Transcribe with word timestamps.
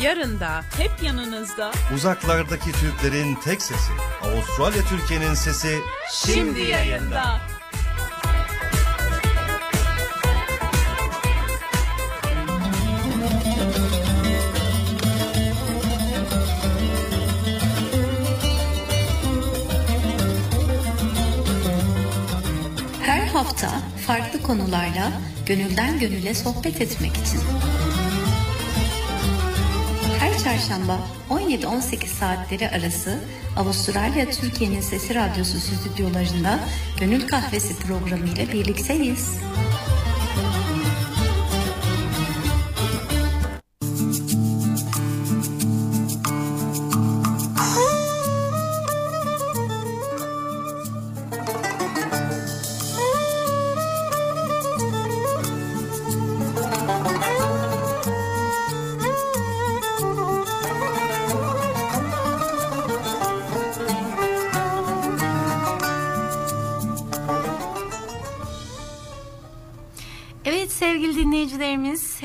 yarın 0.00 0.40
da 0.40 0.64
hep 0.76 0.90
yanınızda. 1.02 1.72
Uzaklardaki 1.94 2.72
Türklerin 2.72 3.34
tek 3.34 3.62
sesi. 3.62 3.92
Avustralya 4.22 4.82
Türkiye'nin 4.82 5.34
sesi 5.34 5.78
Şimdi 6.12 6.60
yayında. 6.60 7.40
Her 23.02 23.26
hafta 23.26 23.68
farklı 24.06 24.42
konularla 24.42 25.12
gönülden 25.46 25.98
gönüle 25.98 26.34
sohbet 26.34 26.80
etmek 26.80 27.16
için. 27.16 27.40
Çarşamba 30.48 30.98
17-18 31.30 32.06
saatleri 32.06 32.68
arası 32.68 33.18
Avustralya 33.56 34.30
Türkiye'nin 34.30 34.80
Sesi 34.80 35.14
Radyosu 35.14 35.58
stüdyolarında 35.58 36.58
Gönül 37.00 37.28
Kahvesi 37.28 37.76
programı 37.76 38.26
ile 38.26 38.52
birlikteyiz. 38.52 39.32
Evet 39.40 39.67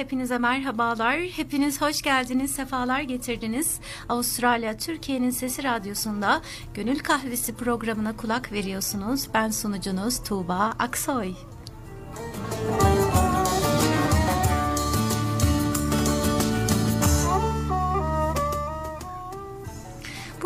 hepinize 0.03 0.37
merhabalar. 0.37 1.19
Hepiniz 1.19 1.81
hoş 1.81 2.01
geldiniz, 2.01 2.51
sefalar 2.51 3.01
getirdiniz. 3.01 3.79
Avustralya 4.09 4.77
Türkiye'nin 4.77 5.29
Sesi 5.29 5.63
Radyosu'nda 5.63 6.41
Gönül 6.73 6.99
Kahvesi 6.99 7.55
programına 7.55 8.17
kulak 8.17 8.51
veriyorsunuz. 8.51 9.27
Ben 9.33 9.49
sunucunuz 9.49 10.23
Tuğba 10.23 10.73
Aksoy. 10.79 11.33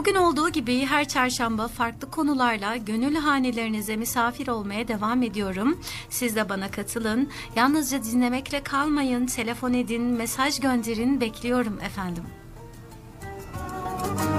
Bugün 0.07 0.19
olduğu 0.19 0.49
gibi 0.49 0.85
her 0.85 1.07
çarşamba 1.07 1.67
farklı 1.67 2.11
konularla 2.11 2.75
gönül 2.77 3.15
hanelerinize 3.15 3.95
misafir 3.95 4.47
olmaya 4.47 4.87
devam 4.87 5.23
ediyorum. 5.23 5.79
Siz 6.09 6.35
de 6.35 6.49
bana 6.49 6.71
katılın. 6.71 7.29
Yalnızca 7.55 8.03
dinlemekle 8.03 8.63
kalmayın. 8.63 9.25
Telefon 9.25 9.73
edin, 9.73 10.01
mesaj 10.01 10.59
gönderin. 10.59 11.21
Bekliyorum 11.21 11.79
efendim. 11.85 12.23
Evet 14.03 14.36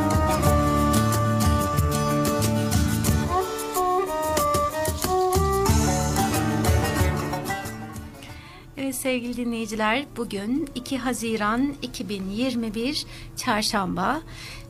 sevgili 8.99 9.37
dinleyiciler 9.37 10.05
bugün 10.17 10.69
2 10.75 10.99
Haziran 10.99 11.75
2021 11.83 13.07
Çarşamba. 13.37 14.21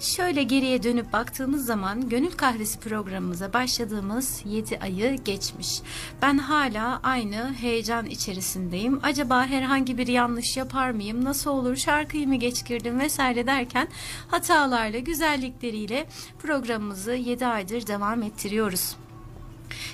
Şöyle 0.01 0.43
geriye 0.43 0.83
dönüp 0.83 1.13
baktığımız 1.13 1.67
zaman 1.67 2.09
Gönül 2.09 2.31
Kahvesi 2.31 2.81
programımıza 2.81 3.53
başladığımız 3.53 4.43
7 4.45 4.79
ayı 4.79 5.17
geçmiş. 5.25 5.81
Ben 6.23 6.39
hala 6.39 7.01
aynı 7.03 7.55
heyecan 7.55 8.07
içerisindeyim. 8.07 9.01
Acaba 9.03 9.47
herhangi 9.47 9.99
bir 9.99 10.07
yanlış 10.07 10.57
yapar 10.57 10.91
mıyım? 10.91 11.25
Nasıl 11.25 11.51
olur? 11.51 11.77
Şarkıyı 11.77 12.29
mı 12.29 12.37
geç 12.37 12.65
girdim 12.65 13.01
vesaire 13.01 13.47
derken 13.47 13.89
hatalarla, 14.29 14.99
güzellikleriyle 14.99 16.07
programımızı 16.39 17.13
7 17.13 17.47
aydır 17.47 17.87
devam 17.87 18.23
ettiriyoruz. 18.23 18.97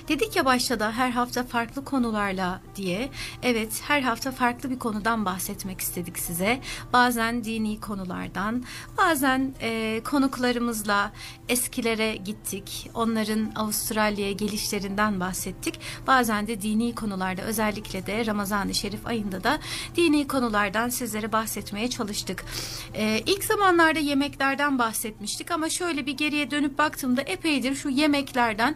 Dedik 0.07 0.35
ya 0.35 0.45
başta 0.45 0.79
da 0.79 0.91
her 0.91 1.09
hafta 1.09 1.43
farklı 1.43 1.85
konularla 1.85 2.61
diye. 2.75 3.09
Evet 3.43 3.81
her 3.87 4.01
hafta 4.01 4.31
farklı 4.31 4.69
bir 4.69 4.79
konudan 4.79 5.25
bahsetmek 5.25 5.81
istedik 5.81 6.19
size. 6.19 6.59
Bazen 6.93 7.43
dini 7.43 7.79
konulardan, 7.79 8.63
bazen 8.97 9.55
e, 9.61 10.01
konuklarımızla 10.03 11.11
eskilere 11.49 12.15
gittik. 12.15 12.89
Onların 12.93 13.51
Avustralya'ya 13.55 14.31
gelişlerinden 14.31 15.19
bahsettik. 15.19 15.79
Bazen 16.07 16.47
de 16.47 16.61
dini 16.61 16.95
konularda 16.95 17.41
özellikle 17.41 18.05
de 18.05 18.25
Ramazan-ı 18.25 18.73
Şerif 18.73 19.07
ayında 19.07 19.43
da 19.43 19.59
dini 19.95 20.27
konulardan 20.27 20.89
sizlere 20.89 21.31
bahsetmeye 21.31 21.89
çalıştık. 21.89 22.45
E, 22.93 23.21
ilk 23.25 23.43
zamanlarda 23.43 23.99
yemeklerden 23.99 24.79
bahsetmiştik 24.79 25.51
ama 25.51 25.69
şöyle 25.69 26.05
bir 26.05 26.17
geriye 26.17 26.51
dönüp 26.51 26.77
baktığımda 26.77 27.21
epeydir 27.21 27.75
şu 27.75 27.89
yemeklerden 27.89 28.75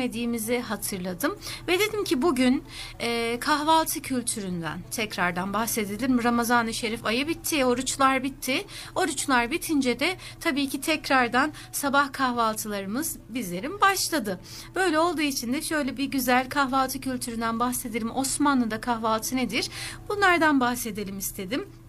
bahsetmediğimizi 0.00 0.60
hatırladım 0.60 1.38
ve 1.68 1.78
dedim 1.78 2.04
ki 2.04 2.22
bugün 2.22 2.64
e, 3.00 3.38
kahvaltı 3.40 4.02
kültüründen 4.02 4.80
tekrardan 4.90 5.52
bahsedelim. 5.52 6.24
Ramazan-ı 6.24 6.74
Şerif 6.74 7.06
ayı 7.06 7.28
bitti, 7.28 7.64
oruçlar 7.64 8.22
bitti. 8.22 8.66
Oruçlar 8.94 9.50
bitince 9.50 10.00
de 10.00 10.16
tabii 10.40 10.68
ki 10.68 10.80
tekrardan 10.80 11.52
sabah 11.72 12.12
kahvaltılarımız 12.12 13.18
bizlerin 13.28 13.80
başladı. 13.80 14.40
Böyle 14.74 14.98
olduğu 14.98 15.20
için 15.20 15.52
de 15.52 15.62
şöyle 15.62 15.96
bir 15.96 16.04
güzel 16.04 16.48
kahvaltı 16.48 17.00
kültüründen 17.00 17.60
bahsedelim. 17.60 18.16
Osmanlı'da 18.16 18.80
kahvaltı 18.80 19.36
nedir? 19.36 19.70
Bunlardan 20.08 20.60
bahsedelim 20.60 21.18
istedim. 21.18 21.79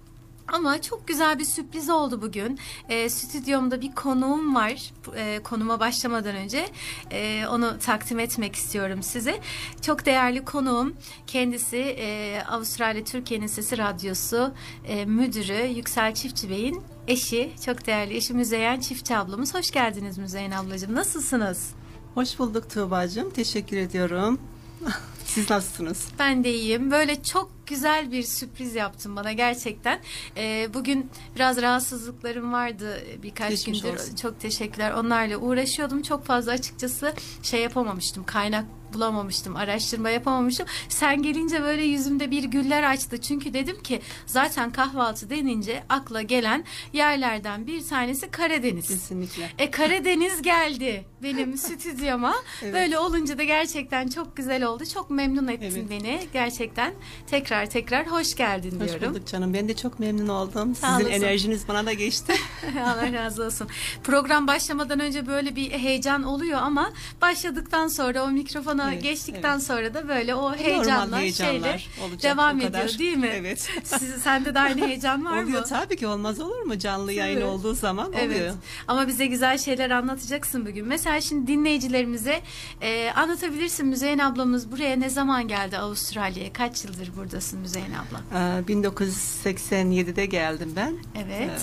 Ama 0.47 0.81
çok 0.81 1.07
güzel 1.07 1.40
bir 1.40 1.46
sürpriz 1.46 1.90
oldu 1.90 2.22
bugün. 2.22 2.59
E, 2.90 3.09
stüdyomda 3.09 3.81
bir 3.81 3.91
konuğum 3.91 4.56
var. 4.56 4.94
E, 5.16 5.40
konuma 5.44 5.79
başlamadan 5.79 6.35
önce 6.35 6.69
e, 7.12 7.46
onu 7.47 7.79
takdim 7.79 8.19
etmek 8.19 8.56
istiyorum 8.56 9.03
size. 9.03 9.40
Çok 9.81 10.06
değerli 10.06 10.46
konuğum. 10.46 10.94
Kendisi 11.28 11.78
e, 11.78 12.41
Avustralya 12.50 13.03
Türkiye'nin 13.03 13.47
Sesi 13.47 13.78
Radyosu 13.78 14.53
e, 14.85 15.06
müdürü 15.06 15.68
Yüksel 15.68 16.13
Çiftçi 16.13 16.50
Bey'in 16.50 16.81
eşi. 17.08 17.52
Çok 17.66 17.85
değerli 17.88 18.16
eşi 18.16 18.34
Müzeyyen 18.34 18.79
Çiftçi 18.79 19.18
ablamız. 19.18 19.53
Hoş 19.53 19.72
geldiniz 19.72 20.18
Müzeyyen 20.18 20.52
ablacığım. 20.52 20.96
Nasılsınız? 20.96 21.72
Hoş 22.13 22.40
bulduk 22.40 22.69
Tuğba'cığım. 22.69 23.29
Teşekkür 23.29 23.78
ediyorum. 23.78 24.40
Siz 25.34 25.50
nasılsınız? 25.50 26.08
Ben 26.19 26.44
de 26.44 26.53
iyiyim. 26.53 26.92
Böyle 26.92 27.24
çok 27.24 27.52
güzel 27.68 28.12
bir 28.12 28.24
sürpriz 28.24 28.75
yaptın 28.75 29.16
bana 29.16 29.31
gerçekten. 29.31 30.00
Ee, 30.38 30.69
bugün 30.74 31.09
biraz 31.36 31.62
rahatsızlıklarım 31.62 32.53
vardı 32.53 33.03
birkaç 33.24 33.50
Geçmiş 33.50 33.81
gündür. 33.81 33.94
olsun. 33.96 34.16
Çok 34.16 34.40
teşekkürler. 34.40 34.91
Onlarla 34.91 35.38
uğraşıyordum. 35.38 36.02
Çok 36.02 36.25
fazla 36.25 36.52
açıkçası 36.52 37.14
şey 37.44 37.62
yapamamıştım. 37.62 38.24
Kaynak 38.24 38.66
bulamamıştım. 38.94 39.56
Araştırma 39.56 40.09
yapamamıştım. 40.09 40.68
Sen 40.90 41.22
gelince 41.24 41.62
böyle 41.62 41.84
yüzümde 41.84 42.31
bir 42.31 42.44
güller 42.44 42.84
açtı. 42.84 43.22
Çünkü 43.22 43.53
dedim 43.53 43.84
ki 43.84 44.02
zaten 44.25 44.72
kahvaltı 44.72 45.30
denince 45.30 45.84
akla 45.90 46.22
gelen 46.22 46.64
yerlerden 46.94 47.68
bir 47.68 47.88
tanesi 47.88 48.31
Karadeniz. 48.31 48.88
Kesinlikle. 48.88 49.50
E 49.58 49.72
Karadeniz 49.72 50.41
geldi 50.41 51.06
benim 51.24 51.58
stüdyoma. 51.58 52.36
Evet. 52.62 52.74
Böyle 52.74 53.00
olunca 53.00 53.38
da 53.38 53.44
gerçekten 53.44 54.08
çok 54.08 54.38
güzel 54.38 54.64
oldu. 54.64 54.84
Çok 54.94 55.09
memnun 55.22 55.48
ettin 55.48 55.66
Evet. 55.66 55.90
beni. 55.90 56.20
Gerçekten 56.34 56.94
tekrar 57.28 57.66
tekrar 57.66 58.08
hoş 58.08 58.36
geldin 58.36 58.80
Hoş 58.80 58.88
diyorum. 58.90 59.09
bulduk 59.09 59.28
canım. 59.28 59.54
Ben 59.54 59.68
de 59.70 59.76
çok 59.76 60.00
memnun 60.00 60.28
oldum. 60.28 60.76
Sağ 60.76 60.88
Sizin 60.97 61.09
olasın. 61.09 61.23
enerjiniz 61.23 61.68
bana 61.68 61.85
da 61.85 61.94
geçti. 61.94 62.34
Allah 62.85 63.14
razı 63.14 63.44
olsun. 63.44 63.68
Program 64.03 64.47
başlamadan 64.47 65.00
önce 65.00 65.28
böyle 65.28 65.56
bir 65.56 65.72
heyecan 65.72 66.23
oluyor 66.23 66.59
ama 66.62 66.91
başladıktan 67.22 67.88
sonra 67.88 68.23
o 68.23 68.32
mikrofona 68.32 68.91
Evet, 68.94 69.03
geçtikten 69.03 69.53
evet. 69.53 69.64
sonra 69.64 69.94
da 69.94 70.08
böyle 70.08 70.35
o 70.35 70.56
heyecanla 70.56 71.20
heyecanlar 71.20 71.52
şeyler 71.62 71.88
olacak, 72.03 72.24
devam 72.24 72.62
ediyor 72.62 72.97
değil 73.00 73.17
mi? 73.17 73.29
Evet. 73.34 73.70
Siz, 73.84 74.09
sende 74.22 74.53
de 74.56 74.59
aynı 74.59 74.88
heyecan 74.88 75.26
var 75.26 75.44
oluyor 75.44 75.59
mı? 75.59 75.66
tabii 75.70 75.96
ki 75.97 76.08
olmaz 76.08 76.40
olur 76.40 76.62
mu? 76.62 76.79
Canlı 76.79 77.14
yayın 77.14 77.35
Tabii. 77.35 77.46
olduğu 77.46 77.74
zaman 77.74 78.14
Evet. 78.20 78.38
oluyor. 78.38 78.53
Ama 78.88 79.08
bize 79.08 79.26
güzel 79.26 79.58
şeyler 79.58 79.90
anlatacaksın 79.90 80.66
bugün. 80.66 80.88
Mesela 80.88 81.22
şimdi 81.22 81.47
dinleyicilerimize 81.47 82.41
e, 82.82 83.12
anlatabilirsin 83.16 83.85
Müzeyyen 83.88 84.17
ablamız 84.20 84.72
buraya 84.72 84.96
ne 84.96 85.09
zaman 85.11 85.47
geldi 85.47 85.78
Avustralya'ya? 85.78 86.53
Kaç 86.53 86.85
yıldır 86.85 87.11
buradasın 87.17 87.59
Müzeyyen 87.59 87.91
abla? 87.91 88.40
Ee, 88.40 88.63
1987'de 88.73 90.25
geldim 90.25 90.73
ben. 90.75 90.97
Evet. 91.16 91.61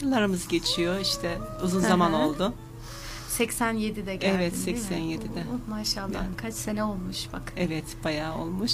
Ee, 0.00 0.04
yıllarımız 0.04 0.48
geçiyor 0.48 1.00
işte 1.00 1.38
uzun 1.62 1.82
Hı 1.82 1.88
zaman 1.88 2.12
oldu. 2.12 2.54
87'de 3.38 4.16
geldin 4.16 4.36
Evet, 4.38 4.66
değil 4.66 4.76
mi? 4.76 4.82
87'de. 5.14 5.44
Oh, 5.54 5.68
maşallah 5.68 6.14
Yani. 6.14 6.36
kaç 6.36 6.54
sene 6.54 6.84
olmuş 6.84 7.26
bak. 7.32 7.52
Evet 7.56 7.84
bayağı 8.04 8.38
olmuş. 8.38 8.72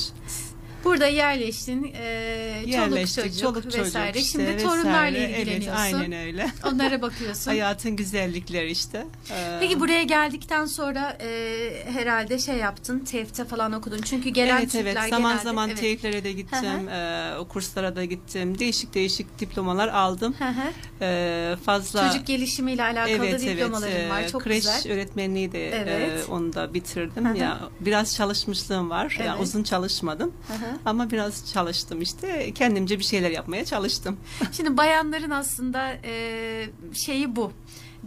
Burada 0.86 1.06
yerleştin, 1.06 1.94
e, 1.98 2.04
Yerleştik, 2.66 3.16
çoluk 3.24 3.34
çocuk, 3.34 3.40
çoluk 3.42 3.62
çocuk 3.64 3.80
vesaire. 3.86 4.18
işte, 4.18 4.30
Şimdi 4.32 4.44
vesaire. 4.44 4.62
torunlarla 4.62 5.18
Evet, 5.18 5.38
ilgileniyorsun. 5.38 5.82
aynen 5.82 6.12
öyle. 6.12 6.50
Onlara 6.64 7.02
bakıyorsun. 7.02 7.50
Hayatın 7.50 7.96
güzellikleri 7.96 8.70
işte. 8.70 9.06
Ee, 9.30 9.56
Peki 9.60 9.80
buraya 9.80 10.02
geldikten 10.02 10.66
sonra 10.66 11.16
e, 11.20 11.28
herhalde 11.92 12.38
şey 12.38 12.56
yaptın, 12.56 12.98
TEF'te 12.98 13.44
falan 13.44 13.72
okudun. 13.72 13.98
Çünkü 14.02 14.28
gelen 14.28 14.58
evet 14.58 14.74
evet 14.74 14.94
zaman 15.10 15.20
genelde, 15.32 15.42
zaman 15.44 15.68
evet. 15.68 15.78
teyiflere 15.80 16.24
de 16.24 16.32
gittim, 16.32 16.88
e, 16.88 17.32
o 17.38 17.44
kurslara 17.48 17.96
da 17.96 18.04
gittim. 18.04 18.58
Değişik 18.58 18.94
değişik 18.94 19.38
diplomalar 19.38 19.88
aldım. 19.88 20.34
E, 21.00 21.56
fazla 21.66 22.08
Çocuk 22.12 22.26
gelişimiyle 22.26 22.82
alakalı 22.82 23.26
evet 23.26 23.40
diplomaların 23.40 23.92
evet 23.96 24.10
var. 24.10 24.20
e, 24.22 24.28
Çok 24.28 24.42
kreş 24.42 24.56
güzel. 24.64 24.92
öğretmenliği 24.92 25.52
de 25.52 25.68
Evet. 25.70 26.24
e, 26.28 26.32
onu 26.32 26.52
da 26.54 26.74
bitirdim. 26.74 27.34
Ya 27.36 27.60
biraz 27.80 28.14
çalışmışlığım 28.16 28.90
var. 28.90 29.14
Evet. 29.18 29.26
Yani 29.26 29.42
uzun 29.42 29.62
çalışmadım. 29.62 30.32
Hı 30.48 30.54
hı. 30.54 30.75
Ama 30.84 31.10
biraz 31.10 31.52
çalıştım 31.52 32.02
işte. 32.02 32.52
Kendimce 32.54 32.98
bir 32.98 33.04
şeyler 33.04 33.30
yapmaya 33.30 33.64
çalıştım. 33.64 34.16
Şimdi 34.52 34.76
bayanların 34.76 35.30
aslında 35.30 35.92
e, 36.04 36.68
şeyi 36.92 37.36
bu. 37.36 37.52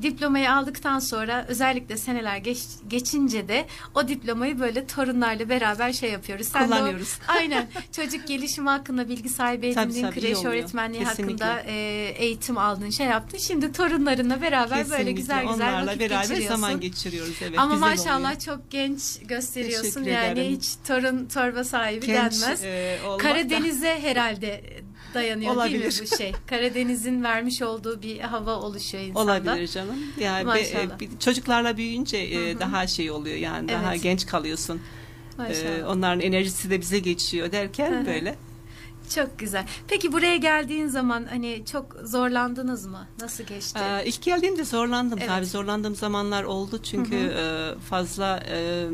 Diplomayı 0.01 0.51
aldıktan 0.53 0.99
sonra 0.99 1.45
özellikle 1.47 1.97
seneler 1.97 2.37
geç, 2.37 2.59
geçince 2.87 3.47
de 3.47 3.65
o 3.95 4.07
diplomayı 4.07 4.59
böyle 4.59 4.87
torunlarla 4.87 5.49
beraber 5.49 5.93
şey 5.93 6.11
yapıyoruz. 6.11 6.47
Sen 6.47 6.61
de 6.69 6.73
o- 6.73 6.77
Kullanıyoruz. 6.77 7.19
aynen. 7.27 7.67
Çocuk 7.91 8.27
gelişimi 8.27 8.69
hakkında 8.69 9.09
bilgi 9.09 9.29
sahibi 9.29 9.67
edindin. 9.67 10.01
tabii, 10.01 10.19
kreş 10.21 10.45
öğretmenliği 10.45 11.03
Kesinlikle. 11.03 11.45
hakkında 11.45 11.71
e, 11.71 11.73
eğitim 12.17 12.57
aldın, 12.57 12.89
şey 12.89 13.05
yaptın. 13.07 13.37
Şimdi 13.37 13.71
torunlarına 13.71 14.41
beraber 14.41 14.69
böyle 14.77 14.83
Kesinlikle. 14.83 15.11
güzel 15.11 15.41
güzel 15.47 15.55
Onlarla 15.55 15.87
vakit 15.87 15.99
beraber 15.99 16.21
geçiriyorsun. 16.21 16.55
zaman 16.55 16.79
geçiriyoruz. 16.79 17.35
Evet, 17.41 17.59
Ama 17.59 17.75
maşallah 17.75 18.19
oluyor. 18.19 18.39
çok 18.39 18.71
genç 18.71 19.19
gösteriyorsun. 19.25 19.89
Teşekkür 19.89 20.11
Yani 20.11 20.39
ederim. 20.39 20.51
hiç 20.55 20.69
torun 20.87 21.25
torba 21.25 21.63
sahibi 21.63 22.05
Genç, 22.05 22.41
denmez. 22.41 22.63
e, 22.63 22.99
Karadenize 23.19 23.99
herhalde 24.01 24.63
dayanıyor 25.13 25.51
değil 25.51 25.57
Olabilir. 25.57 26.01
mi 26.01 26.07
bu 26.11 26.17
şey? 26.17 26.31
Karadeniz'in 26.47 27.23
vermiş 27.23 27.61
olduğu 27.61 28.01
bir 28.01 28.19
hava 28.19 28.55
oluşuyor 28.55 29.03
insanda. 29.03 29.23
Olabilir 29.31 29.67
canım. 29.67 29.95
Yani 30.19 30.41
be- 30.41 30.45
Maşallah. 30.45 30.95
e, 30.95 30.99
bir- 30.99 31.19
çocuklarla 31.19 31.77
büyüyünce 31.77 32.17
e, 32.17 32.59
daha 32.59 32.87
şey 32.87 33.11
oluyor 33.11 33.35
yani 33.35 33.69
daha 33.69 33.93
Evet. 33.93 34.03
genç 34.03 34.25
kalıyorsun. 34.25 34.81
Maşallah. 35.37 35.79
E, 35.79 35.85
onların 35.85 36.19
enerjisi 36.21 36.69
de 36.69 36.81
bize 36.81 36.99
geçiyor 36.99 37.51
derken 37.51 37.91
Hı 37.93 37.99
hı. 38.01 38.05
böyle. 38.05 38.35
Çok 39.15 39.39
güzel. 39.39 39.65
Peki 39.87 40.11
buraya 40.13 40.37
geldiğin 40.37 40.87
zaman 40.87 41.25
hani 41.29 41.63
çok 41.71 41.95
zorlandınız 42.03 42.85
mı? 42.85 43.07
Nasıl 43.21 43.43
geçti? 43.43 43.79
Ee, 43.83 44.05
ilk 44.05 44.21
geldiğimde 44.21 44.63
zorlandım 44.63 45.19
Evet. 45.19 45.29
tabii 45.29 45.45
zorlandığım 45.45 45.95
zamanlar 45.95 46.43
oldu 46.43 46.79
çünkü 46.83 47.15
e, 47.15 47.73
fazla 47.89 48.39
e, 48.49 48.85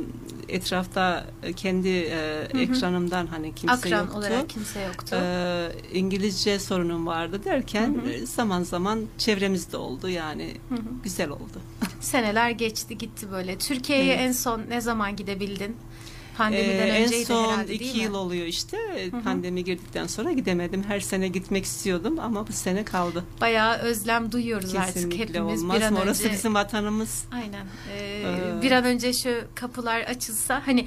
etrafta 0.50 1.26
e, 1.44 1.54
kendi 1.54 1.88
e, 1.90 2.48
ekranımdan 2.54 3.28
hani 3.28 3.56
kimse 3.56 3.76
Akran 3.76 4.00
yoktu. 4.04 4.18
olarak 4.18 4.50
kimse 4.50 4.82
yoktu. 4.82 5.16
Ee, 5.22 5.72
İngilizce 5.94 6.60
sorunum 6.60 7.08
vardı 7.08 7.42
derken 7.46 8.02
e, 8.10 8.26
zaman 8.26 8.64
zaman 8.64 9.00
çevremizde 9.18 9.78
oldu 9.78 10.10
yani 10.10 10.54
güzel 11.04 11.30
oldu. 11.30 11.62
Seneler 12.02 12.50
geçti 12.50 12.98
gitti 12.98 13.32
böyle. 13.32 13.58
Türkiye'ye 13.58 14.14
Evet. 14.14 14.22
en 14.28 14.32
son 14.32 14.62
ne 14.70 14.82
zaman 14.82 15.16
gidebildin? 15.16 15.78
Pandemiden 16.38 16.88
Ee, 16.88 16.90
en 16.90 17.04
önceydi 17.06 17.26
son 17.26 17.44
herhalde 17.54 17.74
iki 17.74 17.84
değil 17.84 17.96
mi? 17.98 18.04
yıl 18.04 18.14
oluyor 18.14 18.46
işte 18.46 18.78
pandemi 19.24 19.64
girdikten 19.64 20.08
sonra 20.08 20.32
gidemedim. 20.32 20.84
Her 20.88 21.00
sene 21.00 21.28
gitmek 21.28 21.66
istiyordum 21.66 22.20
ama 22.20 22.48
bu 22.48 22.54
sene 22.54 22.84
kaldı. 22.86 23.24
Bayağı 23.42 23.78
özlem 23.78 24.32
duyuyoruz 24.32 24.76
artık 24.76 24.94
Kesinlikle 24.94 25.24
hepimiz 25.24 25.62
olmaz 25.64 25.78
bir 25.78 25.82
an? 25.82 25.96
Orası 25.96 26.24
önce. 26.24 26.34
bizim 26.34 26.56
vatanımız. 26.56 27.26
Aynen. 27.34 27.66
Ee, 27.92 28.06
Ee, 28.26 28.62
bir 28.62 28.72
an 28.72 28.84
önce 28.86 29.14
şu 29.14 29.42
kapılar 29.56 30.00
açılsa 30.02 30.62
hani 30.66 30.86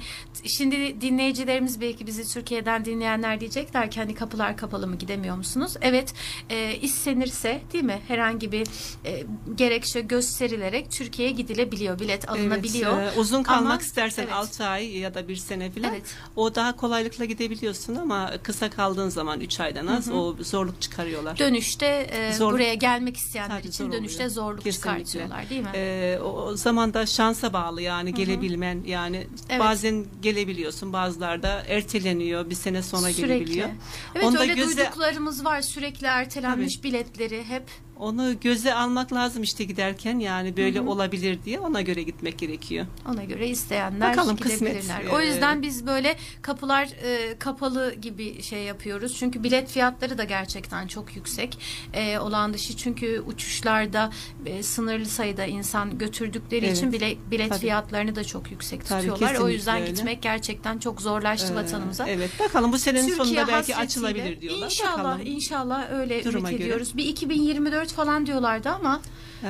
şimdi 0.57 1.01
dinleyicilerimiz 1.01 1.81
belki 1.81 2.07
bizi 2.07 2.33
Türkiye'den 2.33 2.85
dinleyenler 2.85 3.39
diyecekler 3.39 3.91
ki 3.91 3.99
hani 3.99 4.15
kapılar 4.15 4.57
kapalı 4.57 4.87
mı 4.87 4.95
gidemiyor 4.95 5.35
musunuz? 5.35 5.73
Evet 5.81 6.13
e, 6.49 6.75
istenirse 6.81 7.61
değil 7.73 7.83
mi? 7.83 7.99
Herhangi 8.07 8.51
bir 8.51 8.67
e, 9.05 9.23
gerekçe 9.55 10.01
gösterilerek 10.01 10.91
Türkiye'ye 10.91 11.33
gidilebiliyor. 11.33 11.99
Bilet 11.99 12.29
alınabiliyor. 12.29 13.01
Evet, 13.01 13.17
e, 13.17 13.19
uzun 13.19 13.43
kalmak 13.43 13.71
Ama- 13.71 13.81
istersen 13.81 14.23
evet. 14.23 14.33
6 14.33 14.65
ay 14.65 14.97
ya 14.97 15.13
da 15.13 15.27
bir 15.27 15.35
sene 15.39 15.71
falan 15.71 15.89
Evet. 15.93 16.03
o 16.35 16.55
daha 16.55 16.75
kolaylıkla 16.75 17.25
gidebiliyorsun 17.25 17.95
ama 17.95 18.31
kısa 18.43 18.69
kaldığın 18.69 19.09
zaman 19.09 19.39
3 19.39 19.59
aydan 19.59 19.87
az 19.87 20.09
o 20.11 20.35
zorluk 20.43 20.81
çıkarıyorlar. 20.81 21.39
Dönüşte 21.39 21.85
e, 22.11 22.33
Zor- 22.33 22.53
buraya 22.53 22.73
gelmek 22.73 23.17
isteyenler 23.17 23.57
Tabii 23.59 23.67
için 23.67 23.85
zor 23.85 23.91
dönüşte 23.93 24.17
oluyor. 24.23 24.29
zorluk 24.29 24.63
Kesinlikle. 24.63 24.89
çıkartıyorlar 25.05 25.49
değil 25.49 25.61
mi? 25.61 25.69
Ee, 25.75 26.19
o, 26.23 26.55
zaman 26.55 26.93
da 26.93 27.05
şansa 27.05 27.53
bağlı 27.53 27.81
yani 27.81 28.13
gelebilmen 28.13 28.83
yani 28.85 29.27
Evet. 29.49 29.59
bazen 29.59 30.05
gelebiliyorsun 30.21 30.93
bazıları 30.93 31.43
da 31.43 31.63
erteleniyor 31.67 32.49
bir 32.49 32.55
sene 32.55 32.83
sonra 32.83 33.11
gelebiliyor. 33.11 33.69
Evet 34.15 34.23
Onu 34.25 34.39
öyle 34.39 34.53
göze- 34.53 34.77
duyduklarımız 34.77 35.45
var 35.45 35.61
sürekli 35.61 36.07
ertelenmiş 36.07 36.83
biletleri 36.83 37.43
hep. 37.43 37.63
Onu 37.99 38.39
göze 38.39 38.73
almak 38.73 39.13
lazım 39.13 39.43
işte 39.43 39.63
giderken 39.63 40.19
yani 40.19 40.57
böyle 40.57 40.81
olabilir 40.81 41.39
diye 41.45 41.59
ona 41.59 41.81
göre 41.81 42.03
gitmek 42.03 42.37
gerekiyor. 42.39 42.85
Ona 43.09 43.23
göre 43.23 43.47
isteyenler 43.47 44.11
Bakalım, 44.11 44.35
gidebilirler. 44.35 44.77
kısmet. 44.79 45.13
O 45.13 45.21
yüzden 45.21 45.61
biz 45.61 45.87
böyle 45.87 46.15
kapılar 46.41 46.83
e, 47.03 47.35
kapalı 47.39 47.95
gibi 48.01 48.41
şey 48.43 48.63
yapıyoruz. 48.63 49.15
Çünkü 49.19 49.43
bilet 49.43 49.69
fiyatları 49.69 50.17
da 50.17 50.23
gerçekten 50.23 50.87
çok 50.87 51.15
yüksek. 51.15 51.57
E, 51.93 52.19
olan 52.19 52.53
dışı 52.53 52.77
çünkü 52.77 53.19
uçuşlarda 53.27 54.11
e, 54.45 54.63
sınırlı 54.63 55.05
sayıda 55.05 55.45
insan 55.45 55.97
götürdükleri 55.97 56.65
Evet. 56.65 56.77
için 56.77 56.91
bile 56.93 57.15
bilet 57.31 57.49
Tabii. 57.49 57.59
fiyatlarını 57.59 58.15
da 58.15 58.23
çok 58.23 58.51
yüksek 58.51 58.85
Tabii, 58.85 58.99
tutuyorlar. 58.99 59.27
O 59.27 59.31
kesinlikle 59.31 59.53
yüzden 59.53 59.81
öyle. 59.81 59.91
gitmek 59.91 60.21
gerçekten 60.21 60.77
çok 60.79 61.01
zorlaştı 61.01 61.53
Ee, 61.53 61.55
vatanımıza. 61.55 62.07
Evet 62.09 62.29
bakalım 62.39 62.71
bu 62.71 62.77
senenin 62.77 63.07
Türkiye 63.07 63.25
sonunda 63.25 63.47
belki 63.47 63.75
açılabilir 63.75 64.41
diyorlar. 64.41 64.65
İnşallah, 64.65 64.97
Bakalım. 65.03 65.21
inşallah 65.25 65.91
öyle 65.91 66.23
Duruma 66.23 66.39
ümit 66.39 66.51
göre. 66.51 66.63
ediyoruz. 66.63 66.97
Bir 66.97 67.05
2024 67.05 67.88
falan 67.93 68.25
diyorlardı 68.25 68.69
ama 68.69 69.01
Ee, 69.43 69.47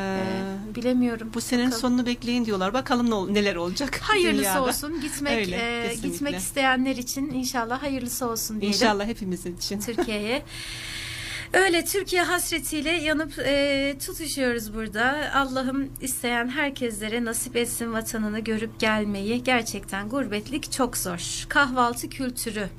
e, 0.72 0.76
bilemiyorum. 0.76 1.32
bu 1.34 1.42
senenin 1.42 1.66
Bakalım. 1.66 1.82
sonunu 1.82 2.06
bekleyin 2.06 2.46
diyorlar. 2.46 2.74
Bakalım 2.74 3.34
ne 3.34 3.34
neler 3.34 3.56
olacak 3.56 4.00
Hayırlısı 4.02 4.44
dünyada. 4.44 4.64
olsun. 4.64 5.02
Gitmek 5.02 5.38
Öyle, 5.38 5.88
e, 5.92 5.96
gitmek 5.96 6.36
isteyenler 6.36 6.96
için 6.96 7.30
inşallah 7.34 7.84
hayırlısı 7.84 8.30
olsun 8.30 8.62
diyelim. 8.62 8.78
İnşallah 8.80 9.06
hepimizin 9.06 9.58
için. 9.58 9.80
Türkiye'ye. 9.80 10.44
Öyle 11.54 11.86
Türkiye 11.86 12.22
hasretiyle 12.24 12.92
yanıp 12.92 13.40
e, 13.40 13.96
tutuşuyoruz 14.06 14.74
burada. 14.74 15.32
Allah'ım 15.36 15.90
isteyen 16.02 16.48
herkeslere 16.50 17.26
nasip 17.26 17.56
etsin 17.56 17.94
vatanını 17.94 18.40
görüp 18.40 18.80
gelmeyi. 18.80 19.44
Gerçekten 19.44 20.10
gurbetlik 20.10 20.72
çok 20.72 20.98
zor. 20.98 21.46
Kahvaltı 21.50 22.10
kültürü. 22.10 22.70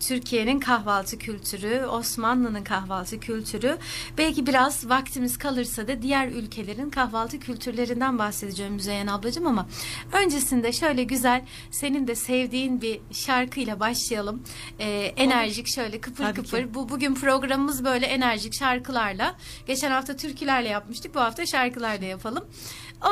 Türkiye'nin 0.00 0.60
kahvaltı 0.60 1.18
kültürü, 1.18 1.84
Osmanlı'nın 1.86 2.64
kahvaltı 2.64 3.20
kültürü. 3.20 3.78
Belki 4.18 4.46
biraz 4.46 4.88
vaktimiz 4.88 5.38
kalırsa 5.38 5.88
da 5.88 6.02
diğer 6.02 6.28
ülkelerin 6.28 6.90
kahvaltı 6.90 7.40
kültürlerinden 7.40 8.18
bahsedeceğim 8.18 8.72
Müzeyyen 8.72 9.06
ablacığım 9.06 9.46
ama 9.46 9.66
öncesinde 10.12 10.72
şöyle 10.72 11.04
güzel 11.04 11.44
senin 11.70 12.06
de 12.06 12.14
sevdiğin 12.14 12.80
bir 12.82 13.00
şarkıyla 13.12 13.80
başlayalım. 13.80 14.42
Ee, 14.78 15.12
enerjik 15.16 15.68
şöyle 15.68 16.00
kıpır 16.00 16.24
Tabii 16.24 16.34
kıpır. 16.34 16.58
ki. 16.58 16.74
Bu 16.74 16.88
bugün 16.88 17.14
programımız 17.14 17.84
böyle 17.84 18.06
enerjik 18.06 18.54
şarkılarla. 18.54 19.36
Geçen 19.66 19.90
hafta 19.90 20.16
türkülerle 20.16 20.68
yapmıştık. 20.68 21.14
Bu 21.14 21.20
hafta 21.20 21.46
şarkılarla 21.46 22.04
yapalım. 22.04 22.44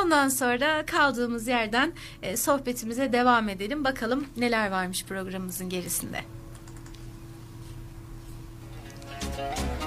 Ondan 0.01 0.29
sonra 0.29 0.85
kaldığımız 0.85 1.47
yerden 1.47 1.93
e, 2.21 2.37
sohbetimize 2.37 3.13
devam 3.13 3.49
edelim. 3.49 3.83
Bakalım 3.83 4.25
neler 4.37 4.71
varmış 4.71 5.05
programımızın 5.05 5.69
gerisinde. 5.69 6.38
Senden 9.39 9.78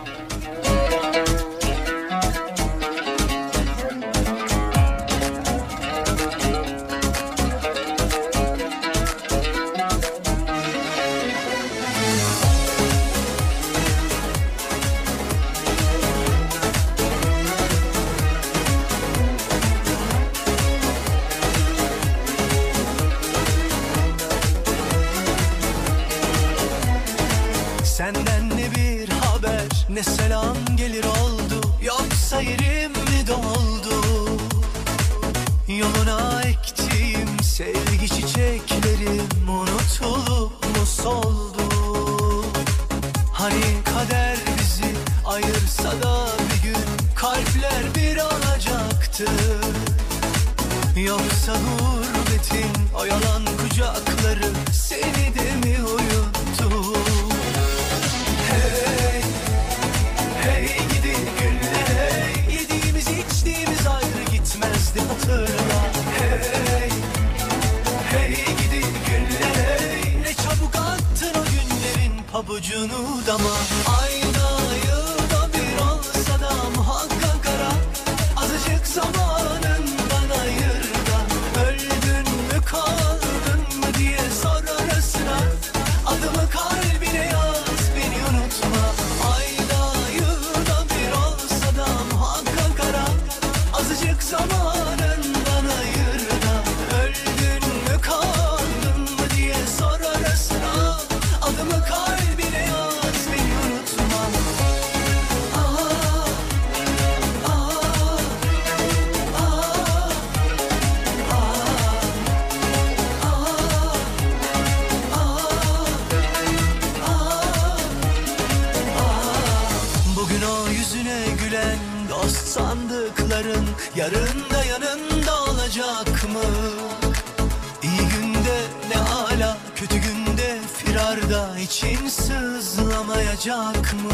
sızlamayacak 133.36 133.94
mı? 133.94 134.10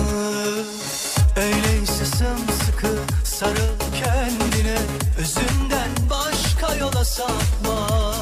Öyleyse 1.37 2.05
sımsıkı 2.05 2.89
sarıl 3.25 3.79
kendine. 4.03 4.79
Özünden 5.19 5.91
başka 6.11 6.75
yola 6.75 7.05
sapma. 7.05 8.15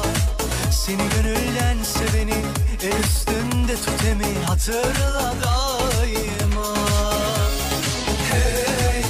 Seni 0.71 0.97
gönülden 0.97 1.83
seveni 1.83 2.35
el 2.83 3.03
üstünde 3.03 3.75
tut 3.75 4.05
emi 4.05 4.45
hatırla 4.45 5.33
daima. 5.43 6.75
Hey, 8.31 9.03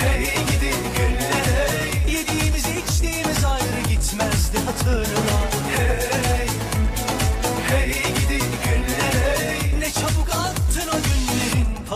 hey 0.00 0.24
gidi 0.24 0.74
günler 0.96 1.68
hey 1.68 2.14
Yediğimiz 2.16 2.64
içtiğimiz 2.64 3.44
ayrı 3.44 3.88
gitmezdi 3.88 4.58
hatırla 4.66 5.53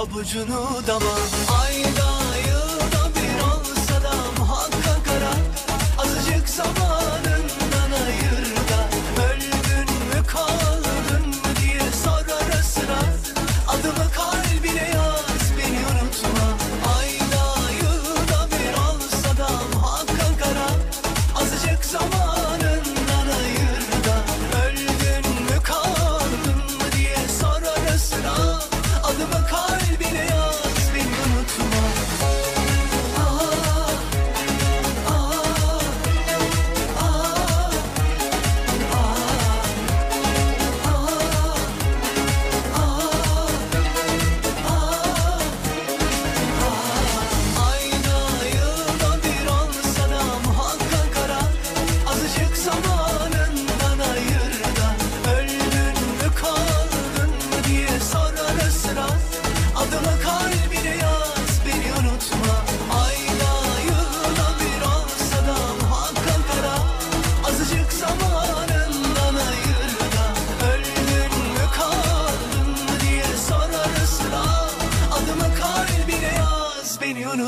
pabucunu 0.08 0.86
dama. 0.86 1.14
Ayda 1.62 2.27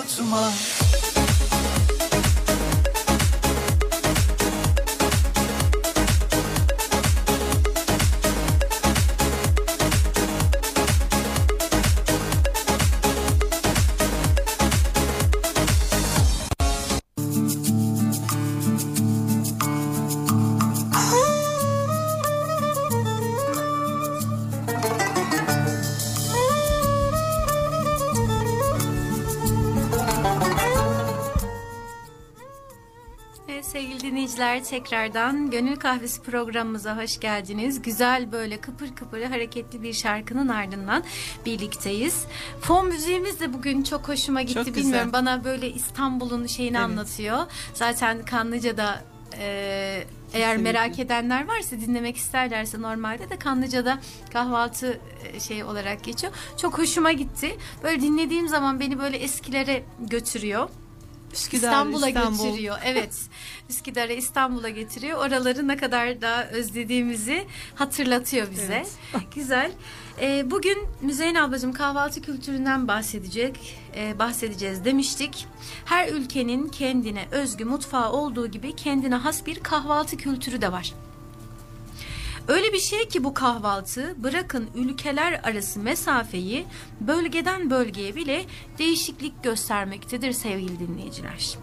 unutma 0.00 0.52
tekrardan 34.70 35.50
Gönül 35.50 35.76
Kahvesi 35.76 36.22
programımıza 36.22 36.96
hoş 36.96 37.20
geldiniz. 37.20 37.82
Güzel 37.82 38.32
böyle 38.32 38.60
kıpır 38.60 38.94
kıpır 38.94 39.22
hareketli 39.22 39.82
bir 39.82 39.92
şarkının 39.92 40.48
ardından 40.48 41.02
birlikteyiz. 41.46 42.24
Fon 42.60 42.86
müziğimiz 42.86 43.40
de 43.40 43.52
bugün 43.52 43.82
çok 43.82 44.08
hoşuma 44.08 44.42
gitti. 44.42 44.54
Çok 44.54 44.66
güzel. 44.66 44.82
Bilmiyorum 44.82 45.12
bana 45.12 45.44
böyle 45.44 45.70
İstanbul'un 45.72 46.46
şeyini 46.46 46.76
Evet. 46.76 46.84
anlatıyor. 46.86 47.38
Zaten 47.74 48.24
Kanlıca'da 48.24 49.02
e, 49.38 49.44
eğer 50.32 50.50
Kesinlikle. 50.50 50.72
merak 50.72 50.98
edenler 50.98 51.48
varsa 51.48 51.80
dinlemek 51.80 52.16
isterlerse 52.16 52.82
normalde 52.82 53.30
de 53.30 53.36
Kanlıca'da 53.38 53.98
kahvaltı 54.32 55.00
e, 55.34 55.40
şey 55.40 55.64
olarak 55.64 56.04
geçiyor. 56.04 56.32
Çok 56.56 56.78
hoşuma 56.78 57.12
gitti. 57.12 57.56
Böyle 57.82 58.00
dinlediğim 58.02 58.48
zaman 58.48 58.80
beni 58.80 58.98
böyle 58.98 59.16
eskilere 59.16 59.82
götürüyor. 60.00 60.68
İstanbul'a 61.32 62.08
İstanbul. 62.08 62.44
getiriyor. 62.44 62.78
Evet. 62.84 63.14
Üsküdar'a 63.70 64.12
İstanbul'a 64.12 64.68
getiriyor. 64.68 65.18
Oraları 65.18 65.68
ne 65.68 65.76
kadar 65.76 66.22
da 66.22 66.48
özlediğimizi 66.50 67.46
hatırlatıyor 67.74 68.50
bize. 68.50 68.84
Güzel. 69.34 69.72
Ee, 70.20 70.50
bugün 70.50 70.78
Müzeyyen 71.00 71.34
ablacığım 71.34 71.72
kahvaltı 71.72 72.22
kültüründen 72.22 72.88
bahsedecek, 72.88 73.76
e, 73.96 74.18
bahsedeceğiz 74.18 74.84
demiştik. 74.84 75.46
Her 75.84 76.08
ülkenin 76.08 76.68
kendine 76.68 77.28
özgü 77.30 77.64
mutfağı 77.64 78.12
olduğu 78.12 78.46
gibi 78.46 78.76
kendine 78.76 79.14
has 79.14 79.46
bir 79.46 79.60
kahvaltı 79.60 80.16
kültürü 80.16 80.62
de 80.62 80.72
var. 80.72 80.94
Öyle 82.48 82.72
bir 82.72 82.78
şey 82.78 83.08
ki 83.08 83.24
bu 83.24 83.34
kahvaltı 83.34 84.14
bırakın 84.22 84.70
ülkeler 84.74 85.40
arası 85.44 85.80
mesafeyi 85.80 86.66
bölgeden 87.00 87.70
bölgeye 87.70 88.16
bile 88.16 88.44
değişiklik 88.78 89.42
göstermektedir 89.42 90.32
sevgili 90.32 90.78
dinleyiciler. 90.78 91.58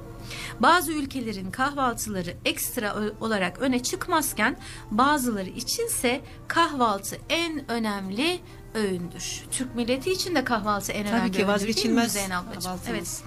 Bazı 0.59 0.91
ülkelerin 0.93 1.51
kahvaltıları 1.51 2.35
ekstra 2.45 2.95
olarak 3.21 3.59
öne 3.59 3.83
çıkmazken 3.83 4.57
bazıları 4.91 5.49
içinse 5.49 6.21
kahvaltı 6.47 7.17
en 7.29 7.71
önemli 7.71 8.39
öğündür. 8.73 9.43
Türk 9.51 9.75
milleti 9.75 10.11
için 10.11 10.35
de 10.35 10.43
kahvaltı 10.43 10.91
en 10.91 11.03
Tabii 11.05 11.15
önemli 11.15 11.31
ki 11.31 11.37
öğündür 11.37 11.53
vazgeçilmez 11.53 12.15
değil 12.15 12.27
mi 12.27 12.33
kahvaltımız. 12.33 12.89
Evet. 12.89 13.23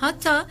Hatta 0.00 0.46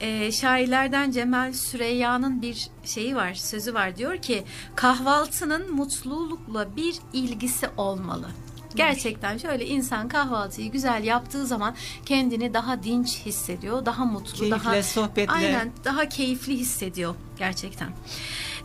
e, 0.00 0.32
şairlerden 0.32 1.10
Cemal 1.10 1.52
Süreyya'nın 1.52 2.42
bir 2.42 2.68
şeyi 2.84 3.16
var, 3.16 3.34
sözü 3.34 3.74
var. 3.74 3.96
Diyor 3.96 4.16
ki 4.16 4.44
kahvaltının 4.74 5.72
mutlulukla 5.72 6.76
bir 6.76 6.96
ilgisi 7.12 7.68
olmalı. 7.76 8.28
Gerçekten 8.74 9.38
şöyle 9.38 9.66
insan 9.66 10.08
kahvaltıyı 10.08 10.72
güzel 10.72 11.04
yaptığı 11.04 11.46
zaman 11.46 11.74
kendini 12.06 12.54
daha 12.54 12.82
dinç 12.82 13.26
hissediyor, 13.26 13.86
daha 13.86 14.04
mutlu, 14.04 14.38
Keyifle, 14.38 14.50
daha 14.50 14.82
sohbetle. 14.82 15.32
aynen 15.32 15.72
daha 15.84 16.08
keyifli 16.08 16.56
hissediyor. 16.56 17.14
Gerçekten. 17.38 17.88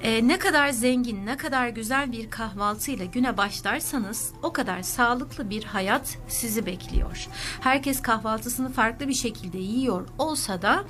Ee, 0.02 0.28
ne 0.28 0.40
kadar 0.40 0.70
zengin, 0.70 1.26
ne 1.26 1.38
kadar 1.38 1.68
güzel 1.68 2.12
bir 2.12 2.30
kahvaltıyla 2.30 3.06
güne 3.06 3.38
başlarsanız 3.38 4.32
o 4.44 4.54
kadar 4.54 4.82
sağlıklı 4.82 5.50
bir 5.50 5.64
hayat 5.64 6.18
sizi 6.28 6.66
bekliyor. 6.66 7.28
Herkes 7.62 8.02
kahvaltısını 8.02 8.72
farklı 8.72 9.08
bir 9.08 9.14
şekilde 9.14 9.58
yiyor 9.58 10.08
olsa 10.18 10.62
da 10.62 10.84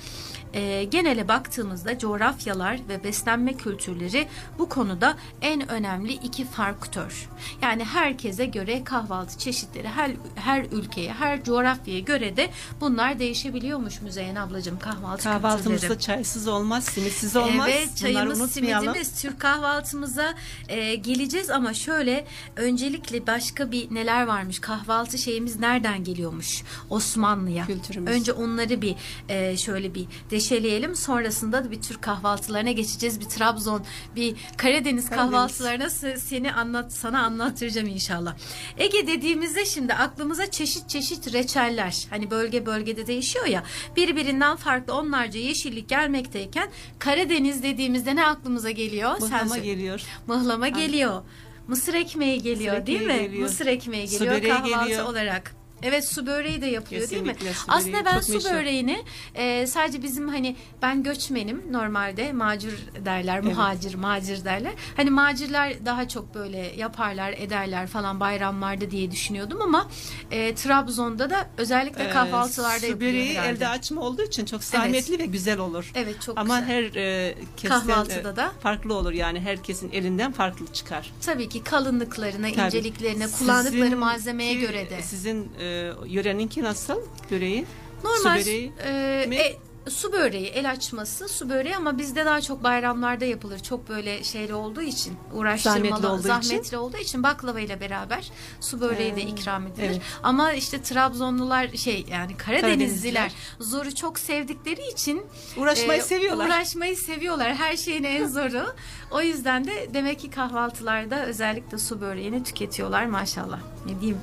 e, 0.54 0.84
genele 0.84 1.28
baktığımızda 1.28 1.98
coğrafyalar 1.98 2.80
ve 2.88 3.04
beslenme 3.04 3.54
kültürleri 3.54 4.28
bu 4.58 4.68
konuda 4.68 5.16
en 5.40 5.68
önemli 5.70 6.12
iki 6.12 6.44
faktör. 6.44 7.28
Yani 7.62 7.84
herkese 7.84 8.46
göre 8.46 8.84
kahvaltı 8.84 9.38
çeşitleri 9.38 9.88
her, 9.88 10.10
her 10.34 10.64
ülkeye, 10.64 11.12
her 11.12 11.44
coğrafyaya 11.44 12.00
göre 12.00 12.36
de 12.36 12.50
bunlar 12.80 13.18
değişebiliyormuş 13.18 14.00
Müzeyyen 14.00 14.34
ablacığım 14.34 14.78
kahvaltı 14.78 15.24
Kahvaltımızda 15.24 15.70
kültürleri. 15.70 16.00
çaysız 16.00 16.48
olmaz, 16.48 16.84
simitsiz 16.84 17.36
olmaz. 17.36 17.68
Evet 17.70 17.73
Çayımız 17.96 18.52
simidimiz 18.52 19.22
Türk 19.22 19.40
kahvaltımıza 19.40 20.34
e, 20.68 20.94
geleceğiz 20.94 21.50
ama 21.50 21.74
şöyle 21.74 22.26
öncelikle 22.56 23.26
başka 23.26 23.72
bir 23.72 23.94
neler 23.94 24.26
varmış 24.26 24.58
kahvaltı 24.58 25.18
şeyimiz 25.18 25.60
nereden 25.60 26.04
geliyormuş 26.04 26.62
Osmanlı'ya. 26.90 27.66
Kültürümüz. 27.66 28.12
Önce 28.12 28.32
onları 28.32 28.82
bir 28.82 28.94
e, 29.28 29.56
şöyle 29.56 29.94
bir 29.94 30.06
deşeleyelim 30.30 30.96
sonrasında 30.96 31.64
da 31.64 31.70
bir 31.70 31.82
Türk 31.82 32.02
kahvaltılarına 32.02 32.72
geçeceğiz 32.72 33.20
bir 33.20 33.24
Trabzon 33.24 33.84
bir 34.16 34.36
Karadeniz, 34.56 35.08
Karadeniz. 35.08 35.30
kahvaltılarına 35.32 35.84
se- 35.84 36.18
seni 36.18 36.52
anlat 36.52 36.92
sana 36.92 37.22
anlattıracağım 37.22 37.88
inşallah. 37.88 38.34
Ege 38.78 39.06
dediğimizde 39.06 39.64
şimdi 39.64 39.94
aklımıza 39.94 40.50
çeşit 40.50 40.88
çeşit 40.88 41.32
reçeller 41.32 42.06
hani 42.10 42.30
bölge 42.30 42.66
bölgede 42.66 43.06
değişiyor 43.06 43.46
ya 43.46 43.62
birbirinden 43.96 44.56
farklı 44.56 44.94
onlarca 44.94 45.40
yeşillik 45.40 45.88
gelmekteyken 45.88 46.70
Karadeniz 46.98 47.62
dediğimizde 47.64 48.16
ne 48.16 48.26
aklımıza 48.26 48.70
geliyor? 48.70 49.20
Mıhlama 49.20 49.58
geliyor. 49.58 50.02
Mıhlama 50.26 50.68
geliyor. 50.68 51.22
Mısır 51.68 51.94
ekmeği 51.94 52.42
geliyor 52.42 52.74
Mısır 52.74 52.86
değil 52.86 53.00
mi? 53.00 53.12
ekmeği 53.12 53.28
geliyor. 53.28 53.42
Mısır 53.42 53.66
ekmeği 53.66 54.08
Su 54.08 54.18
geliyor 54.18 54.34
böreği 54.36 54.52
kahvaltı 54.52 54.84
geliyor. 54.88 55.04
olarak. 55.08 55.54
Evet 55.84 56.08
su 56.08 56.26
böreği 56.26 56.62
de 56.62 56.66
yapıyor 56.66 57.10
değil 57.10 57.22
mi? 57.22 57.28
Kesinlikle 57.32 57.54
su 57.54 57.64
Aslında 57.68 58.04
ben 58.04 58.20
su 58.20 58.32
meşhur. 58.32 58.50
böreğini 58.50 59.04
e, 59.34 59.66
sadece 59.66 60.02
bizim 60.02 60.28
hani 60.28 60.56
ben 60.82 61.02
göçmenim 61.02 61.62
normalde 61.72 62.32
macir 62.32 62.74
derler, 63.04 63.40
muhacir, 63.40 63.94
macir 63.94 64.44
derler. 64.44 64.72
Hani 64.96 65.10
macirler 65.10 65.86
daha 65.86 66.08
çok 66.08 66.34
böyle 66.34 66.58
yaparlar, 66.58 67.32
ederler 67.32 67.86
falan 67.86 68.20
bayramlarda 68.20 68.90
diye 68.90 69.10
düşünüyordum 69.10 69.62
ama 69.62 69.90
e, 70.30 70.54
Trabzon'da 70.54 71.30
da 71.30 71.48
özellikle 71.58 72.04
Ee, 72.04 72.10
kahvaltılarda 72.10 72.78
su 72.80 72.86
yapılıyor 72.86 73.12
böreği 73.12 73.36
elde 73.38 73.68
açma 73.68 74.00
olduğu 74.00 74.22
için 74.22 74.44
çok 74.44 74.64
zahmetli 74.64 75.18
ve 75.18 75.26
güzel 75.26 75.58
olur. 75.58 75.90
Evet 75.94 76.22
çok 76.22 76.38
Ama 76.38 76.60
güzel. 76.60 76.74
her 76.74 76.82
e, 76.96 77.34
kesten, 77.56 77.80
Kahvaltıda 77.80 78.30
e, 78.32 78.36
da. 78.36 78.52
farklı 78.62 78.94
olur 78.94 79.12
yani 79.12 79.40
herkesin 79.40 79.90
elinden 79.92 80.32
farklı 80.32 80.66
çıkar. 80.72 81.12
Tabii 81.20 81.48
ki 81.48 81.62
kalınlıklarına, 81.62 82.48
Tabii. 82.52 82.66
inceliklerine, 82.66 83.26
kullandıkları 83.38 83.96
malzemeye 83.96 84.54
göre 84.54 84.90
de. 84.90 85.02
Sizin 85.02 85.52
e, 85.60 85.73
yöreninki 86.06 86.62
nasıl 86.62 86.96
böreği? 87.30 87.66
Normal 88.04 88.38
Su 88.38 88.44
böreği 88.44 88.72
e, 88.84 89.26
mi? 89.28 89.36
e, 89.36 89.56
su 89.90 90.12
böreği, 90.12 90.46
el 90.46 90.70
açması, 90.70 91.28
su 91.28 91.48
böreği 91.48 91.76
ama 91.76 91.98
bizde 91.98 92.24
daha 92.26 92.40
çok 92.40 92.62
bayramlarda 92.64 93.24
yapılır. 93.24 93.58
Çok 93.58 93.88
böyle 93.88 94.24
şeyli 94.24 94.54
olduğu 94.54 94.82
için, 94.82 95.16
uğraştırmalı, 95.32 95.80
Zahmetli 95.88 96.06
olduğu 96.06 96.22
zahmetli 96.22 96.66
için. 96.66 96.76
olduğu 96.76 96.96
için 96.96 97.22
baklava 97.22 97.60
ile 97.60 97.80
beraber 97.80 98.30
su 98.60 98.80
böreği 98.80 99.16
de 99.16 99.20
Ee, 99.22 99.26
ikram 99.26 99.66
edilir. 99.66 99.86
evet. 99.86 100.00
Ama 100.22 100.52
işte 100.52 100.82
Trabzonlular 100.82 101.68
şey 101.68 102.04
yani 102.10 102.36
Karadenizliler 102.36 102.62
Karadenizliler. 102.66 103.32
zoru 103.60 103.94
çok 103.94 104.18
sevdikleri 104.18 104.88
için 104.92 105.22
uğraşmayı 105.56 106.00
e, 106.00 106.02
seviyorlar. 106.02 106.46
Uğraşmayı 106.46 106.96
seviyorlar. 106.96 107.54
Her 107.54 107.76
şeyin 107.76 108.04
en 108.04 108.26
zoru. 108.28 108.66
o 109.10 109.22
yüzden 109.22 109.64
de 109.64 109.88
demek 109.94 110.20
ki 110.20 110.30
kahvaltılarda 110.30 111.26
özellikle 111.26 111.78
su 111.78 112.00
böreğini 112.00 112.44
tüketiyorlar 112.44 113.06
maşallah. 113.06 113.58
Ne 113.86 114.00
diyeyim? 114.00 114.20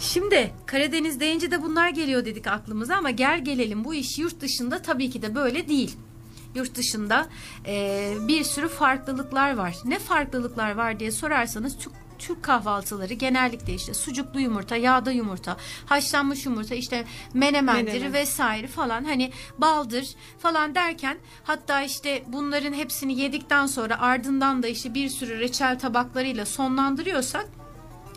Şimdi 0.00 0.52
Karadeniz 0.66 1.20
deyince 1.20 1.50
de 1.50 1.62
bunlar 1.62 1.88
geliyor 1.88 2.24
dedik 2.24 2.46
aklımıza 2.46 2.96
ama 2.96 3.10
gel 3.10 3.44
gelelim 3.44 3.84
bu 3.84 3.94
iş 3.94 4.18
yurt 4.18 4.40
dışında 4.40 4.82
tabii 4.82 5.10
ki 5.10 5.22
de 5.22 5.34
böyle 5.34 5.68
değil. 5.68 5.96
Yurt 6.54 6.74
dışında 6.74 7.28
e, 7.66 8.14
bir 8.28 8.44
sürü 8.44 8.68
farklılıklar 8.68 9.56
var. 9.56 9.76
Ne 9.84 9.98
farklılıklar 9.98 10.74
var 10.74 11.00
diye 11.00 11.10
sorarsanız 11.10 11.78
Türk, 11.78 11.92
Türk 12.18 12.42
kahvaltıları 12.42 13.14
genellikle 13.14 13.74
işte 13.74 13.94
sucuklu 13.94 14.40
yumurta, 14.40 14.76
yağda 14.76 15.10
yumurta, 15.10 15.56
haşlanmış 15.86 16.46
yumurta, 16.46 16.74
işte 16.74 17.04
menemendir 17.34 17.92
Menemen. 17.92 18.12
vesaire 18.12 18.66
falan 18.66 19.04
hani 19.04 19.32
baldır 19.58 20.08
falan 20.38 20.74
derken 20.74 21.18
hatta 21.44 21.82
işte 21.82 22.22
bunların 22.26 22.72
hepsini 22.72 23.20
yedikten 23.20 23.66
sonra 23.66 24.00
ardından 24.00 24.62
da 24.62 24.68
işte 24.68 24.94
bir 24.94 25.08
sürü 25.08 25.40
reçel 25.40 25.78
tabaklarıyla 25.78 26.46
sonlandırıyorsak 26.46 27.59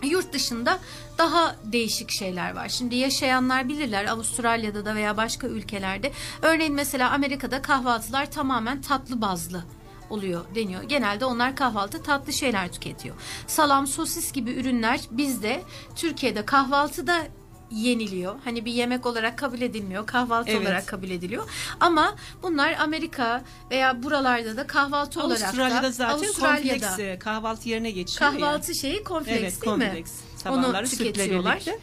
Yurt 0.07 0.33
dışında 0.33 0.79
daha 1.17 1.55
değişik 1.63 2.11
şeyler 2.11 2.55
var. 2.55 2.69
Şimdi 2.69 2.95
yaşayanlar 2.95 3.69
bilirler 3.69 4.05
Avustralya'da 4.05 4.85
da 4.85 4.95
veya 4.95 5.17
başka 5.17 5.47
ülkelerde. 5.47 6.11
Örneğin 6.41 6.73
mesela 6.73 7.11
Amerika'da 7.11 7.61
kahvaltılar 7.61 8.31
tamamen 8.31 8.81
tatlı 8.81 9.21
bazlı 9.21 9.63
oluyor 10.09 10.45
deniyor. 10.55 10.83
Genelde 10.83 11.25
onlar 11.25 11.55
kahvaltı 11.55 12.03
tatlı 12.03 12.33
şeyler 12.33 12.71
tüketiyor. 12.71 13.15
Salam, 13.47 13.87
sosis 13.87 14.31
gibi 14.31 14.51
ürünler 14.51 15.01
bizde 15.11 15.63
Türkiye'de 15.95 16.45
kahvaltıda 16.45 17.27
yeniliyor. 17.73 18.35
Hani 18.43 18.65
bir 18.65 18.71
yemek 18.71 19.05
olarak 19.05 19.37
kabul 19.37 19.61
edilmiyor. 19.61 20.05
Kahvaltı 20.07 20.51
Evet. 20.51 20.61
olarak 20.61 20.87
kabul 20.87 21.09
ediliyor. 21.09 21.49
Ama 21.79 22.15
bunlar 22.43 22.73
Amerika 22.79 23.43
veya 23.71 24.03
buralarda 24.03 24.57
da 24.57 24.67
kahvaltı 24.67 25.21
olarak 25.23 25.41
da 25.41 25.45
Avustralya'da 25.47 25.91
zaten 25.91 26.13
Avustralya'da 26.13 26.87
kompleks 26.87 26.99
e, 26.99 27.19
kahvaltı 27.19 27.69
yerine 27.69 27.91
geçiyor 27.91 28.31
ya. 28.33 28.39
kahvaltı 28.39 28.75
şeyi 28.75 29.03
kompleks 29.03 29.39
Evet, 29.41 29.61
değil 29.61 29.77
mi? 29.77 29.85
kompleks. 29.85 30.11
Sabahları 30.37 30.87
sütle 30.87 31.13
tüketiyorlar. 31.13 31.53
birlikte. 31.55 31.79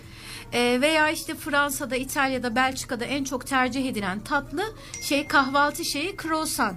Ee, 0.53 0.79
veya 0.81 1.11
işte 1.11 1.35
Fransa'da, 1.35 1.97
İtalya'da, 1.97 2.57
Belçika'da 2.57 3.05
en 3.05 3.25
çok 3.25 3.47
tercih 3.47 3.89
edilen 3.89 4.21
tatlı 4.21 4.63
şey 5.03 5.27
kahvaltı 5.27 5.85
şeyi 5.85 6.17
croissant 6.23 6.77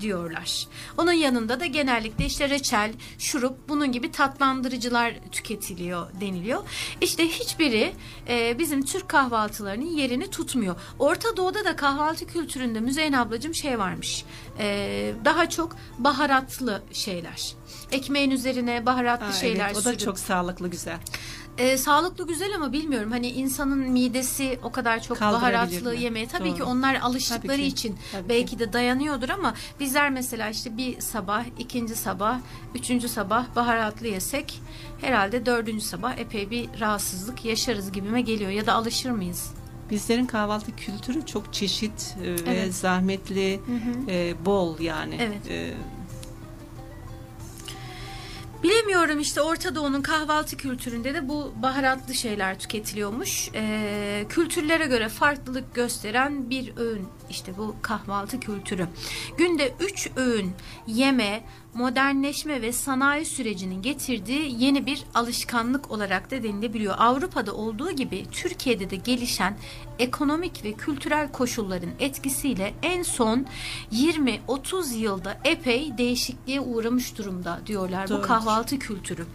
diyorlar. 0.00 0.66
Onun 0.98 1.12
yanında 1.12 1.60
da 1.60 1.66
genellikle 1.66 2.26
işte 2.26 2.48
reçel, 2.50 2.92
şurup 3.18 3.68
bunun 3.68 3.92
gibi 3.92 4.10
tatlandırıcılar 4.10 5.14
tüketiliyor 5.32 6.06
deniliyor. 6.20 6.62
İşte 7.00 7.28
hiçbiri 7.28 7.92
e, 8.28 8.58
bizim 8.58 8.82
Türk 8.84 9.08
kahvaltılarının 9.08 9.86
yerini 9.86 10.30
tutmuyor. 10.30 10.76
Orta 10.98 11.36
Doğu'da 11.36 11.64
da 11.64 11.76
kahvaltı 11.76 12.26
kültüründe 12.26 12.80
Müzeyyen 12.80 13.12
ablacığım 13.12 13.54
şey 13.54 13.78
varmış. 13.78 14.24
E, 14.58 15.12
daha 15.24 15.48
çok 15.48 15.76
baharatlı 15.98 16.82
şeyler. 16.92 17.52
Ekmeğin 17.92 18.30
üzerine 18.30 18.86
baharatlı 18.86 19.26
Ha, 19.26 19.32
şeyler 19.32 19.66
evet, 19.66 19.76
o 19.76 19.84
da 19.84 19.90
sürüp- 19.92 20.04
çok 20.04 20.18
sağlıklı 20.18 20.68
güzel. 20.68 20.98
E, 21.58 21.78
sağlıklı 21.78 22.26
güzel 22.26 22.54
ama 22.54 22.72
bilmiyorum 22.72 23.10
hani 23.10 23.28
insanın 23.28 23.78
midesi 23.78 24.58
o 24.62 24.72
kadar 24.72 25.02
çok 25.02 25.20
baharatlı 25.20 25.90
mi? 25.92 26.00
yemeğe 26.00 26.26
tabii 26.28 26.48
Doğru. 26.48 26.56
ki 26.56 26.62
onlar 26.62 26.94
alıştıkları 26.94 27.52
Tabii 27.52 27.62
ki, 27.62 27.66
için 27.66 27.96
tabii 28.12 28.22
ki. 28.22 28.28
belki 28.28 28.58
de 28.58 28.72
dayanıyordur 28.72 29.28
ama 29.28 29.54
bizler 29.80 30.10
mesela 30.10 30.48
işte 30.50 30.76
bir 30.76 31.00
sabah, 31.00 31.44
ikinci 31.58 31.94
sabah, 31.96 32.38
üçüncü 32.74 33.08
sabah 33.08 33.56
baharatlı 33.56 34.06
yesek 34.06 34.60
herhalde 35.00 35.46
dördüncü 35.46 35.84
sabah 35.84 36.18
epey 36.18 36.50
bir 36.50 36.68
rahatsızlık 36.80 37.44
yaşarız 37.44 37.92
gibime 37.92 38.20
geliyor 38.20 38.50
ya 38.50 38.66
da 38.66 38.72
alışır 38.74 39.10
mıyız? 39.10 39.50
Bizlerin 39.90 40.26
kahvaltı 40.26 40.76
kültürü 40.76 41.26
çok 41.26 41.52
çeşit 41.54 42.14
e, 42.24 42.30
ve 42.30 42.36
Evet. 42.46 42.74
zahmetli, 42.74 43.60
e, 44.08 44.34
bol 44.44 44.78
yani. 44.80 45.16
Evet. 45.20 45.50
E, 45.50 45.74
Bilemiyorum 48.62 49.20
işte 49.20 49.42
Orta 49.42 49.74
Doğu'nun 49.74 50.02
kahvaltı 50.02 50.56
kültüründe 50.56 51.14
de 51.14 51.28
bu 51.28 51.52
baharatlı 51.62 52.14
şeyler 52.14 52.58
tüketiliyormuş. 52.58 53.50
Ee, 53.54 54.24
kültürlere 54.28 54.86
göre 54.86 55.08
farklılık 55.08 55.74
gösteren 55.74 56.50
bir 56.50 56.76
öğün 56.76 57.08
işte 57.30 57.52
bu 57.58 57.76
kahvaltı 57.82 58.40
kültürü. 58.40 58.86
Günde 59.36 59.74
3 59.80 60.10
öğün 60.16 60.52
yeme, 60.86 61.44
modernleşme 61.74 62.62
ve 62.62 62.72
sanayi 62.72 63.24
sürecinin 63.24 63.82
getirdiği 63.82 64.64
yeni 64.64 64.86
bir 64.86 65.04
alışkanlık 65.14 65.90
olarak 65.90 66.30
da 66.30 66.42
denilebiliyor. 66.42 66.94
Avrupa'da 66.98 67.54
olduğu 67.54 67.90
gibi 67.90 68.26
Türkiye'de 68.32 68.90
de 68.90 68.96
gelişen 68.96 69.56
ekonomik 69.98 70.64
ve 70.64 70.72
kültürel 70.72 71.32
koşulların 71.32 71.90
etkisiyle 71.98 72.74
en 72.82 73.02
son 73.02 73.46
20-30 73.92 74.94
yılda 74.94 75.40
epey 75.44 75.98
değişikliğe 75.98 76.60
uğramış 76.60 77.18
durumda 77.18 77.60
diyorlar 77.66 78.04
bu 78.04 78.10
Doğrudur. 78.10 78.26
kahvaltı 78.26 78.78
kültürü. 78.78 79.26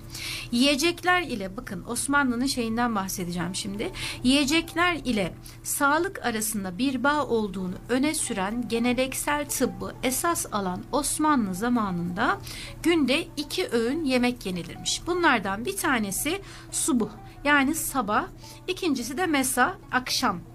Yiyecekler 0.51 1.21
ile 1.21 1.57
bakın 1.57 1.83
Osmanlı'nın 1.87 2.45
şeyinden 2.45 2.95
bahsedeceğim 2.95 3.55
şimdi. 3.55 3.91
Yiyecekler 4.23 4.95
ile 4.95 5.33
sağlık 5.63 6.25
arasında 6.25 6.77
bir 6.77 7.03
bağ 7.03 7.25
olduğunu 7.27 7.75
öne 7.89 8.13
süren 8.13 8.67
geleneksel 8.67 9.49
tıbbı 9.49 9.95
esas 10.03 10.45
alan 10.51 10.83
Osmanlı 10.91 11.55
zamanında 11.55 12.39
günde 12.83 13.27
iki 13.37 13.67
öğün 13.67 14.05
yemek 14.05 14.45
yenilirmiş. 14.45 15.01
Bunlardan 15.07 15.65
bir 15.65 15.77
tanesi 15.77 16.41
subuh 16.71 17.09
yani 17.43 17.75
sabah, 17.75 18.25
ikincisi 18.67 19.17
de 19.17 19.25
mesa 19.25 19.77
akşam 19.91 20.52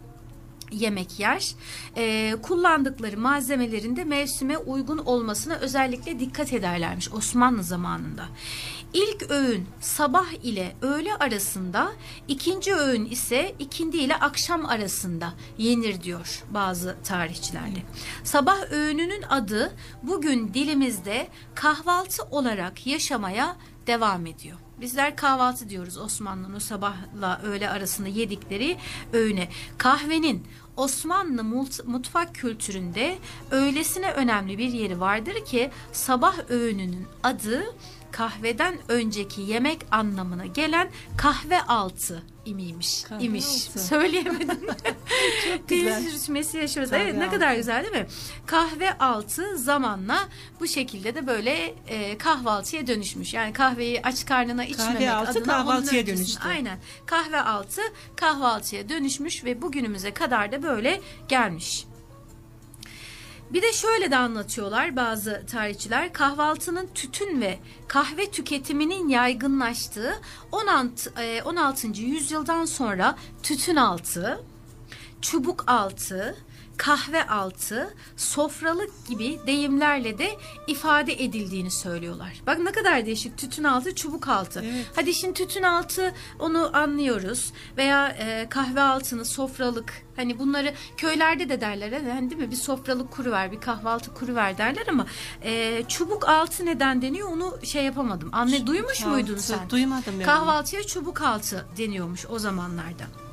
yemek 0.70 1.20
yer. 1.20 1.54
Ee, 1.96 2.36
kullandıkları 2.42 3.18
malzemelerin 3.18 3.96
de 3.96 4.04
mevsime 4.04 4.58
uygun 4.58 4.98
olmasına 4.98 5.54
özellikle 5.54 6.20
dikkat 6.20 6.52
ederlermiş 6.52 7.12
Osmanlı 7.12 7.62
zamanında. 7.62 8.28
İlk 8.92 9.30
öğün 9.30 9.66
sabah 9.80 10.32
ile 10.42 10.76
öğle 10.82 11.14
arasında, 11.14 11.92
ikinci 12.28 12.74
öğün 12.74 13.04
ise 13.04 13.54
ikindi 13.58 13.96
ile 13.96 14.16
akşam 14.16 14.66
arasında 14.66 15.34
yenir 15.58 16.02
diyor 16.02 16.44
bazı 16.50 16.96
tarihçilerde. 17.04 17.82
Sabah 18.24 18.72
öğününün 18.72 19.22
adı 19.22 19.72
bugün 20.02 20.54
dilimizde 20.54 21.28
kahvaltı 21.54 22.22
olarak 22.22 22.86
yaşamaya 22.86 23.56
devam 23.86 24.26
ediyor. 24.26 24.67
Bizler 24.80 25.16
kahvaltı 25.16 25.68
diyoruz 25.68 25.96
Osmanlı'nın 25.98 26.58
sabahla 26.58 27.40
öğle 27.42 27.70
arasında 27.70 28.08
yedikleri 28.08 28.76
öğüne. 29.12 29.48
Kahvenin 29.78 30.46
Osmanlı 30.78 31.44
mutfak 31.84 32.34
kültüründe 32.34 33.18
öylesine 33.50 34.12
önemli 34.12 34.58
bir 34.58 34.72
yeri 34.72 35.00
vardır 35.00 35.44
ki 35.44 35.70
sabah 35.92 36.50
öğününün 36.50 37.06
adı 37.22 37.64
kahveden 38.10 38.74
önceki 38.88 39.40
yemek 39.40 39.86
anlamına 39.90 40.46
gelen 40.46 40.90
kahve 41.16 41.62
altı 41.62 42.22
imiymiş. 42.44 43.02
Kahve 43.02 43.24
imiş. 43.24 43.44
altı. 43.44 43.78
Söyleyemedim. 43.78 44.66
Çok 45.48 45.68
güzel. 45.68 46.02
Dil 46.02 46.10
sürçmesi 46.10 46.58
yaşıyoruz. 46.58 46.90
Kahve 46.90 47.02
evet 47.02 47.14
ne 47.14 47.30
kadar 47.30 47.54
güzel 47.54 47.82
değil 47.82 48.04
mi? 48.04 48.06
Kahve 48.46 48.98
altı 48.98 49.58
zamanla 49.58 50.28
bu 50.60 50.66
şekilde 50.66 51.14
de 51.14 51.26
böyle 51.26 51.74
e, 51.86 52.18
kahvaltıya 52.18 52.86
dönüşmüş. 52.86 53.34
Yani 53.34 53.52
kahveyi 53.52 54.02
aç 54.02 54.26
karnına 54.26 54.64
içmemek 54.64 55.08
altı 55.10 55.30
adına 55.30 55.44
kahvaltıya 55.44 56.06
dönüştü. 56.06 56.48
Aynen. 56.48 56.78
Kahve 57.06 57.40
altı 57.40 57.80
kahvaltıya 58.16 58.88
dönüşmüş 58.88 59.44
ve 59.44 59.62
bugünümüze 59.62 60.14
kadar 60.14 60.52
da 60.52 60.62
böyle 60.62 60.67
gelmiş. 61.28 61.88
Bir 63.50 63.62
de 63.62 63.72
şöyle 63.72 64.10
de 64.10 64.16
anlatıyorlar 64.16 64.96
bazı 64.96 65.42
tarihçiler 65.50 66.12
kahvaltının 66.12 66.88
tütün 66.94 67.40
ve 67.40 67.58
kahve 67.88 68.30
tüketiminin 68.30 69.08
yaygınlaştığı 69.08 70.14
16, 70.52 71.22
e, 71.22 71.42
16. 71.42 71.86
yüzyıldan 71.86 72.64
sonra 72.64 73.16
tütün 73.42 73.76
altı, 73.76 74.40
çubuk 75.22 75.64
altı, 75.66 76.36
kahve 76.78 77.26
altı, 77.26 77.94
sofralık 78.16 79.06
gibi 79.08 79.40
deyimlerle 79.46 80.18
de 80.18 80.30
ifade 80.66 81.24
edildiğini 81.24 81.70
söylüyorlar. 81.70 82.42
Bak 82.46 82.58
ne 82.58 82.72
kadar 82.72 83.06
değişik 83.06 83.38
tütün 83.38 83.64
altı, 83.64 83.94
çubuk 83.94 84.28
altı. 84.28 84.64
Evet. 84.64 84.86
Hadi 84.94 85.14
şimdi 85.14 85.34
tütün 85.34 85.62
altı 85.62 86.14
onu 86.38 86.76
anlıyoruz 86.76 87.52
veya 87.76 88.08
e, 88.08 88.48
kahve 88.48 88.80
altını, 88.80 89.24
sofralık 89.24 89.92
hani 90.16 90.38
bunları 90.38 90.74
köylerde 90.96 91.48
de 91.48 91.60
derler 91.60 91.92
hani 91.92 92.30
değil 92.30 92.42
mi 92.42 92.50
bir 92.50 92.56
sofralık 92.56 93.10
kuru 93.10 93.30
ver, 93.30 93.52
bir 93.52 93.60
kahvaltı 93.60 94.14
kuru 94.14 94.34
ver 94.34 94.58
derler 94.58 94.86
ama 94.88 95.06
e, 95.42 95.82
çubuk 95.88 96.28
altı 96.28 96.66
neden 96.66 97.02
deniyor 97.02 97.28
onu 97.32 97.58
şey 97.64 97.84
yapamadım. 97.84 98.28
Anne 98.32 98.66
duymuş 98.66 99.04
muydun 99.04 99.34
Altı, 99.34 99.42
sen? 99.42 99.70
Duymadım 99.70 100.12
yani. 100.12 100.24
Kahvaltıya 100.24 100.82
çubuk 100.82 101.22
altı 101.22 101.66
deniyormuş 101.76 102.26
o 102.30 102.38
zamanlarda. 102.38 103.27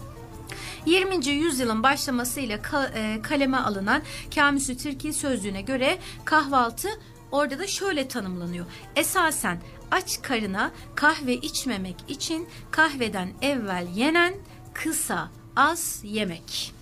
20. 0.85 1.29
yüzyılın 1.29 1.83
başlamasıyla 1.83 2.59
e, 2.95 3.21
kaleme 3.21 3.57
alınan 3.57 4.01
Kamüsü 4.35 4.77
Türkiye 4.77 5.13
sözlüğüne 5.13 5.61
göre 5.61 5.97
kahvaltı 6.25 6.89
orada 7.31 7.59
da 7.59 7.67
şöyle 7.67 8.07
tanımlanıyor. 8.07 8.65
Esasen 8.95 9.61
aç 9.91 10.21
karına 10.21 10.71
kahve 10.95 11.33
içmemek 11.33 11.95
için 12.07 12.47
kahveden 12.71 13.29
evvel 13.41 13.87
yenen 13.95 14.33
kısa 14.73 15.31
az 15.55 16.01
yemek. 16.03 16.73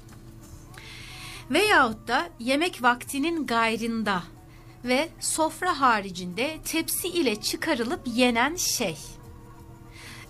Veyahut 1.52 2.08
da 2.08 2.30
yemek 2.40 2.84
vaktinin 2.84 3.48
gayrında 3.48 4.24
ve 4.86 5.10
sofra 5.20 5.82
haricinde 5.82 6.58
tepsi 6.66 7.08
ile 7.08 7.42
çıkarılıp 7.42 8.02
yenen 8.06 8.56
şey 8.56 8.98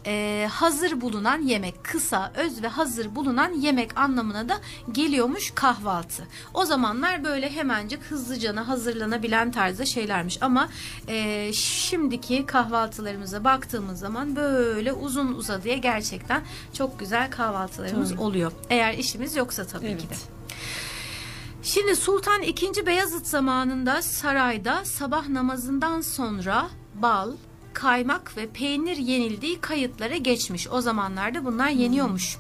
e, 0.06 0.48
hazır 0.52 1.02
bulunan 1.02 1.42
yemek 1.42 1.84
kısa 1.84 2.32
öz 2.36 2.63
ve 2.63 2.68
hazır 2.68 3.16
bulunan 3.16 3.52
yemek 3.52 3.98
anlamına 3.98 4.50
da 4.50 4.60
geliyormuş 4.92 5.52
kahvaltı. 5.56 6.28
O 6.54 6.66
zamanlar 6.66 7.24
böyle 7.24 7.56
hemencik 7.56 8.04
hızlıcana 8.04 8.68
hazırlanabilen 8.68 9.52
tarzda 9.52 9.86
şeylermiş 9.86 10.38
ama 10.42 10.70
e, 11.08 11.54
şimdiki 11.54 12.46
kahvaltılarımıza 12.46 13.44
baktığımız 13.44 14.00
zaman 14.00 14.36
böyle 14.36 14.94
uzun 14.94 15.34
uzadıya 15.34 15.78
gerçekten 15.78 16.44
çok 16.74 17.00
güzel 17.00 17.32
kahvaltılarımız 17.32 18.10
Tabii. 18.10 18.22
oluyor. 18.22 18.52
Eğer 18.70 18.94
işimiz 18.94 19.36
yoksa 19.36 19.68
tabii 19.68 19.98
ki 19.98 20.10
de. 20.10 20.13
Evet. 20.13 20.34
Şimdi 21.63 21.96
Sultan 21.96 22.42
II. 22.42 22.86
Beyazıt 22.86 23.28
zamanında 23.28 24.02
sarayda 24.02 24.86
sabah 24.86 25.28
namazından 25.28 26.02
sonra 26.02 26.70
bal, 26.96 27.32
kaymak 27.74 28.38
ve 28.38 28.48
peynir 28.50 28.98
yenildiği 28.98 29.62
kayıtlara 29.62 30.18
geçmiş. 30.18 30.68
O 30.68 30.82
zamanlarda 30.82 31.46
bunlar 31.46 31.70
yeniyormuş. 31.70 32.38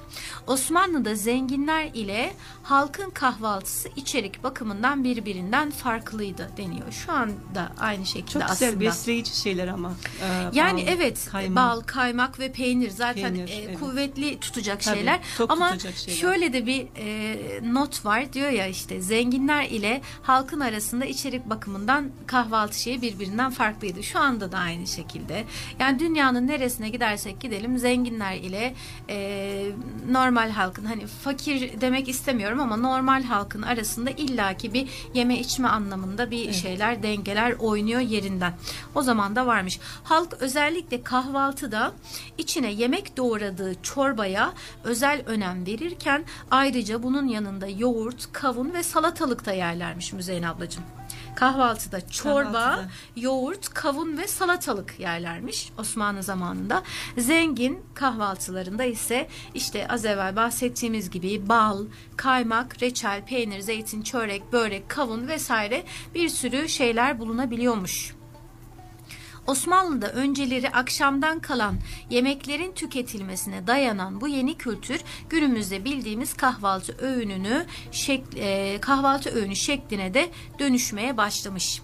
Osmanlı'da 0.47 1.15
zenginler 1.15 1.85
ile 1.93 2.33
halkın 2.63 3.09
kahvaltısı 3.09 3.89
içerik 3.95 4.43
bakımından 4.43 5.03
birbirinden 5.03 5.71
farklıydı 5.71 6.49
deniyor. 6.57 6.91
Şu 6.91 7.11
anda 7.11 7.71
aynı 7.79 8.05
şekilde 8.05 8.29
Çok 8.33 8.43
aslında. 8.43 8.71
güzel 8.71 8.87
besleyici 8.87 9.35
şeyler 9.39 9.67
ama. 9.67 9.93
Ee, 10.21 10.49
Yani 10.53 10.81
bal, 10.81 10.93
evet 10.93 11.27
kaymak. 11.31 11.55
bal, 11.55 11.81
kaymak 11.81 12.39
ve 12.39 12.51
peynir 12.51 12.89
zaten 12.89 13.33
Peynir, 13.33 13.49
e, 13.49 13.53
evet. 13.53 13.79
kuvvetli 13.79 14.39
tutacak 14.39 14.81
Tabii, 14.81 14.95
şeyler. 14.95 15.19
Ama 15.49 15.69
tutacak 15.71 15.95
şeyler. 15.97 16.19
şöyle 16.19 16.53
de 16.53 16.65
bir 16.65 16.87
e, 16.97 17.35
not 17.73 18.05
var 18.05 18.33
diyor 18.33 18.49
ya 18.49 18.67
işte 18.67 19.01
zenginler 19.01 19.63
ile 19.65 20.01
halkın 20.23 20.59
arasında 20.59 21.05
içerik 21.05 21.45
bakımından 21.49 22.09
kahvaltı 22.27 22.79
şeyi 22.81 23.01
birbirinden 23.01 23.51
farklıydı. 23.51 24.03
Şu 24.03 24.19
anda 24.19 24.51
da 24.51 24.57
aynı 24.57 24.87
şekilde. 24.87 25.22
Yani 25.79 25.99
dünyanın 25.99 26.47
neresine 26.47 26.89
gidersek 26.89 27.39
gidelim 27.39 27.77
zenginler 27.77 28.35
ile 28.35 28.73
e, 29.09 29.65
normal 30.09 30.49
halkın 30.49 30.85
hani 30.85 31.07
fakir 31.07 31.81
demek 31.81 32.09
istemiyorum 32.09 32.59
ama 32.59 32.77
normal 32.77 33.23
halkın 33.23 33.61
arasında 33.61 34.09
illaki 34.09 34.73
bir 34.73 34.87
yeme 35.13 35.39
içme 35.39 35.67
anlamında 35.67 36.31
bir 36.31 36.53
şeyler 36.53 37.03
dengeler 37.03 37.51
oynuyor 37.59 38.01
yerinden. 38.01 38.53
O 38.95 39.01
zaman 39.01 39.35
da 39.35 39.45
varmış. 39.45 39.79
Halk 40.03 40.33
özellikle 40.39 41.03
kahvaltıda 41.03 41.93
içine 42.37 42.71
yemek 42.71 43.17
doğradığı 43.17 43.81
çorbaya 43.81 44.53
özel 44.83 45.21
önem 45.25 45.65
verirken 45.65 46.23
ayrıca 46.51 47.03
bunun 47.03 47.27
yanında 47.27 47.67
yoğurt, 47.67 48.33
kavun 48.33 48.73
ve 48.73 48.83
salatalık 48.83 49.45
da 49.45 49.53
yerlermiş 49.53 50.13
Müzeyyen 50.13 50.43
ablacığım. 50.43 50.83
Kahvaltıda 51.35 52.07
çorba, 52.09 52.51
Kahvaltıda. 52.51 52.89
yoğurt, 53.15 53.69
kavun 53.69 54.17
ve 54.17 54.27
salatalık 54.27 54.99
yerlermiş 54.99 55.69
Osmanlı 55.77 56.23
zamanında. 56.23 56.83
Zengin 57.17 57.85
kahvaltılarında 57.93 58.83
ise 58.83 59.27
işte 59.53 59.87
az 59.87 60.05
evvel 60.05 60.35
bahsettiğimiz 60.35 61.09
gibi 61.09 61.49
bal, 61.49 61.85
kaymak, 62.17 62.81
reçel, 62.81 63.25
peynir, 63.25 63.59
zeytin, 63.59 64.01
çörek, 64.01 64.53
börek, 64.53 64.89
kavun 64.89 65.27
vesaire 65.27 65.83
bir 66.15 66.29
sürü 66.29 66.69
şeyler 66.69 67.19
bulunabiliyormuş. 67.19 68.15
Osmanlı'da 69.47 70.11
önceleri 70.11 70.69
akşamdan 70.69 71.39
kalan 71.39 71.75
yemeklerin 72.09 72.71
tüketilmesine 72.71 73.67
dayanan 73.67 74.21
bu 74.21 74.27
yeni 74.27 74.57
kültür 74.57 75.01
günümüzde 75.29 75.85
bildiğimiz 75.85 76.33
kahvaltı 76.33 76.97
öğününü 76.97 77.65
şek- 77.91 78.39
e, 78.39 78.77
kahvaltı 78.81 79.29
öğünü 79.29 79.55
şekline 79.55 80.13
de 80.13 80.29
dönüşmeye 80.59 81.17
başlamış. 81.17 81.81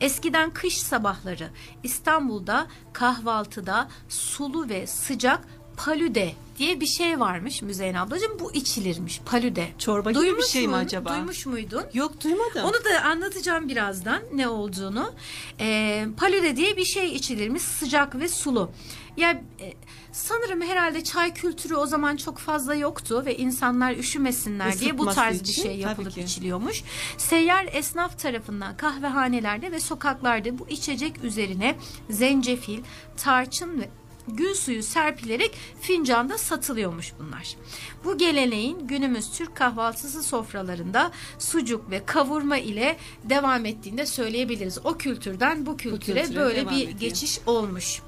Eskiden 0.00 0.50
kış 0.50 0.78
sabahları 0.78 1.50
İstanbul'da 1.82 2.66
kahvaltıda 2.92 3.88
sulu 4.08 4.68
ve 4.68 4.86
sıcak 4.86 5.40
palüde 5.76 6.32
diye 6.60 6.80
bir 6.80 6.86
şey 6.86 7.20
varmış 7.20 7.62
Müzeyyen 7.62 7.94
ablacığım. 7.94 8.38
Bu 8.40 8.52
içilirmiş 8.52 9.20
palüde. 9.20 9.68
Çorba 9.78 10.12
gibi 10.12 10.36
bir 10.36 10.42
şey 10.42 10.68
mi 10.68 10.76
acaba? 10.76 11.14
Duymuş 11.14 11.46
muydun? 11.46 11.84
Yok 11.94 12.24
duymadım. 12.24 12.64
Onu 12.64 12.84
da 12.84 13.04
anlatacağım 13.04 13.68
birazdan 13.68 14.22
ne 14.34 14.48
olduğunu. 14.48 15.12
Ee, 15.60 16.06
palüde 16.16 16.56
diye 16.56 16.76
bir 16.76 16.84
şey 16.84 17.14
içilirmiş 17.14 17.62
sıcak 17.62 18.18
ve 18.18 18.28
sulu. 18.28 18.70
Ya 19.16 19.30
e, 19.60 19.72
sanırım 20.12 20.62
herhalde 20.62 21.04
çay 21.04 21.34
kültürü 21.34 21.74
o 21.74 21.86
zaman 21.86 22.16
çok 22.16 22.38
fazla 22.38 22.74
yoktu 22.74 23.22
ve 23.26 23.36
insanlar 23.36 23.96
üşümesinler 23.96 24.78
diye 24.78 24.90
bu 24.98 25.02
Isıtması 25.02 25.16
tarz 25.16 25.34
bir 25.34 25.48
için, 25.48 25.62
şey 25.62 25.72
tabii 25.72 25.82
yapılıp 25.82 26.12
ki. 26.14 26.20
içiliyormuş. 26.20 26.82
Seyyar 27.18 27.68
esnaf 27.72 28.18
tarafından 28.18 28.76
kahvehanelerde 28.76 29.72
ve 29.72 29.80
sokaklarda 29.80 30.58
bu 30.58 30.68
içecek 30.68 31.24
üzerine 31.24 31.76
zencefil, 32.10 32.80
tarçın 33.16 33.80
ve 33.80 33.88
gül 34.36 34.54
suyu 34.54 34.82
serpilerek 34.82 35.54
fincanda 35.80 36.38
satılıyormuş 36.38 37.12
bunlar. 37.18 37.56
Bu 38.04 38.18
geleneğin 38.18 38.86
günümüz 38.86 39.30
Türk 39.30 39.56
kahvaltısı 39.56 40.22
sofralarında 40.22 41.10
sucuk 41.38 41.90
ve 41.90 42.04
kavurma 42.06 42.58
ile 42.58 42.96
devam 43.24 43.66
ettiğini 43.66 43.98
de 43.98 44.06
söyleyebiliriz. 44.06 44.78
O 44.84 44.96
kültürden 44.96 45.66
bu 45.66 45.76
kültüre 45.76 46.22
kültüre 46.22 46.40
böyle 46.40 46.70
bir 46.70 46.82
ediyor. 46.82 46.98
geçiş 46.98 47.38
olmuş. 47.46 48.02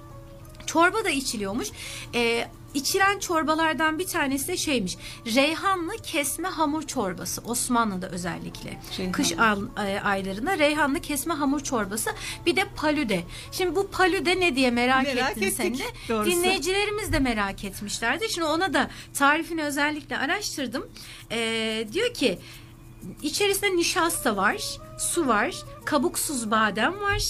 Çorba 0.66 1.04
da 1.04 1.10
içiliyormuş. 1.10 1.68
Ee, 2.14 2.48
içilen 2.74 3.18
çorbalardan 3.18 3.98
bir 3.98 4.06
tanesi 4.06 4.48
de 4.48 4.56
şeymiş. 4.56 4.96
Reyhanlı 5.34 5.96
kesme 6.02 6.48
hamur 6.48 6.82
çorbası. 6.82 7.40
Osmanlı'da 7.44 8.08
özellikle. 8.08 8.78
Reyhanlı. 8.98 9.12
Kış 9.12 9.32
e, 9.32 10.00
aylarında 10.00 10.58
reyhanlı 10.58 11.00
kesme 11.00 11.34
hamur 11.34 11.60
çorbası. 11.60 12.10
Bir 12.46 12.56
de 12.56 12.64
palüde. 12.76 13.20
Şimdi 13.52 13.76
bu 13.76 13.90
palüde 13.90 14.40
ne 14.40 14.56
diye 14.56 14.70
merak, 14.70 15.04
Merak 15.04 15.36
ettin 15.36 15.50
sen 15.50 15.74
de. 15.78 15.82
doğrusu. 16.08 16.30
Dinleyicilerimiz 16.30 17.12
de 17.12 17.18
merak 17.18 17.64
etmişlerdi. 17.64 18.28
Şimdi 18.32 18.46
ona 18.46 18.74
da 18.74 18.90
tarifini 19.14 19.62
özellikle 19.62 20.18
araştırdım. 20.18 20.86
Ee, 21.30 21.88
diyor 21.92 22.14
ki 22.14 22.38
içerisinde 23.22 23.76
nişasta 23.76 24.36
var, 24.36 24.56
su 24.98 25.26
var, 25.26 25.54
kabuksuz 25.84 26.50
badem 26.50 27.00
var, 27.00 27.22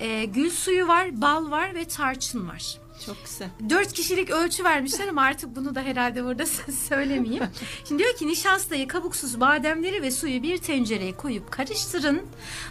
e, 0.00 0.24
gül 0.24 0.50
suyu 0.50 0.88
var, 0.88 1.20
bal 1.20 1.50
var 1.50 1.74
ve 1.74 1.84
tarçın 1.84 2.48
var. 2.48 2.78
Çok 3.08 3.24
güzel. 3.24 3.48
Dört 3.70 3.92
kişilik 3.92 4.30
ölçü 4.30 4.64
vermişler 4.64 5.08
ama 5.08 5.22
artık 5.22 5.56
bunu 5.56 5.74
da 5.74 5.82
herhalde 5.82 6.24
burada 6.24 6.46
söylemeyeyim. 6.88 7.44
Şimdi 7.88 8.02
diyor 8.02 8.16
ki 8.16 8.26
nişastayı, 8.26 8.88
kabuksuz 8.88 9.40
bademleri 9.40 10.02
ve 10.02 10.10
suyu 10.10 10.42
bir 10.42 10.58
tencereye 10.58 11.16
koyup 11.16 11.50
karıştırın. 11.50 12.22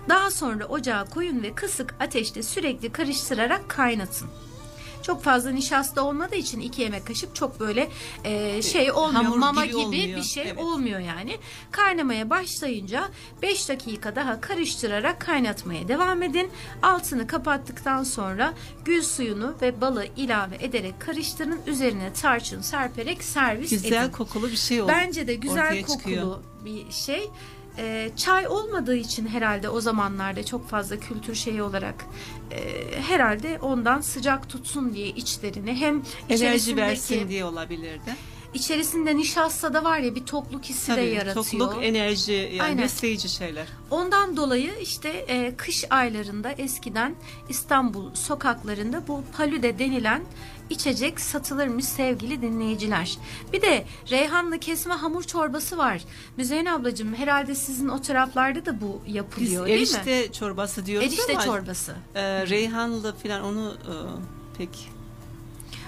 Daha 0.10 0.32
sonra 0.32 0.66
ocağa 0.66 1.06
koyun 1.06 1.44
ve 1.44 1.54
kısık 1.54 1.96
ateşte 2.00 2.44
sürekli 2.44 2.92
karıştırarak 2.92 3.70
kaynatın. 3.70 4.30
Çok 5.08 5.24
fazla 5.24 5.50
nişasta 5.52 6.02
olmadığı 6.02 6.36
için 6.36 6.60
iki 6.60 6.82
yemek 6.82 7.08
kaşık 7.08 7.36
çok 7.36 7.60
böyle 7.60 7.90
e, 8.24 8.62
şey 8.62 8.92
olmuyor. 8.92 9.24
Hamur 9.24 9.38
Mama 9.38 9.66
gibi 9.66 9.74
gibi, 9.76 9.86
olmuyor. 9.86 10.18
bir 10.18 10.24
şey 10.24 10.44
Evet. 10.44 10.58
olmuyor 10.58 11.00
yani. 11.00 11.38
Kaynamaya 11.72 12.30
başlayınca 12.30 13.08
5 13.42 13.70
dakika 13.70 14.16
daha 14.16 14.42
karıştırarak 14.42 15.20
kaynatmaya 15.22 15.88
devam 15.88 16.24
edin. 16.24 16.50
Altını 16.84 17.28
kapattıktan 17.28 18.04
sonra 18.04 18.54
gül 18.86 19.02
suyunu 19.04 19.56
ve 19.62 19.82
balı 19.82 20.06
ilave 20.16 20.56
ederek 20.60 21.00
karıştırın. 21.02 21.60
Üzerine 21.68 22.14
tarçın 22.14 22.62
serperek 22.62 23.24
servis 23.24 23.70
Güzel 23.70 24.04
edin. 24.04 24.12
kokulu 24.12 24.48
bir 24.52 24.58
şey 24.58 24.82
oldu. 24.82 24.92
Bence 24.96 25.28
de 25.28 25.36
güzel 25.36 25.82
kokulu 25.82 25.98
çıkıyor. 25.98 26.38
bir 26.66 26.92
şey. 26.92 27.30
Ee, 27.80 28.10
çay 28.18 28.48
olmadığı 28.48 28.96
için 28.96 29.28
herhalde 29.28 29.70
o 29.70 29.82
zamanlarda 29.82 30.46
çok 30.46 30.70
fazla 30.70 30.98
kültür 31.00 31.36
şeyi 31.36 31.62
olarak 31.62 32.06
e, 32.52 32.62
herhalde 33.02 33.60
ondan 33.62 34.02
sıcak 34.02 34.50
tutsun 34.50 34.94
diye 34.94 35.08
içlerini 35.08 35.74
hem 35.76 36.02
Enerji 36.30 36.78
versin 36.78 37.30
diye 37.30 37.46
olabilirdi. 37.46 38.16
içerisinde 38.54 39.18
nişasta 39.18 39.74
da 39.74 39.84
var 39.84 40.00
ya 40.00 40.16
bir 40.16 40.26
tokluk 40.26 40.64
hissi 40.66 40.92
de 40.92 40.96
Tabii 40.96 41.06
yaratıyor. 41.10 41.46
tokluk, 41.46 41.84
enerji 41.84 42.34
yani 42.34 42.62
Aynen. 42.62 42.84
besleyici 42.84 43.30
şeyler. 43.30 43.68
Ondan 43.92 44.38
dolayı 44.38 44.72
işte 44.82 45.10
e, 45.10 45.56
kış 45.58 45.86
aylarında 45.90 46.52
eskiden 46.52 47.16
İstanbul 47.50 48.16
sokaklarında 48.16 49.08
bu 49.08 49.24
palüde 49.38 49.80
denilen 49.80 50.22
içecek 50.70 51.20
satılırmış 51.20 51.86
sevgili 51.86 52.42
dinleyiciler. 52.42 53.18
Bir 53.54 53.62
de 53.62 53.86
reyhanlı 54.12 54.60
kesme 54.60 54.94
hamur 54.94 55.24
çorbası 55.24 55.78
var. 55.78 56.02
Müzeyyen 56.38 56.66
ablacığım 56.66 57.14
herhalde 57.16 57.56
sizin 57.56 57.88
o 57.88 58.02
taraflarda 58.02 58.66
da 58.66 58.82
bu 58.82 59.02
Biz 59.08 59.16
yapılıyor 59.16 59.66
değil 59.68 59.78
mi? 59.78 59.82
erişte 59.98 60.32
çorbası 60.32 60.86
diyoruz 60.86 61.08
Erişte 61.08 61.34
ama 61.34 61.44
çorbası. 61.46 61.96
e, 62.16 62.48
reyhanlı 62.48 63.16
falan 63.16 63.44
onu 63.44 63.74
e, 63.74 63.94
pek 64.58 64.90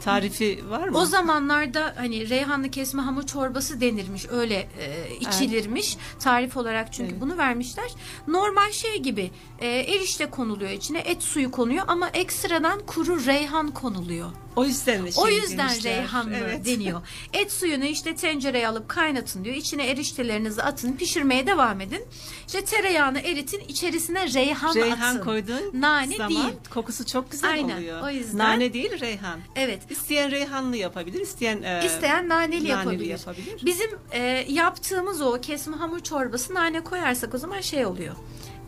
tarifi 0.04 0.64
var 0.70 0.88
mı? 0.88 0.98
O 0.98 1.06
zamanlarda 1.06 1.94
hani 1.98 2.30
reyhanlı 2.30 2.72
kesme 2.72 3.02
hamur 3.02 3.24
çorbası 3.24 3.82
denirmiş. 3.82 4.26
Öyle 4.30 4.56
e, 4.80 5.16
içilirmiş. 5.20 5.98
Tarif 6.20 6.58
olarak 6.58 6.94
çünkü 6.94 7.12
Evet. 7.12 7.22
bunu 7.22 7.38
vermişler. 7.38 7.92
Normal 8.28 8.72
şey 8.72 8.98
gibi 9.00 9.32
e, 9.60 9.68
erişte 9.68 10.26
konuluyor 10.30 10.72
içine. 10.72 11.00
Et 11.00 11.24
suyu 11.24 11.52
konuyor 11.52 11.86
ama 11.88 12.10
ekstradan 12.10 12.80
kuru 12.86 13.26
reyhan 13.26 13.72
konuluyor. 13.72 14.30
O 14.56 14.66
yüzden 14.66 15.06
de 15.06 15.12
şey 15.12 15.24
o 15.24 15.28
yüzden 15.28 15.70
demişler. 15.70 15.94
reyhanlı 15.96 16.36
Evet. 16.36 16.66
deniyor. 16.66 17.02
Et 17.34 17.52
suyunu 17.52 17.86
işte 17.86 18.16
tencereye 18.16 18.68
alıp 18.68 18.90
kaynatın 18.90 19.46
diyor. 19.46 19.56
İçine 19.56 19.88
eriştelerinizi 19.88 20.64
atın, 20.64 20.94
pişirmeye 20.94 21.48
devam 21.48 21.82
edin. 21.82 22.02
İşte 22.48 22.66
tereyağını 22.66 23.20
eritin, 23.20 23.60
içerisine 23.68 24.34
reyhan, 24.34 24.76
Reyhan 24.76 25.16
atın. 25.16 25.24
koyduğun 25.26 25.82
Nane 25.82 26.18
zaman 26.18 26.30
değil. 26.44 26.54
kokusu 26.74 27.06
çok 27.06 27.32
güzel 27.32 27.50
Aynen, 27.52 27.78
oluyor. 27.78 28.02
o 28.04 28.10
yüzden- 28.10 28.38
Nane 28.38 28.74
değil 28.74 29.00
reyhan. 29.00 29.40
Evet. 29.56 29.82
İsteyen 29.90 30.32
reyhanlı 30.32 30.78
yapabilir, 30.78 31.22
isteyen 31.22 31.62
e, 31.64 31.82
İsteyen 31.86 32.30
naneli, 32.30 32.68
yapabilir. 32.68 33.06
yapabilir. 33.06 33.66
Bizim 33.66 33.90
e, 34.12 34.46
yaptığımız 34.50 35.22
o 35.22 35.42
kesme 35.42 35.76
hamur 35.78 36.00
çorbası 36.00 36.54
nane 36.54 36.84
koyarsak 36.84 37.34
o 37.34 37.38
zaman 37.38 37.62
şey 37.62 37.86
oluyor. 37.86 38.16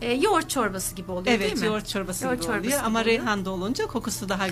E, 0.02 0.12
yoğurt 0.12 0.50
çorbası 0.50 0.94
gibi 0.94 1.12
oluyor 1.12 1.26
değil 1.26 1.40
Evet, 1.40 1.60
mi? 1.60 1.66
yoğurt 1.66 1.88
çorbası 1.88 2.24
Yoğurt 2.24 2.36
gibi 2.36 2.46
çorbası 2.46 2.60
oluyor 2.66 2.78
gibi 2.78 2.86
ama 2.86 3.00
oluyor. 3.00 3.18
reyhan 3.18 3.44
da 3.44 3.50
olunca 3.50 3.86
kokusu 3.86 4.28
daha 4.28 4.46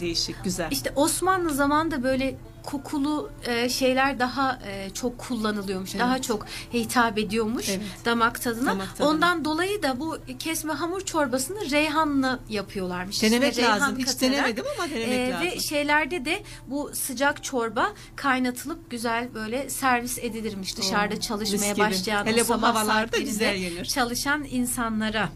değişik, 0.00 0.44
güzel. 0.44 0.68
İşte 0.70 0.92
Osmanlı 0.96 1.54
zamanında 1.54 2.02
böyle 2.02 2.36
kokulu 2.68 3.30
e, 3.46 3.68
şeyler 3.68 4.18
daha 4.18 4.58
e, 4.66 4.90
çok 4.90 5.18
kullanılıyormuş. 5.18 5.90
Evet. 5.90 6.00
Daha 6.00 6.22
çok 6.22 6.46
hitap 6.72 7.18
ediyormuş 7.18 7.68
Evet. 7.68 7.80
damak 8.04 8.42
tadına. 8.42 8.70
Damak 8.70 8.96
tadına. 8.96 9.08
Ondan 9.12 9.44
dolayı 9.44 9.82
da 9.82 10.00
bu 10.00 10.18
kesme 10.38 10.72
hamur 10.72 11.00
çorbasını 11.00 11.70
reyhanlı 11.70 12.38
yapıyorlarmış. 12.48 13.22
Denemek 13.22 13.56
reyhan 13.58 13.80
lazım. 13.80 13.98
Hiç 13.98 14.06
katarak. 14.06 14.20
denemedim 14.32 14.64
ama 14.78 14.90
denemek 14.90 15.08
Ee, 15.18 15.30
lazım. 15.30 15.46
Ve 15.46 15.60
şeylerde 15.60 16.24
de 16.24 16.42
bu 16.66 16.90
sıcak 16.94 17.44
çorba 17.44 17.92
kaynatılıp 18.16 18.90
güzel 18.90 19.34
böyle 19.34 19.70
servis 19.70 20.18
edilirmiş 20.18 20.76
dışarıda 20.76 21.14
Oo, 21.14 21.20
çalışmaya 21.20 21.78
başlayan 21.78 22.26
Hele 22.26 22.40
bu 22.40 22.44
sabah 22.44 22.74
havalarda 22.74 23.18
güzel 23.18 23.54
yenir. 23.56 23.84
çalışan 23.84 24.44
insanlara. 24.50 25.28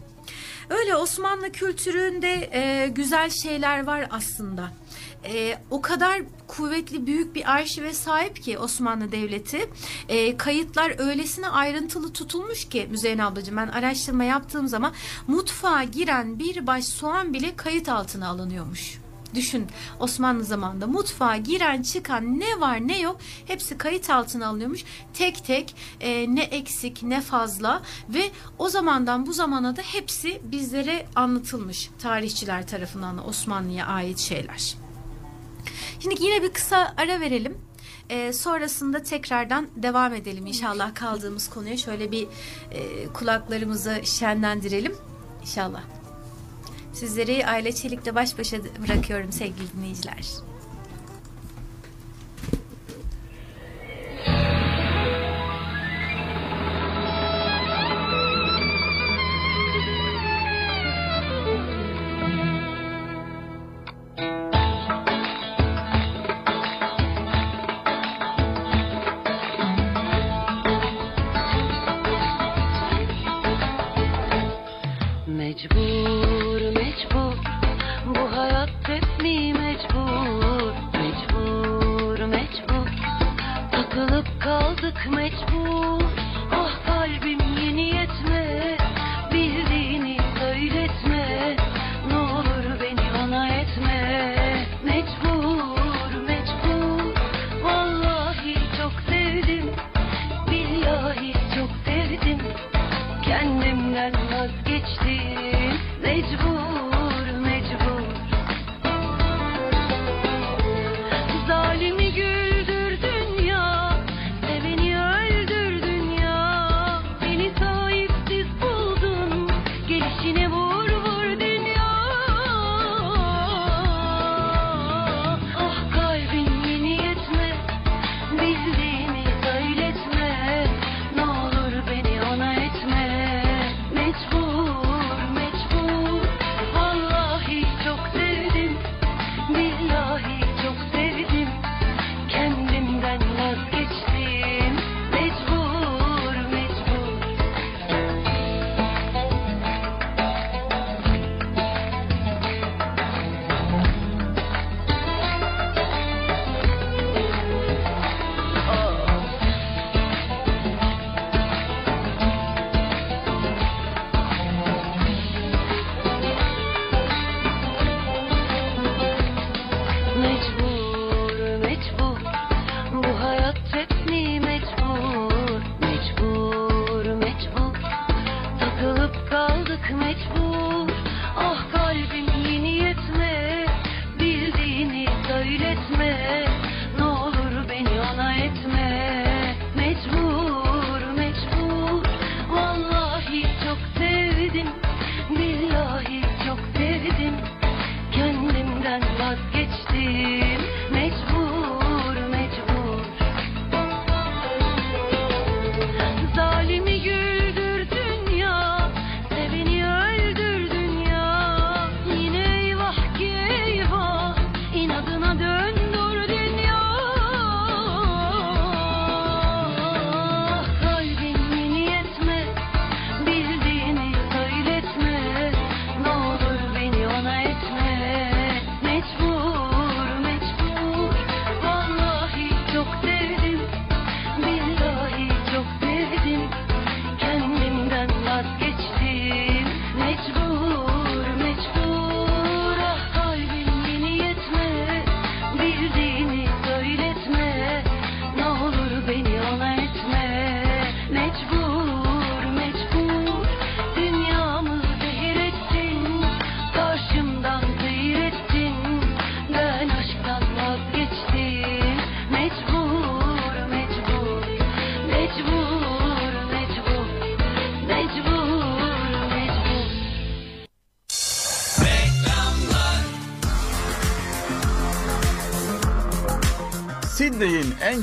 Öyle 0.69 0.95
Osmanlı 0.95 1.51
kültüründe 1.51 2.49
e, 2.53 2.87
güzel 2.87 3.29
şeyler 3.29 3.85
var 3.85 4.07
aslında. 4.11 4.71
E, 5.25 5.57
o 5.71 5.81
kadar 5.81 6.21
kuvvetli 6.47 7.07
büyük 7.07 7.35
bir 7.35 7.51
arşive 7.51 7.93
sahip 7.93 8.43
ki 8.43 8.57
Osmanlı 8.57 9.11
Devleti. 9.11 9.69
E, 10.09 10.37
kayıtlar 10.37 10.99
öylesine 10.99 11.47
ayrıntılı 11.47 12.13
tutulmuş 12.13 12.69
ki 12.69 12.87
Müzeyyen 12.91 13.17
ablacığım 13.17 13.57
ben 13.57 13.67
araştırma 13.67 14.23
yaptığım 14.23 14.67
zaman 14.67 14.93
mutfağa 15.27 15.83
giren 15.83 16.39
bir 16.39 16.67
baş 16.67 16.85
soğan 16.85 17.33
bile 17.33 17.55
kayıt 17.55 17.89
altına 17.89 18.27
alınıyormuş. 18.27 19.02
Düşün 19.33 19.67
Osmanlı 19.99 20.43
zamanında 20.43 20.87
mutfağa 20.87 21.37
giren 21.37 21.81
çıkan 21.81 22.39
ne 22.39 22.59
var 22.59 22.87
ne 22.87 22.99
yok 22.99 23.17
hepsi 23.45 23.77
kayıt 23.77 24.09
altına 24.09 24.47
alınıyormuş. 24.47 24.83
Tek 25.13 25.45
tek 25.45 25.75
e, 26.01 26.35
ne 26.35 26.43
eksik 26.43 27.03
ne 27.03 27.21
fazla 27.21 27.81
ve 28.09 28.31
o 28.57 28.69
zamandan 28.69 29.25
bu 29.25 29.33
zamana 29.33 29.75
da 29.75 29.81
hepsi 29.81 30.41
bizlere 30.43 31.05
anlatılmış 31.15 31.89
tarihçiler 31.99 32.67
tarafından 32.67 33.27
Osmanlı'ya 33.27 33.85
ait 33.85 34.19
şeyler. 34.19 34.75
Şimdi 35.99 36.23
yine 36.23 36.43
bir 36.43 36.53
kısa 36.53 36.93
ara 36.97 37.19
verelim. 37.19 37.57
Ee, 38.09 38.33
sonrasında 38.33 39.03
tekrardan 39.03 39.67
devam 39.75 40.13
edelim 40.13 40.45
inşallah 40.45 40.95
kaldığımız 40.95 41.49
konuya 41.49 41.77
şöyle 41.77 42.11
bir 42.11 42.27
e, 42.71 43.07
kulaklarımızı 43.07 44.01
şenlendirelim 44.03 44.95
inşallah. 45.41 46.02
Sizleri 46.93 47.47
Aile 47.47 47.71
Çelik'le 47.71 48.15
baş 48.15 48.37
başa 48.37 48.57
bırakıyorum 48.63 49.31
sevgili 49.31 49.71
dinleyiciler. 49.77 50.25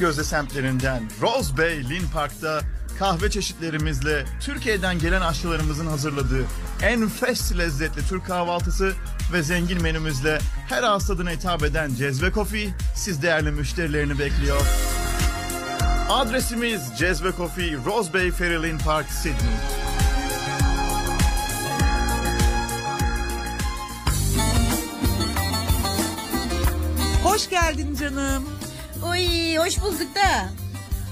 Gözde 0.01 0.25
semtlerinden 0.25 1.03
Rose 1.21 1.57
Bay 1.57 1.89
Lynn 1.91 2.09
Park'ta 2.15 2.61
kahve 2.99 3.31
çeşitlerimizle 3.31 4.25
Türkiye'den 4.41 4.99
gelen 4.99 5.21
aşçılarımızın 5.21 5.87
hazırladığı 5.87 6.45
enfes 6.83 7.59
lezzetli 7.59 8.07
Türk 8.09 8.27
kahvaltısı 8.27 8.93
ve 9.33 9.43
zengin 9.43 9.83
menümüzle 9.83 10.39
her 10.69 10.83
ağız 10.83 11.07
tadına 11.07 11.31
hitap 11.31 11.63
eden 11.63 11.95
Cezve 11.95 12.33
Coffee 12.33 12.69
siz 12.97 13.23
değerli 13.23 13.51
müşterilerini 13.51 14.19
bekliyor. 14.19 14.61
Adresimiz 16.11 16.83
Cezve 16.99 17.33
Coffee, 17.37 17.77
Rose 17.87 18.13
Bay 18.13 18.31
Ferry 18.31 18.63
Lynn 18.63 18.79
Park, 18.79 19.07
Sydney. 19.11 19.35
Hoş 27.25 27.51
geldin 27.51 27.95
canım. 27.95 28.60
Oy 29.03 29.57
hoş 29.57 29.81
bulduk 29.81 30.15
da. 30.15 30.49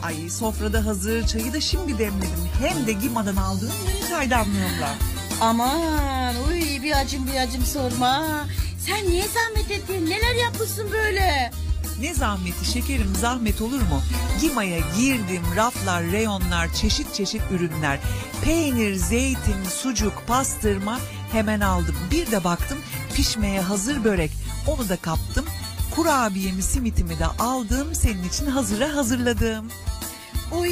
Ay 0.07 0.31
sofrada 0.31 0.87
hazır 0.87 1.27
çayı 1.27 1.53
da 1.53 1.61
şimdi 1.61 1.99
demledim. 1.99 2.49
Hem 2.61 2.87
de 2.87 2.93
Gima'dan 2.93 3.37
aldığım 3.37 3.73
yeni 3.89 4.09
çaydanlığımla. 4.09 4.95
Aman 5.41 6.35
uy 6.49 6.83
bir 6.83 7.01
acım 7.01 7.27
bir 7.27 7.37
acım 7.41 7.65
sorma. 7.65 8.45
Sen 8.87 9.09
niye 9.11 9.25
zahmet 9.29 9.71
ettin? 9.71 10.07
Neler 10.11 10.35
yapmışsın 10.35 10.91
böyle? 10.93 11.51
Ne 12.01 12.15
zahmeti 12.15 12.65
şekerim 12.73 13.15
zahmet 13.21 13.61
olur 13.63 13.81
mu? 13.83 14.03
Gima'ya 14.41 14.79
girdim 14.99 15.43
raflar, 15.57 16.05
reyonlar, 16.05 16.75
çeşit 16.75 17.15
çeşit 17.15 17.43
ürünler. 17.51 17.99
Peynir, 18.45 18.95
zeytin, 18.95 19.65
sucuk, 19.83 20.23
pastırma 20.27 20.99
hemen 21.33 21.61
aldım. 21.61 21.97
Bir 22.11 22.31
de 22.31 22.45
baktım 22.45 22.79
pişmeye 23.17 23.61
hazır 23.61 24.05
börek. 24.05 24.31
Onu 24.67 24.89
da 24.89 24.97
kaptım. 24.97 25.45
Kurabiyemi, 25.95 26.63
simitimi 26.63 27.19
de 27.19 27.27
aldım. 27.27 27.95
Senin 27.95 28.25
için 28.29 28.47
hazıra 28.47 28.95
hazırladım. 28.97 29.67
Uy 30.61 30.71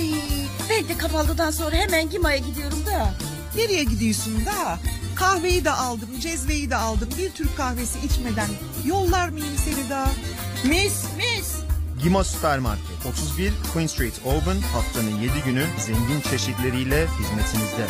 ben 0.71 0.89
de 0.89 0.99
kahvaltıdan 0.99 1.51
sonra 1.51 1.77
hemen 1.77 2.11
Gima'ya 2.11 2.37
gidiyorum 2.37 2.87
da. 2.87 3.15
Nereye 3.57 3.85
gidiyorsun 3.85 4.47
da? 4.47 4.79
Kahveyi 5.17 5.65
de 5.65 5.71
aldım, 5.71 6.09
cezveyi 6.21 6.71
de 6.71 6.77
aldım. 6.77 7.09
Bir 7.19 7.31
Türk 7.31 7.57
kahvesi 7.57 7.99
içmeden 8.07 8.49
yollar 8.85 9.29
mıyım 9.29 9.57
seni 9.65 9.91
daha? 9.91 10.11
Mis 10.65 11.05
mis. 11.17 11.55
Gimo 12.03 12.25
Süpermarket 12.25 13.07
31 13.13 13.53
Queen 13.73 13.87
Street 13.87 14.21
Auburn 14.27 14.61
haftanın 14.73 15.19
7 15.19 15.33
günü 15.45 15.67
zengin 15.79 16.21
çeşitleriyle 16.31 17.07
hizmetinizde. 17.07 17.87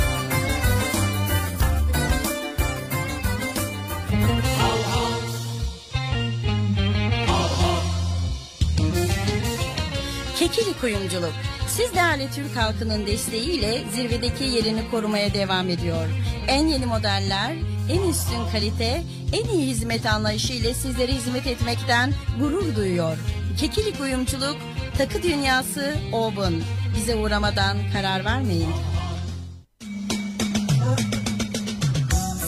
Kekili 10.46 10.78
kuyumculuk. 10.80 11.32
Siz 11.68 11.94
değerli 11.94 12.30
Türk 12.34 12.56
halkının 12.56 13.06
desteğiyle 13.06 13.84
zirvedeki 13.94 14.44
yerini 14.44 14.90
korumaya 14.90 15.34
devam 15.34 15.68
ediyor. 15.68 16.08
En 16.48 16.66
yeni 16.66 16.86
modeller, 16.86 17.56
en 17.90 18.10
üstün 18.10 18.50
kalite, 18.52 19.02
en 19.32 19.48
iyi 19.48 19.66
hizmet 19.66 20.06
anlayışı 20.06 20.52
ile 20.52 20.74
sizlere 20.74 21.12
hizmet 21.12 21.46
etmekten 21.46 22.12
gurur 22.38 22.76
duyuyor. 22.76 23.18
Kekili 23.58 23.98
kuyumculuk, 23.98 24.56
takı 24.98 25.22
dünyası 25.22 25.94
Open. 26.12 26.54
Bize 26.96 27.16
uğramadan 27.16 27.76
karar 27.92 28.24
vermeyin. 28.24 28.70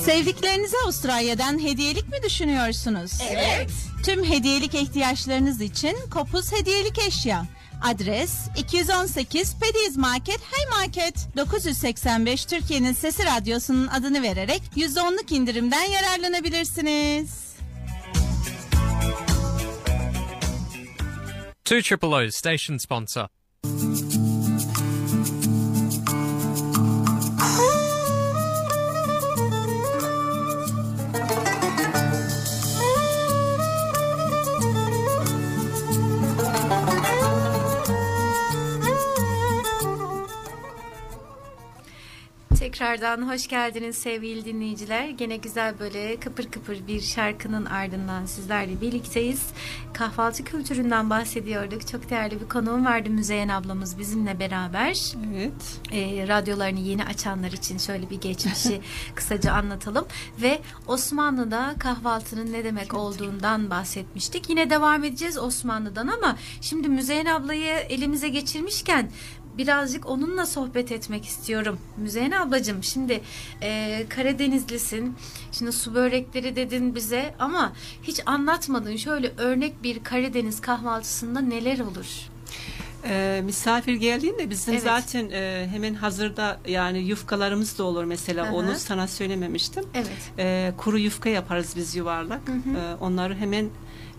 Sevdiklerinize 0.04 0.76
Avustralya'dan 0.84 1.62
hediyelik 1.64 2.08
mi 2.08 2.22
düşünüyorsunuz? 2.24 3.12
Evet. 3.30 3.70
Tüm 4.04 4.24
hediyelik 4.24 4.74
ihtiyaçlarınız 4.74 5.60
için 5.60 5.96
Kopuz 6.10 6.52
Hediyelik 6.52 6.98
Eşya. 6.98 7.57
Adres 7.82 8.32
218 8.56 9.56
Pediz 9.60 9.96
Market 9.96 10.40
Hay 10.52 10.80
Market 10.80 11.14
985 11.36 12.44
Türkiye'nin 12.44 12.92
Sesi 12.92 13.24
Radyosu'nun 13.24 13.86
adını 13.86 14.22
vererek 14.22 14.62
%10'luk 14.76 15.34
indirimden 15.34 15.84
yararlanabilirsiniz. 15.84 17.48
Two 21.64 21.82
Triple 21.82 22.08
O 22.08 22.30
station 22.30 22.76
sponsor. 22.78 23.28
Tekrardan 42.78 43.28
hoş 43.32 43.46
geldiniz 43.46 43.98
sevgili 43.98 44.44
dinleyiciler. 44.44 45.08
Gene 45.08 45.36
güzel 45.36 45.78
böyle 45.78 46.20
kıpır 46.20 46.50
kıpır 46.50 46.86
bir 46.86 47.00
şarkının 47.00 47.64
ardından 47.64 48.26
sizlerle 48.26 48.80
birlikteyiz. 48.80 49.42
Kahvaltı 49.94 50.44
kültüründen 50.44 51.10
bahsediyorduk. 51.10 51.88
Çok 51.88 52.10
değerli 52.10 52.40
bir 52.40 52.48
konuğum 52.48 52.84
vardı 52.84 53.10
Müzeyyen 53.10 53.48
ablamız 53.48 53.98
bizimle 53.98 54.40
beraber. 54.40 55.14
Evet. 55.34 55.80
E, 55.92 56.28
radyolarını 56.28 56.80
yeni 56.80 57.04
açanlar 57.04 57.52
için 57.52 57.78
şöyle 57.78 58.10
bir 58.10 58.20
geçmişi 58.20 58.80
kısaca 59.14 59.52
anlatalım. 59.52 60.06
Ve 60.42 60.60
Osmanlı'da 60.86 61.74
kahvaltının 61.78 62.52
ne 62.52 62.64
demek 62.64 62.94
olduğundan 62.94 63.70
bahsetmiştik. 63.70 64.50
Yine 64.50 64.70
devam 64.70 65.04
edeceğiz 65.04 65.38
Osmanlı'dan 65.38 66.08
ama 66.08 66.36
şimdi 66.60 66.88
Müzeyyen 66.88 67.26
ablayı 67.26 67.74
elimize 67.74 68.28
geçirmişken 68.28 69.10
birazcık 69.58 70.06
onunla 70.08 70.46
sohbet 70.46 70.92
etmek 70.92 71.24
istiyorum. 71.24 71.78
Müzeyyen 71.96 72.30
ablacığım 72.30 72.84
şimdi 72.84 73.20
e, 73.62 74.04
Karadenizlisin. 74.08 75.14
Şimdi 75.52 75.72
su 75.72 75.94
börekleri 75.94 76.56
dedin 76.56 76.94
bize 76.94 77.34
ama 77.38 77.72
hiç 78.02 78.20
anlatmadın. 78.26 78.96
Şöyle 78.96 79.32
örnek 79.38 79.82
bir 79.82 80.04
Karadeniz 80.04 80.60
kahvaltısında 80.60 81.40
neler 81.40 81.78
olur? 81.78 82.06
Ee, 83.04 83.40
misafir 83.44 83.94
geldiğinde 83.94 84.50
bizim 84.50 84.74
Evet. 84.74 84.82
zaten 84.82 85.30
e, 85.30 85.68
hemen 85.72 85.94
hazırda 85.94 86.60
yani 86.68 86.98
yufkalarımız 86.98 87.78
da 87.78 87.84
olur 87.84 88.04
mesela 88.04 88.46
Hı 88.46 88.50
hı. 88.50 88.54
onu 88.54 88.74
sana 88.76 89.08
söylememiştim. 89.08 89.84
Evet. 89.94 90.32
Ee, 90.38 90.72
kuru 90.76 90.98
yufka 90.98 91.28
yaparız 91.28 91.72
biz 91.76 91.96
yuvarlak. 91.96 92.48
Hı 92.48 92.52
hı. 92.52 92.76
Ee, 92.78 92.94
onları 93.00 93.34
hemen 93.36 93.68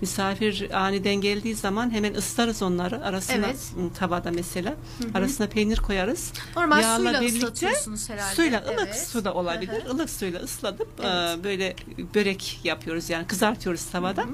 misafir 0.02 0.70
aniden 0.86 1.16
geldiği 1.16 1.56
zaman 1.56 1.92
hemen 1.92 2.14
ıslarız 2.14 2.62
onları 2.62 3.06
arasına 3.06 3.46
Evet. 3.46 3.72
m, 3.78 3.94
tavada 3.94 4.32
mesela 4.32 4.70
Hı 4.70 5.08
hı. 5.08 5.18
arasına 5.18 5.48
peynir 5.48 5.78
koyarız. 5.78 6.34
Normal 6.58 6.82
Yağla 6.82 6.98
suyla 6.98 7.22
birlikte- 7.22 7.38
ıslatıyorsunuz 7.38 8.10
herhalde. 8.10 8.36
Suyla 8.36 8.60
ılık 8.70 8.80
Evet. 8.88 9.08
su 9.08 9.26
da 9.26 9.34
olabilir. 9.34 9.84
Hı 9.84 9.88
hı. 9.88 9.92
ılık 9.92 10.10
suyla 10.10 10.40
ıslatıp 10.40 10.88
Evet. 11.00 11.40
e, 11.40 11.44
böyle 11.44 11.76
börek 12.16 12.60
yapıyoruz 12.64 13.10
yani 13.10 13.28
kızartıyoruz 13.28 13.86
tavada. 13.86 14.26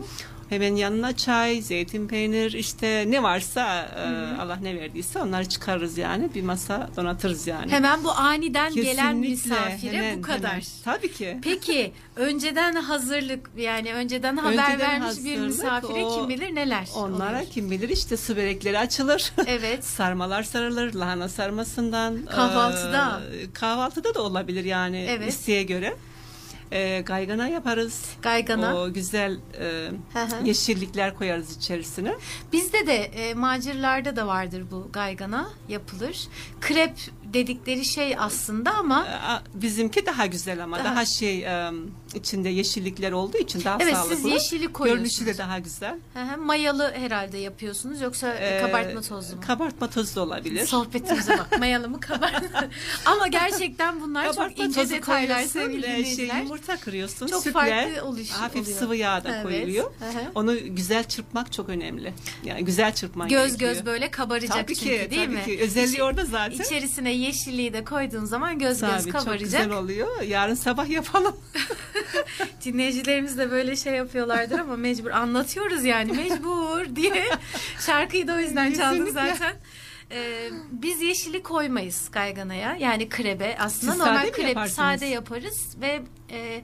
Hemen 0.49 0.75
yanına 0.75 1.15
çay, 1.17 1.61
zeytin 1.61 2.07
peynir 2.07 2.53
işte 2.53 3.05
ne 3.07 3.23
varsa 3.23 3.81
e. 3.83 4.41
Allah 4.41 4.55
ne 4.61 4.79
verdiyse 4.79 5.19
onları 5.19 5.45
çıkarırız 5.49 5.97
yani 5.97 6.29
bir 6.35 6.41
masa 6.43 6.89
donatırız 6.97 7.47
yani. 7.47 7.71
Hemen 7.71 8.03
bu 8.03 8.11
aniden 8.11 8.73
gelen 8.73 9.21
Kesinlikle, 9.21 9.29
misafire 9.29 9.97
hemen, 9.97 10.17
bu 10.17 10.21
kadar. 10.21 10.49
hemen. 10.51 10.63
Tabii 10.85 11.11
ki. 11.13 11.37
Peki 11.43 11.91
önceden 12.15 12.75
hazırlık 12.75 13.49
yani 13.57 13.93
önceden 13.93 14.37
haber 14.37 14.49
Önceden 14.51 14.79
vermiş 14.79 15.17
bir 15.23 15.35
hazırlık, 15.37 15.47
misafire 15.47 16.05
o- 16.05 16.19
kim 16.19 16.29
bilir 16.29 16.55
neler 16.55 16.87
Onlara 16.95 17.29
oluyor. 17.37 17.51
kim 17.51 17.71
bilir 17.71 17.89
işte 17.89 18.17
su 18.17 18.35
börekleri 18.35 18.79
açılır. 18.79 19.31
Evet. 19.47 19.83
Sarmalar 19.85 20.43
sarılır 20.43 20.93
lahana 20.93 21.29
sarmasından. 21.29 22.25
Kahvaltıda. 22.25 23.21
e, 23.41 23.51
kahvaltıda 23.53 24.15
da 24.15 24.21
olabilir 24.23 24.63
yani 24.65 25.05
Evet. 25.09 25.29
isteğe 25.29 25.63
göre. 25.63 25.93
E, 26.71 27.01
gaygana 27.01 27.47
yaparız. 27.47 28.05
Gaygana. 28.21 28.75
O 28.75 28.93
güzel 28.93 29.37
e, 29.59 29.91
yeşillikler 30.43 31.15
koyarız 31.15 31.57
içerisine. 31.57 32.15
Bizde 32.53 32.87
de 32.87 32.95
e, 32.95 33.33
macirlarda 33.33 34.15
da 34.15 34.27
vardır 34.27 34.63
bu 34.71 34.89
gaygana 34.93 35.49
yapılır. 35.69 36.27
Krep 36.61 36.91
dedikleri 37.35 37.85
şey 37.85 38.15
aslında 38.19 38.71
ama 38.73 38.97
Aa, 39.05 39.41
Bizimki 39.53 40.05
daha 40.05 40.25
güzel 40.25 40.63
ama 40.63 40.77
Daha- 40.79 40.85
daha, 40.85 41.05
şey 41.05 41.43
e, 41.45 41.71
içinde 42.15 42.49
yeşillikler 42.49 43.11
olduğu 43.11 43.37
için 43.37 43.63
daha 43.63 43.77
Evet, 43.81 43.93
sağlıklı. 43.93 44.15
siz 44.15 44.25
yeşili 44.25 44.73
koyuyorsunuz. 44.73 45.19
Görünüşü 45.19 45.25
de 45.25 45.37
daha 45.43 45.59
güzel. 45.59 45.95
Hı 46.13 46.19
hı, 46.23 46.37
mayalı 46.37 46.93
herhalde 46.95 47.37
yapıyorsunuz 47.37 48.01
yoksa 48.01 48.33
Ee, 48.33 48.61
kabartma 48.61 49.01
tozlu 49.01 49.35
mu? 49.35 49.41
Kabartma 49.47 49.89
tozu 49.89 50.15
da 50.15 50.21
olabilir. 50.21 50.65
Sohbetimize 50.67 51.37
bak. 51.37 51.59
Mayalı 51.59 51.89
mı 51.89 51.99
kabartma? 51.99 52.63
Ama 53.05 53.27
gerçekten 53.27 54.01
bunlar 54.01 54.33
çok 54.33 54.59
ince 54.59 54.89
detaylar 54.89 55.27
koyuyorsun, 55.27 55.47
sevgili 55.59 56.15
şey, 56.15 56.27
yumurta 56.39 56.77
kırıyorsun. 56.77 57.27
Çok 57.27 57.39
sütle, 57.43 57.51
farklı 57.53 58.03
oluş 58.05 58.29
Hafif 58.29 58.61
oluyor. 58.63 58.77
sıvı 58.79 58.95
yağ 58.95 59.23
da 59.23 59.29
Evet. 59.33 59.43
koyuluyor. 59.43 59.83
Hı 59.99 60.05
hı. 60.05 60.31
Onu 60.35 60.75
güzel 60.75 61.03
çırpmak 61.03 61.53
çok 61.53 61.69
önemli. 61.69 62.13
Yani 62.43 62.65
güzel 62.65 62.93
çırpman 62.95 63.29
Göz 63.29 63.47
gerekiyor. 63.47 63.71
göz 63.73 63.85
böyle 63.85 64.11
kabaracak 64.11 64.57
Tabii 64.57 64.75
çünkü 64.75 65.03
ki, 65.03 65.11
değil 65.11 65.25
tabii 65.25 65.35
mi? 65.35 65.45
ki. 65.45 65.59
Özelliği 65.63 65.93
İçi- 65.93 66.03
orada 66.03 66.25
zaten. 66.25 66.63
İçerisine 66.63 67.13
yeşilliği 67.25 67.73
de 67.73 67.83
koyduğun 67.83 68.25
zaman 68.25 68.59
göz 68.59 68.81
göz 68.81 68.89
Tabii, 68.89 69.09
kabaracak. 69.09 69.25
çok 69.25 69.39
güzel 69.39 69.71
oluyor. 69.71 70.21
Yarın 70.21 70.53
sabah 70.53 70.89
yapalım. 70.89 71.35
Dinleyicilerimiz 72.65 73.37
de 73.37 73.51
böyle 73.51 73.75
şey 73.75 73.93
yapıyorlardır 73.93 74.59
ama 74.59 74.75
mecbur 74.75 75.09
anlatıyoruz 75.11 75.83
yani 75.85 76.11
mecbur 76.11 76.95
diye 76.95 77.25
şarkıyı 77.85 78.27
da 78.27 78.35
o 78.35 78.39
yüzden 78.39 78.69
Kesinlikle. 78.69 79.11
zaten. 79.11 79.55
Ee, 80.11 80.49
biz 80.71 81.01
yeşili 81.01 81.43
koymayız 81.43 82.09
kayganaya 82.09 82.75
yani 82.75 83.09
krebe 83.09 83.57
aslında 83.59 83.91
Siz 83.91 84.01
normal 84.01 84.31
krep 84.31 84.69
sade 84.69 85.05
yaparız 85.05 85.75
ve 85.81 86.01
e, 86.31 86.61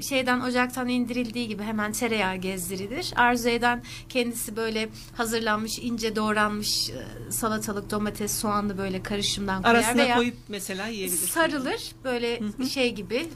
şeyden 0.00 0.40
ocaktan 0.40 0.88
indirildiği 0.88 1.48
gibi 1.48 1.62
hemen 1.62 1.92
tereyağı 1.92 2.36
gezdirilir. 2.36 3.12
Arzu 3.16 3.48
eden 3.48 3.82
kendisi 4.08 4.56
böyle 4.56 4.88
hazırlanmış 5.16 5.78
ince 5.78 6.16
doğranmış 6.16 6.90
e, 6.90 7.32
salatalık 7.32 7.90
domates 7.90 8.38
soğanlı 8.38 8.78
böyle 8.78 9.02
karışımdan 9.02 9.62
koyar 9.62 9.74
Arasına 9.74 10.02
veya 10.02 10.16
koyup 10.16 10.36
mesela 10.48 10.86
yiyebilirsin. 10.86 11.26
sarılır 11.26 11.80
böyle 12.04 12.40
şey 12.72 12.94
gibi 12.94 13.28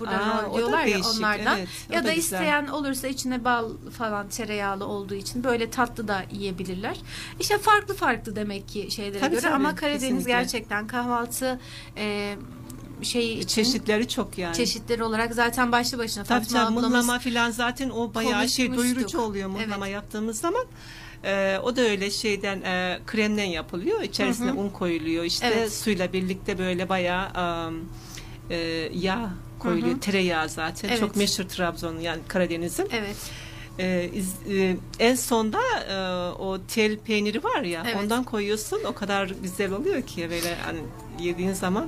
burada 0.00 0.16
Aa, 0.16 0.54
diyorlar 0.56 0.84
ya 0.84 0.94
değişik, 0.94 1.16
onlardan 1.18 1.58
evet, 1.58 1.68
ya 1.90 2.04
da 2.04 2.08
da 2.08 2.12
isteyen 2.12 2.66
olursa 2.66 3.08
içine 3.08 3.44
bal 3.44 3.70
falan 3.98 4.28
tereyağlı 4.28 4.86
olduğu 4.86 5.14
için 5.14 5.44
böyle 5.44 5.70
tatlı 5.70 6.08
da 6.08 6.22
yiyebilirler. 6.32 6.96
İşte 7.40 7.58
farklı 7.58 7.94
farklı 7.94 8.36
demek 8.36 8.68
ki 8.68 8.88
şeylere 8.90 9.20
Tabii, 9.20 9.30
göre 9.30 9.40
tabii, 9.40 9.54
ama 9.54 9.74
Karadeniz 9.74 10.02
kesinlikle. 10.02 10.30
gerçekten 10.30 10.86
kahvaltı 10.86 11.60
e, 11.96 12.36
şeyi 13.04 13.36
için 13.38 13.46
Çeşitleri 13.46 14.08
çok 14.08 14.38
yani. 14.38 14.56
çeşitleri 14.56 15.02
olarak 15.04 15.34
zaten 15.34 15.72
başlı 15.72 15.98
başına 15.98 16.24
Tabii 16.24 16.44
Fatma 16.44 16.58
tabii 16.58 16.72
ablamız 16.78 16.90
mıhlama 17.06 17.18
falan 17.18 17.50
zaten 17.50 17.90
o 17.90 18.14
bayağı 18.14 18.48
şey 18.48 18.76
doyurucu 18.76 19.20
oluyor 19.20 19.48
mıhlama 19.48 19.86
yaptığımız 19.88 20.40
zaman. 20.40 20.64
Ee, 21.24 21.58
o 21.62 21.76
da 21.76 21.80
öyle 21.80 22.10
şeyden 22.10 22.60
e, 22.62 23.00
kremden 23.06 23.44
yapılıyor. 23.44 24.02
İçerisine 24.02 24.50
Hı 24.50 24.54
hı. 24.54 24.56
un 24.58 24.68
koyuluyor. 24.68 25.24
İşte 25.24 25.46
Evet. 25.46 25.72
suyla 25.72 26.12
birlikte 26.12 26.58
böyle 26.58 26.88
bayağı 26.88 27.28
e, 28.50 28.56
yağ 28.94 29.30
koyuluyor. 29.58 29.92
Hı 29.92 29.96
hı. 29.96 30.00
Tereyağı 30.00 30.48
zaten. 30.48 30.88
Evet. 30.88 31.00
Çok 31.00 31.16
meşhur 31.16 31.44
Trabzon'un 31.44 32.00
yani 32.00 32.20
Karadeniz'in. 32.28 32.88
Evet. 32.92 33.16
Ee, 33.78 34.10
iz- 34.14 34.52
e, 34.58 34.76
en 34.98 35.14
sonda 35.14 35.60
e, 35.90 35.96
o 36.42 36.58
tel 36.68 36.98
peyniri 36.98 37.44
var 37.44 37.62
ya 37.62 37.82
Evet. 37.86 37.96
ondan 38.02 38.24
koyuyorsun 38.24 38.80
o 38.86 38.92
kadar 38.94 39.32
güzel 39.42 39.72
oluyor 39.72 40.02
ki 40.02 40.26
böyle 40.30 40.54
hani 40.54 40.78
yediğin 41.20 41.52
zaman 41.52 41.86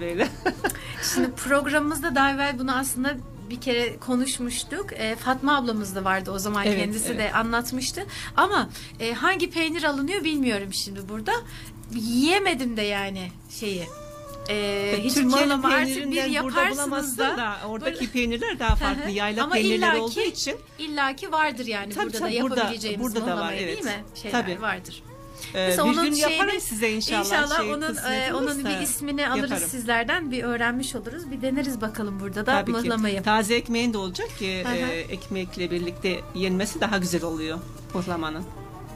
böyle. 0.00 0.28
Şimdi 1.14 1.30
programımızda 1.32 2.14
daha 2.14 2.30
evvel 2.32 2.58
bunu 2.58 2.76
aslında 2.76 3.16
bir 3.50 3.60
kere 3.60 3.96
konuşmuştuk. 3.96 4.92
E, 4.92 5.16
Fatma 5.16 5.56
ablamız 5.56 5.94
da 5.94 6.04
vardı 6.04 6.30
o 6.30 6.38
zaman 6.38 6.66
Evet, 6.66 6.78
kendisi 6.78 7.06
evet. 7.12 7.18
de 7.18 7.32
anlatmıştı. 7.32 8.06
Ama 8.36 8.68
e, 9.00 9.12
hangi 9.12 9.50
peynir 9.50 9.82
alınıyor 9.84 10.24
bilmiyorum 10.24 10.72
şimdi 10.72 11.08
burada. 11.08 11.32
Yiyemedim 11.94 12.76
de 12.76 12.82
yani 12.82 13.28
şeyi. 13.50 13.86
E, 14.50 14.94
hiç 14.98 15.14
Türkiye'nin 15.14 15.50
artık 15.50 15.64
bir 15.64 15.94
peynirinden 15.94 16.44
burada 16.44 16.70
bulamazsın 16.70 17.18
da. 17.18 17.36
da, 17.36 17.56
oradaki 17.68 18.10
peynirler 18.10 18.58
daha 18.58 18.76
farklı. 18.76 19.10
Yayla 19.10 19.44
Ama 19.44 19.54
peynirleri 19.54 19.78
illaki- 19.96 20.00
olduğu 20.00 20.20
için. 20.20 20.56
illaki 20.78 21.32
vardır 21.32 21.66
yani 21.66 21.94
Tabii, 21.94 22.04
burada 22.06 22.18
tabii, 22.18 22.38
da 22.38 22.42
burada- 22.42 22.56
yapabileceğimiz 22.60 23.06
burada 23.06 23.26
da 23.26 23.36
var, 23.36 23.52
evet. 23.52 23.66
değil 23.66 23.84
mi? 23.84 24.04
Şeyler 24.22 24.42
Tabii. 24.42 24.60
vardır. 24.60 25.02
Ee, 25.54 25.66
Mesela 25.66 25.84
bir 25.88 25.92
onun 25.98 26.04
gün 26.04 26.12
yaparım 26.14 26.50
şeyini- 26.50 26.60
size 26.60 26.92
inşallah. 26.92 27.24
İnşallah 27.24 27.56
şey, 27.56 27.72
onun 27.74 27.96
e, 28.12 28.32
onun 28.34 28.64
bir 28.64 28.80
ismini 28.80 29.28
alırız 29.28 29.50
yaparım. 29.50 29.68
sizlerden 29.68 30.30
bir 30.30 30.42
öğrenmiş 30.44 30.94
oluruz. 30.94 31.30
Bir 31.30 31.42
deneriz 31.42 31.80
bakalım 31.80 32.20
burada 32.20 32.46
da 32.46 32.52
Tabii 32.60 32.70
mıhlamayı. 32.70 33.16
ki. 33.16 33.22
Taze 33.22 33.54
ekmeğin 33.54 33.92
de 33.92 33.98
olacak 33.98 34.28
ki 34.38 34.64
hı. 34.66 34.72
e, 34.74 35.00
ekmekle 35.00 35.70
birlikte 35.70 36.20
yenmesi 36.34 36.80
daha 36.80 36.98
güzel 36.98 37.24
oluyor 37.24 37.58
mıhlamanın. 37.94 38.44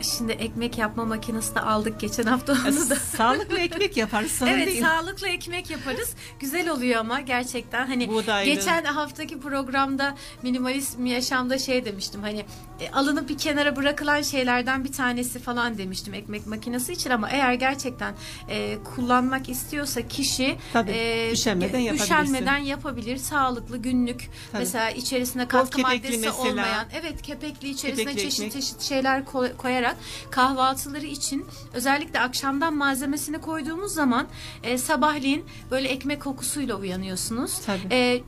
Şimdi 0.03 0.33
ekmek 0.33 0.79
yapma 0.79 1.05
makinesi 1.05 1.55
de 1.55 1.61
aldık 1.61 2.01
geçen 2.01 2.23
hafta 2.25 2.53
onu 2.53 2.91
da. 2.91 2.97
Sağlıklı 2.97 3.59
ekmek 3.59 3.97
yaparız 3.97 4.31
sana 4.33 4.51
Evet 4.51 4.67
değil. 4.67 4.85
sağlıklı 4.85 5.29
ekmek 5.29 5.71
yaparız. 5.71 6.11
Güzel 6.41 6.69
oluyor 6.69 7.01
ama 7.01 7.21
gerçekten 7.21 7.87
hani 7.87 8.09
Buğdaylı. 8.09 8.55
geçen 8.55 8.85
haftaki 8.85 9.41
programda 9.41 10.15
minimalist 10.43 10.99
yaşamda 11.05 11.59
şey 11.59 11.85
demiştim 11.85 12.23
hani 12.23 12.45
e, 12.81 12.91
alınıp 12.93 13.29
bir 13.29 13.39
kenara 13.39 13.77
bırakılan 13.77 14.23
şeylerden 14.23 14.85
bir 14.85 14.93
tanesi 14.93 15.39
falan 15.39 15.79
demiştim 15.79 16.15
ekmek 16.15 16.47
makinesi 16.47 16.93
için 16.93 17.11
ama 17.11 17.31
eğer 17.31 17.55
gerçekten 17.55 18.15
e, 18.49 18.79
kullanmak 18.97 19.49
istiyorsa 19.49 20.09
kişi 20.09 20.57
Tabii, 20.73 20.91
e, 20.91 21.33
üşenmeden 21.33 21.95
üşenmeden 21.95 22.59
yapabilir. 22.59 23.17
Sağlıklı 23.17 23.77
günlük 23.79 24.21
Tabii. 24.53 24.63
mesela 24.63 24.91
içerisine 24.91 25.43
Bol 25.45 25.49
katkı 25.49 25.81
maddesi 25.81 26.19
mesela. 26.19 26.37
olmayan 26.39 26.87
evet 27.01 27.23
kepekli 27.23 27.69
içerisine 27.69 28.05
Kepekli 28.05 28.23
çeşit 28.23 28.41
ekmek. 28.41 28.53
çeşit 28.53 28.81
şeyler 28.83 29.25
koy- 29.25 29.57
koyarak 29.91 29.97
kahvaltıları 30.31 31.07
için 31.07 31.47
özellikle 31.75 32.21
akşamdan 32.21 32.75
malzemesini 32.75 33.41
koyduğumuz 33.41 33.93
zaman 33.93 34.27
e, 34.63 34.79
sabahleyin 34.79 35.45
böyle 35.71 35.89
ekmek 35.89 36.23
kokusuyla 36.23 36.77
uyanıyorsunuz. 36.77 37.61
Tabii. 37.67 37.95
E, 37.95 38.23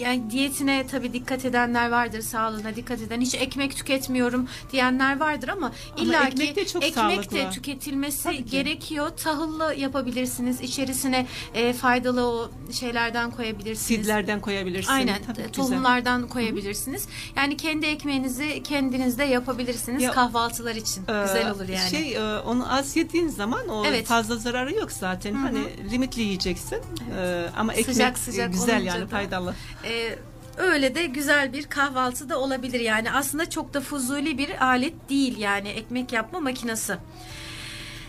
yani 0.00 0.30
diyetine 0.30 0.86
tabii 0.86 1.12
dikkat 1.12 1.44
edenler 1.44 1.90
vardır, 1.90 2.20
sağlığına 2.22 2.76
dikkat 2.76 3.00
eden. 3.00 3.20
Hiç 3.20 3.34
ekmek 3.34 3.76
tüketmiyorum 3.76 4.48
diyenler 4.72 5.20
vardır 5.20 5.48
ama, 5.48 5.66
Ama 5.66 6.04
illa 6.04 6.26
ekmek 6.26 6.48
ki 6.48 6.56
de 6.56 6.66
çok 6.66 6.84
ekmek 6.84 7.30
de 7.32 7.50
tüketilmesi 7.50 8.44
gerekiyor. 8.44 9.10
Tahıllı 9.10 9.74
yapabilirsiniz. 9.74 10.60
İçerisine 10.60 11.26
e, 11.54 11.72
faydalı 11.72 12.26
o 12.26 12.50
şeylerden 12.72 13.30
koyabilirsiniz. 13.30 14.00
Sidlerden 14.00 14.40
koyabilirsin. 14.40 14.92
Aynen 14.92 15.22
Tabii, 15.26 15.36
güzel. 15.36 15.52
tohumlardan 15.52 16.28
koyabilirsiniz. 16.28 17.08
Yani 17.36 17.56
kendi 17.56 17.86
ekmeğinizi 17.86 18.62
kendiniz 18.62 19.18
de 19.18 19.24
yapabilirsiniz 19.24 20.02
Ya, 20.02 20.10
kahvaltılar 20.12 20.74
için. 20.74 21.00
Ee, 21.02 21.22
Güzel 21.26 21.50
olur 21.50 21.68
yani. 21.68 21.90
Şey 21.90 22.14
e, 22.16 22.38
onu 22.38 22.72
az 22.74 22.96
yediğin 22.96 23.28
zaman 23.28 23.68
o 23.68 23.84
Evet. 23.86 24.06
fazla 24.06 24.36
zararı 24.36 24.74
yok 24.74 24.92
zaten. 24.92 25.34
Hı 25.34 25.38
hı. 25.38 25.42
Hani 25.42 25.90
limitli 25.90 26.22
yiyeceksin. 26.22 26.78
Ee, 27.18 27.46
ama 27.56 27.72
ekmek 27.72 27.86
Sıcak 27.94 28.18
sıcak 28.18 28.48
e, 28.48 28.52
güzel 28.52 28.84
yani 28.84 29.00
da- 29.00 29.06
faydalı. 29.06 29.54
Ee, 29.90 30.18
öyle 30.56 30.94
de 30.94 31.06
güzel 31.06 31.52
bir 31.52 31.66
kahvaltı 31.66 32.28
da 32.28 32.38
olabilir 32.38 32.80
yani 32.80 33.12
aslında 33.12 33.50
çok 33.50 33.74
da 33.74 33.80
fuzuli 33.80 34.38
bir 34.38 34.64
alet 34.64 35.10
değil 35.10 35.38
yani 35.38 35.68
ekmek 35.68 36.12
yapma 36.12 36.40
makinesi. 36.40 36.96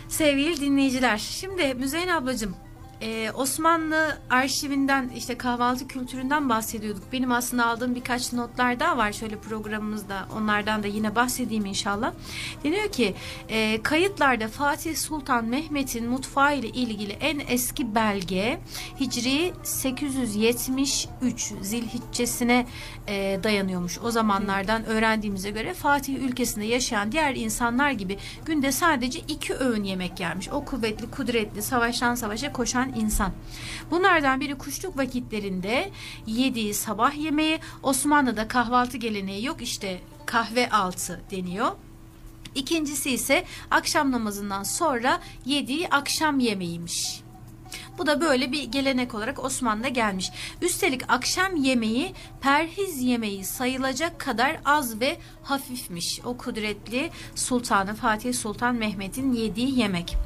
Sevgili 0.08 0.60
dinleyiciler 0.60 1.18
şimdi 1.18 1.74
Müzeyyen 1.74 2.08
ablacığım 2.08 2.56
e, 3.02 3.30
Osmanlı 3.30 4.18
arşivinden 4.30 5.10
işte 5.16 5.38
kahvaltı 5.38 5.88
kültüründen 5.88 6.48
bahsediyorduk. 6.48 7.02
Benim 7.12 7.32
aslında 7.32 7.66
aldığım 7.66 7.94
birkaç 7.94 8.32
notlar 8.32 8.80
daha 8.80 8.96
var 8.96 9.12
şöyle 9.12 9.36
programımızda 9.36 10.28
onlardan 10.36 10.82
da 10.82 10.86
yine 10.86 11.14
bahsedeyim 11.14 11.66
inşallah. 11.66 12.12
Deniyor 12.64 12.92
ki 12.92 13.14
e, 13.48 13.82
kayıtlarda 13.82 14.48
Fatih 14.48 14.96
Sultan 14.96 15.44
Mehmet'in 15.44 16.08
mutfağı 16.08 16.56
ile 16.56 16.68
ilgili 16.68 17.12
en 17.12 17.40
eski 17.48 17.94
belge 17.94 18.60
Hicri 19.00 19.52
873 19.62 21.52
zilhiccesine 21.62 22.66
e, 23.08 23.40
dayanıyormuş. 23.42 23.98
O 23.98 24.10
zamanlardan 24.10 24.84
öğrendiğimize 24.84 25.50
göre 25.50 25.74
Fatih 25.74 26.22
ülkesinde 26.22 26.64
yaşayan 26.64 27.12
diğer 27.12 27.34
insanlar 27.34 27.90
gibi 27.90 28.18
günde 28.44 28.72
sadece 28.72 29.18
iki 29.18 29.54
öğün 29.54 29.84
yemek 29.84 30.20
yermiş. 30.20 30.48
O 30.48 30.64
kuvvetli, 30.64 31.10
kudretli, 31.10 31.62
savaştan 31.62 32.14
savaşa 32.14 32.52
koşan 32.52 32.91
insan. 32.96 33.32
Bunlardan 33.90 34.40
biri 34.40 34.58
kuşluk 34.58 34.98
vakitlerinde 34.98 35.90
yediği 36.26 36.74
sabah 36.74 37.14
yemeği 37.14 37.58
Osmanlı'da 37.82 38.48
kahvaltı 38.48 38.96
geleneği 38.96 39.44
yok 39.44 39.62
işte 39.62 40.00
kahve 40.26 40.70
altı 40.70 41.20
deniyor. 41.30 41.72
İkincisi 42.54 43.10
ise 43.10 43.44
akşam 43.70 44.10
namazından 44.10 44.62
sonra 44.62 45.20
yediği 45.44 45.88
akşam 45.88 46.38
yemeğiymiş. 46.38 47.22
Bu 47.98 48.06
da 48.06 48.20
böyle 48.20 48.52
bir 48.52 48.62
gelenek 48.62 49.14
olarak 49.14 49.44
Osmanlı'da 49.44 49.88
gelmiş. 49.88 50.30
Üstelik 50.62 51.02
akşam 51.08 51.56
yemeği 51.56 52.14
perhiz 52.40 53.02
yemeği 53.02 53.44
sayılacak 53.44 54.18
kadar 54.18 54.60
az 54.64 55.00
ve 55.00 55.18
hafifmiş. 55.42 56.20
O 56.24 56.36
kudretli 56.36 57.10
sultanı 57.34 57.94
Fatih 57.94 58.34
Sultan 58.34 58.74
Mehmet'in 58.74 59.32
yediği 59.32 59.78
yemek. 59.78 60.16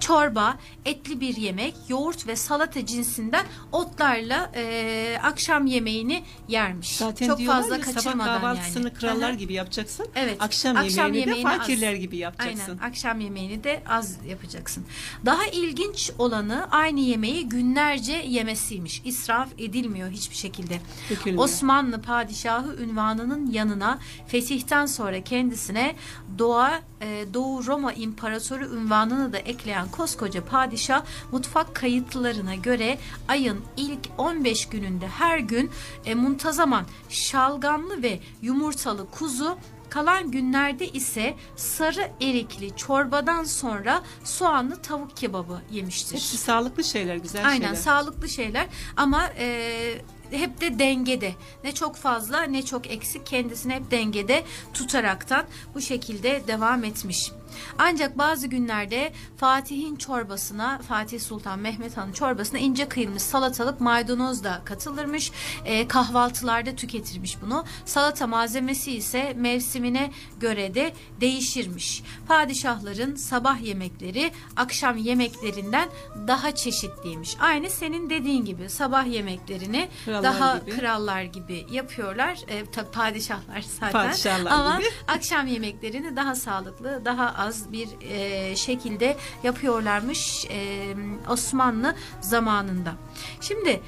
Çorba, 0.00 0.58
etli 0.84 1.20
bir 1.20 1.36
yemek, 1.36 1.74
yoğurt 1.88 2.26
ve 2.26 2.36
salata 2.36 2.86
cinsinden 2.86 3.46
otlarla 3.72 4.50
e, 4.54 5.18
akşam 5.22 5.66
yemeğini 5.66 6.22
yermiş. 6.48 6.96
Zaten 6.96 7.26
Çok 7.26 7.46
fazla 7.46 7.76
ya, 7.76 7.84
sabah 7.84 7.94
kaçırmadan 7.94 8.40
kahvaltısını 8.40 8.84
yani. 8.84 8.94
krallar 8.94 9.32
gibi 9.32 9.52
yapacaksın. 9.52 10.06
Evet. 10.14 10.36
Akşam, 10.40 10.76
yemeğini, 10.84 11.36
de 11.36 11.42
fakirler 11.42 11.92
az. 11.92 12.00
gibi 12.00 12.16
yapacaksın. 12.16 12.78
Aynen. 12.78 12.90
Akşam 12.90 13.20
yemeğini 13.20 13.64
de 13.64 13.82
az 13.88 14.16
yapacaksın. 14.28 14.84
Daha 15.24 15.46
ilginç 15.46 16.10
olanı 16.18 16.68
aynı 16.70 17.00
yemeği 17.00 17.48
günlerce 17.48 18.12
yemesiymiş. 18.12 19.02
İsraf 19.04 19.48
edilmiyor 19.58 20.10
hiçbir 20.10 20.36
şekilde. 20.36 20.80
Dökülmüyor. 21.10 21.44
Osmanlı 21.44 22.02
padişahı 22.02 22.76
ünvanının 22.76 23.50
yanına 23.50 23.98
fetihten 24.26 24.86
sonra 24.86 25.24
kendisine 25.24 25.96
Doğa 26.38 26.80
e, 27.00 27.24
Doğu 27.34 27.66
Roma 27.66 27.92
İmparatoru 27.92 28.64
ünvanını 28.64 29.32
da 29.32 29.38
ekleyen 29.38 29.85
koskoca 29.90 30.44
padişah 30.44 31.04
mutfak 31.32 31.74
kayıtlarına 31.74 32.54
göre 32.54 32.98
ayın 33.28 33.64
ilk 33.76 34.00
15 34.18 34.68
gününde 34.68 35.08
her 35.08 35.38
gün 35.38 35.70
e, 36.04 36.14
muntazaman 36.14 36.84
şalgamlı 37.08 38.02
ve 38.02 38.20
yumurtalı 38.42 39.10
kuzu 39.10 39.58
Kalan 39.90 40.30
günlerde 40.30 40.88
ise 40.88 41.34
sarı 41.56 42.10
erikli 42.20 42.76
çorbadan 42.76 43.44
sonra 43.44 44.02
soğanlı 44.24 44.82
tavuk 44.82 45.16
kebabı 45.16 45.60
yemiştir. 45.70 46.14
Hepsi 46.14 46.38
sağlıklı 46.38 46.84
şeyler, 46.84 47.16
güzel 47.16 47.48
Aynen 47.48 47.60
şeyler. 47.60 47.74
sağlıklı 47.74 48.28
şeyler 48.28 48.66
ama 48.96 49.26
e, 49.38 49.94
hep 50.30 50.60
de 50.60 50.78
dengede. 50.78 51.34
Ne 51.64 51.72
çok 51.72 51.96
fazla 51.96 52.42
ne 52.42 52.64
çok 52.64 52.86
eksik 52.90 53.26
kendisini 53.26 53.74
hep 53.74 53.90
dengede 53.90 54.44
tutaraktan 54.74 55.44
bu 55.74 55.80
şekilde 55.80 56.42
devam 56.46 56.84
etmiş. 56.84 57.32
Ancak 57.78 58.18
bazı 58.18 58.46
günlerde 58.46 59.12
Fatih'in 59.36 59.96
çorbasına, 59.96 60.78
Fatih 60.88 61.20
Sultan 61.20 61.58
Mehmet 61.58 61.96
Han'ın 61.96 62.12
çorbasına 62.12 62.58
ince 62.58 62.88
kıyılmış 62.88 63.22
salatalık 63.22 63.80
maydanoz 63.80 64.44
da 64.44 64.60
katılırmış. 64.64 65.32
Ee, 65.64 65.88
kahvaltılarda 65.88 66.74
tüketirmiş 66.76 67.42
bunu. 67.42 67.64
Salata 67.84 68.26
malzemesi 68.26 68.92
ise 68.92 69.32
mevsimine 69.36 70.10
göre 70.40 70.74
de 70.74 70.92
değişirmiş. 71.20 72.02
Padişahların 72.28 73.14
sabah 73.14 73.60
yemekleri 73.60 74.32
akşam 74.56 74.96
yemeklerinden 74.96 75.88
daha 76.26 76.54
çeşitliymiş. 76.54 77.36
Aynı 77.40 77.70
senin 77.70 78.10
dediğin 78.10 78.44
gibi 78.44 78.70
sabah 78.70 79.06
yemeklerini 79.06 79.88
Krallar 80.04 80.22
daha 80.22 80.58
gibi. 80.58 80.70
krallar 80.78 81.22
gibi 81.22 81.66
yapıyorlar. 81.70 82.38
E, 82.48 82.70
tabii 82.70 82.90
padişahlar 82.90 83.64
zaten. 83.80 83.92
Padişahlar 83.92 84.50
Ama 84.50 84.78
gibi. 84.78 84.88
akşam 85.08 85.46
yemeklerini 85.46 86.16
daha 86.16 86.34
sağlıklı, 86.34 87.02
daha 87.04 87.34
az 87.46 87.72
bir 87.72 87.88
e, 88.00 88.56
şekilde 88.56 89.16
yapıyorlarmış 89.42 90.46
e, 90.50 90.94
Osmanlı 91.30 91.94
zamanında. 92.20 92.94
Şimdi 93.40 93.80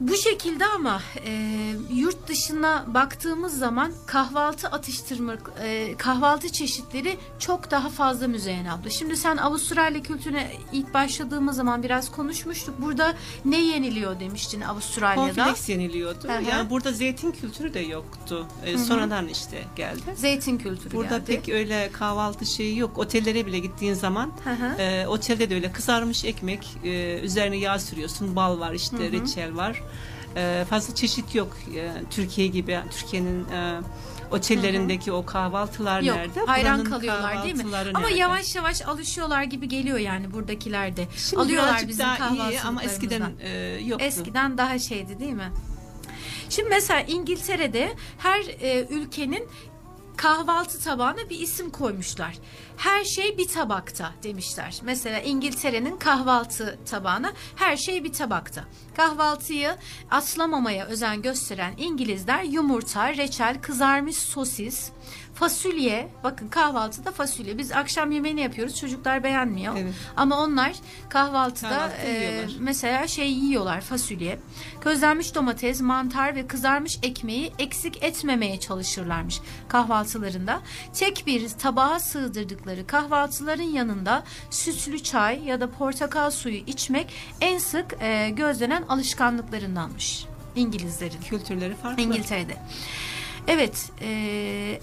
bu 0.00 0.16
şekilde 0.16 0.66
ama 0.66 1.00
e, 1.26 1.32
yurt 1.92 2.28
dışına 2.28 2.84
baktığımız 2.86 3.58
zaman 3.58 3.92
kahvaltı 4.06 4.68
atıştırma 4.68 5.34
e, 5.62 5.94
kahvaltı 5.98 6.48
çeşitleri 6.52 7.16
çok 7.38 7.70
daha 7.70 7.88
fazla 7.88 8.28
Müzeyyen 8.28 8.64
abla. 8.64 8.90
Şimdi 8.90 9.16
sen 9.16 9.36
Avustralya 9.36 10.02
kültürüne 10.02 10.50
ilk 10.72 10.94
başladığımız 10.94 11.56
zaman 11.56 11.82
biraz 11.82 12.12
konuşmuştuk. 12.12 12.74
Burada 12.82 13.14
ne 13.44 13.64
yeniliyor 13.64 14.20
demiştin 14.20 14.60
Avustralya'da? 14.60 15.44
Konfleks 15.44 15.68
yeniliyordu. 15.68 16.28
Hı 16.28 16.38
hı. 16.38 16.42
Yani 16.42 16.70
burada 16.70 16.92
zeytin 16.92 17.32
kültürü 17.32 17.74
de 17.74 17.80
yoktu. 17.80 18.46
Ee, 18.64 18.72
Hı 18.72 18.74
hı. 18.74 18.84
sonradan 18.84 19.28
işte 19.28 19.64
geldi. 19.76 20.00
Zeytin 20.16 20.58
kültürü 20.58 20.94
Burada 20.94 21.18
geldi. 21.18 21.26
pek 21.26 21.48
öyle 21.48 21.90
kahvaltı 21.92 22.46
şeyi 22.46 22.78
yok. 22.78 22.98
Otellere 22.98 23.46
bile 23.46 23.58
gittiğin 23.58 23.94
zaman 23.94 24.32
Hı 24.44 24.82
e, 24.82 25.06
otelde 25.06 25.50
de 25.50 25.54
öyle 25.54 25.72
kızarmış 25.72 26.24
ekmek, 26.24 26.76
e, 26.84 27.20
üzerine 27.20 27.56
yağ 27.56 27.78
sürüyorsun, 27.78 28.36
bal 28.36 28.60
var 28.60 28.72
işte, 28.72 28.96
Hı 28.96 29.02
hı. 29.02 29.12
reçel 29.12 29.56
var. 29.56 29.82
E, 30.38 30.64
fazla 30.70 30.94
çeşit 30.94 31.34
yok. 31.34 31.56
E, 31.76 31.92
Türkiye 32.10 32.46
gibi 32.46 32.80
Türkiye'nin 32.90 33.44
e, 33.44 33.80
otellerindeki 34.30 35.12
o 35.12 35.26
kahvaltılar 35.26 36.00
Yok, 36.02 36.16
nerede? 36.16 36.40
hayran 36.46 36.78
Buranın 36.78 36.90
kalıyorlar 36.90 37.44
değil 37.44 37.54
mi? 37.54 37.64
Ama 37.94 38.08
nerede? 38.08 38.18
yavaş 38.18 38.56
yavaş 38.56 38.82
alışıyorlar 38.82 39.42
gibi 39.42 39.68
geliyor 39.68 39.98
yani 39.98 40.32
buradakiler 40.32 40.96
de. 40.96 41.06
Şimdi 41.16 41.42
Alıyorlar 41.42 41.88
bizim 41.88 42.06
daha 42.06 42.30
iyi 42.30 42.60
ama 42.60 42.82
eskiden 42.82 43.32
e, 43.40 43.50
yoktu. 43.84 44.04
Eskiden 44.04 44.58
daha 44.58 44.78
şeydi 44.78 45.20
değil 45.20 45.32
mi? 45.32 45.52
Şimdi 46.50 46.68
mesela 46.68 47.00
İngiltere'de 47.00 47.92
her 48.18 48.40
e, 48.60 48.86
ülkenin 48.90 49.48
kahvaltı 50.18 50.80
tabağına 50.80 51.30
bir 51.30 51.40
isim 51.40 51.70
koymuşlar. 51.70 52.38
Her 52.76 53.04
şey 53.04 53.38
bir 53.38 53.48
tabakta 53.48 54.12
demişler. 54.22 54.80
Mesela 54.82 55.20
İngiltere'nin 55.20 55.96
kahvaltı 55.96 56.78
tabağına 56.86 57.32
her 57.56 57.76
şey 57.76 58.04
bir 58.04 58.12
tabakta. 58.12 58.64
Kahvaltıyı 58.96 59.76
atlamamaya 60.10 60.86
özen 60.86 61.22
gösteren 61.22 61.74
İngilizler 61.76 62.42
yumurta, 62.42 63.16
reçel, 63.16 63.60
kızarmış 63.60 64.16
sosis, 64.16 64.90
fasulye. 65.38 66.08
Bakın 66.24 66.48
kahvaltıda 66.48 67.12
fasulye. 67.12 67.58
Biz 67.58 67.72
akşam 67.72 68.10
yemeğini 68.10 68.40
yapıyoruz. 68.40 68.76
Çocuklar 68.76 69.24
beğenmiyor. 69.24 69.74
Ama 70.16 70.42
onlar 70.42 70.72
kahvaltıda 71.08 71.68
Kahvaltı 71.68 71.96
e, 72.06 72.44
mesela 72.58 73.06
şey 73.06 73.32
yiyorlar 73.32 73.80
fasulye. 73.80 74.38
Közlenmiş 74.80 75.34
domates, 75.34 75.80
mantar 75.80 76.34
ve 76.34 76.46
kızarmış 76.46 76.98
ekmeği 77.02 77.52
eksik 77.58 78.02
etmemeye 78.02 78.60
çalışırlarmış 78.60 79.40
kahvaltılarında. 79.68 80.60
Tek 80.94 81.24
bir 81.26 81.48
tabağa 81.48 82.00
sığdırdıkları 82.00 82.86
kahvaltıların 82.86 83.62
yanında 83.62 84.24
sütlü 84.50 85.02
çay 85.02 85.44
ya 85.44 85.60
da 85.60 85.70
portakal 85.70 86.30
suyu 86.30 86.56
içmek 86.56 87.06
en 87.40 87.58
sık 87.58 87.96
e, 88.00 88.30
gözlenen 88.30 88.82
alışkanlıklarındanmış 88.82 90.24
İngilizlerin. 90.56 91.20
Kültürleri 91.28 91.74
farklı. 91.74 92.02
İngiltere'de. 92.02 92.56
Evet, 93.50 93.90
e, 94.00 94.08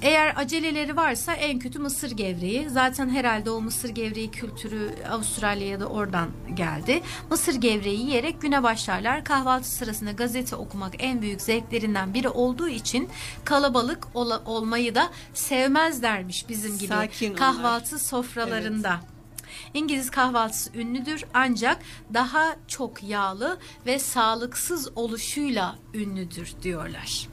eğer 0.02 0.34
aceleleri 0.38 0.96
varsa 0.96 1.34
en 1.34 1.60
kötü 1.60 1.80
mısır 1.80 2.12
gevreği. 2.12 2.70
Zaten 2.70 3.10
herhalde 3.10 3.50
o 3.52 3.62
mısır 3.62 3.90
gevreği 3.90 4.32
kültürü 4.32 4.96
Avustralya'ya 5.12 5.80
da 5.80 5.86
oradan 5.86 6.30
geldi. 6.54 7.02
Mısır 7.30 7.56
gevreği 7.56 8.00
yiyerek 8.00 8.42
güne 8.42 8.64
başlarlar. 8.64 9.24
Kahvaltı 9.24 9.70
sırasında 9.70 10.12
gazete 10.12 10.56
okumak 10.56 10.94
en 11.00 11.22
büyük 11.22 11.42
zevklerinden 11.42 12.14
biri 12.14 12.30
olduğu 12.30 12.68
için 12.68 13.10
kalabalık 13.44 14.08
ola- 14.14 14.42
olmayı 14.46 14.96
da 14.96 15.10
sevmezlermiş 15.34 16.50
bizim 16.50 16.78
gibi 16.78 16.88
Sakin 16.94 17.28
onlar. 17.28 17.38
kahvaltı 17.38 18.00
sofralarında. 18.00 19.00
İngiliz 19.74 20.10
kahvaltısı 20.12 20.70
ünlüdür 20.78 21.26
ancak 21.34 21.78
daha 22.14 22.56
çok 22.68 23.04
yağlı 23.04 23.58
ve 23.86 24.00
sağlıksız 24.00 24.90
oluşuyla 24.98 25.76
ünlüdür 25.94 26.54
diyorlar. 26.64 27.28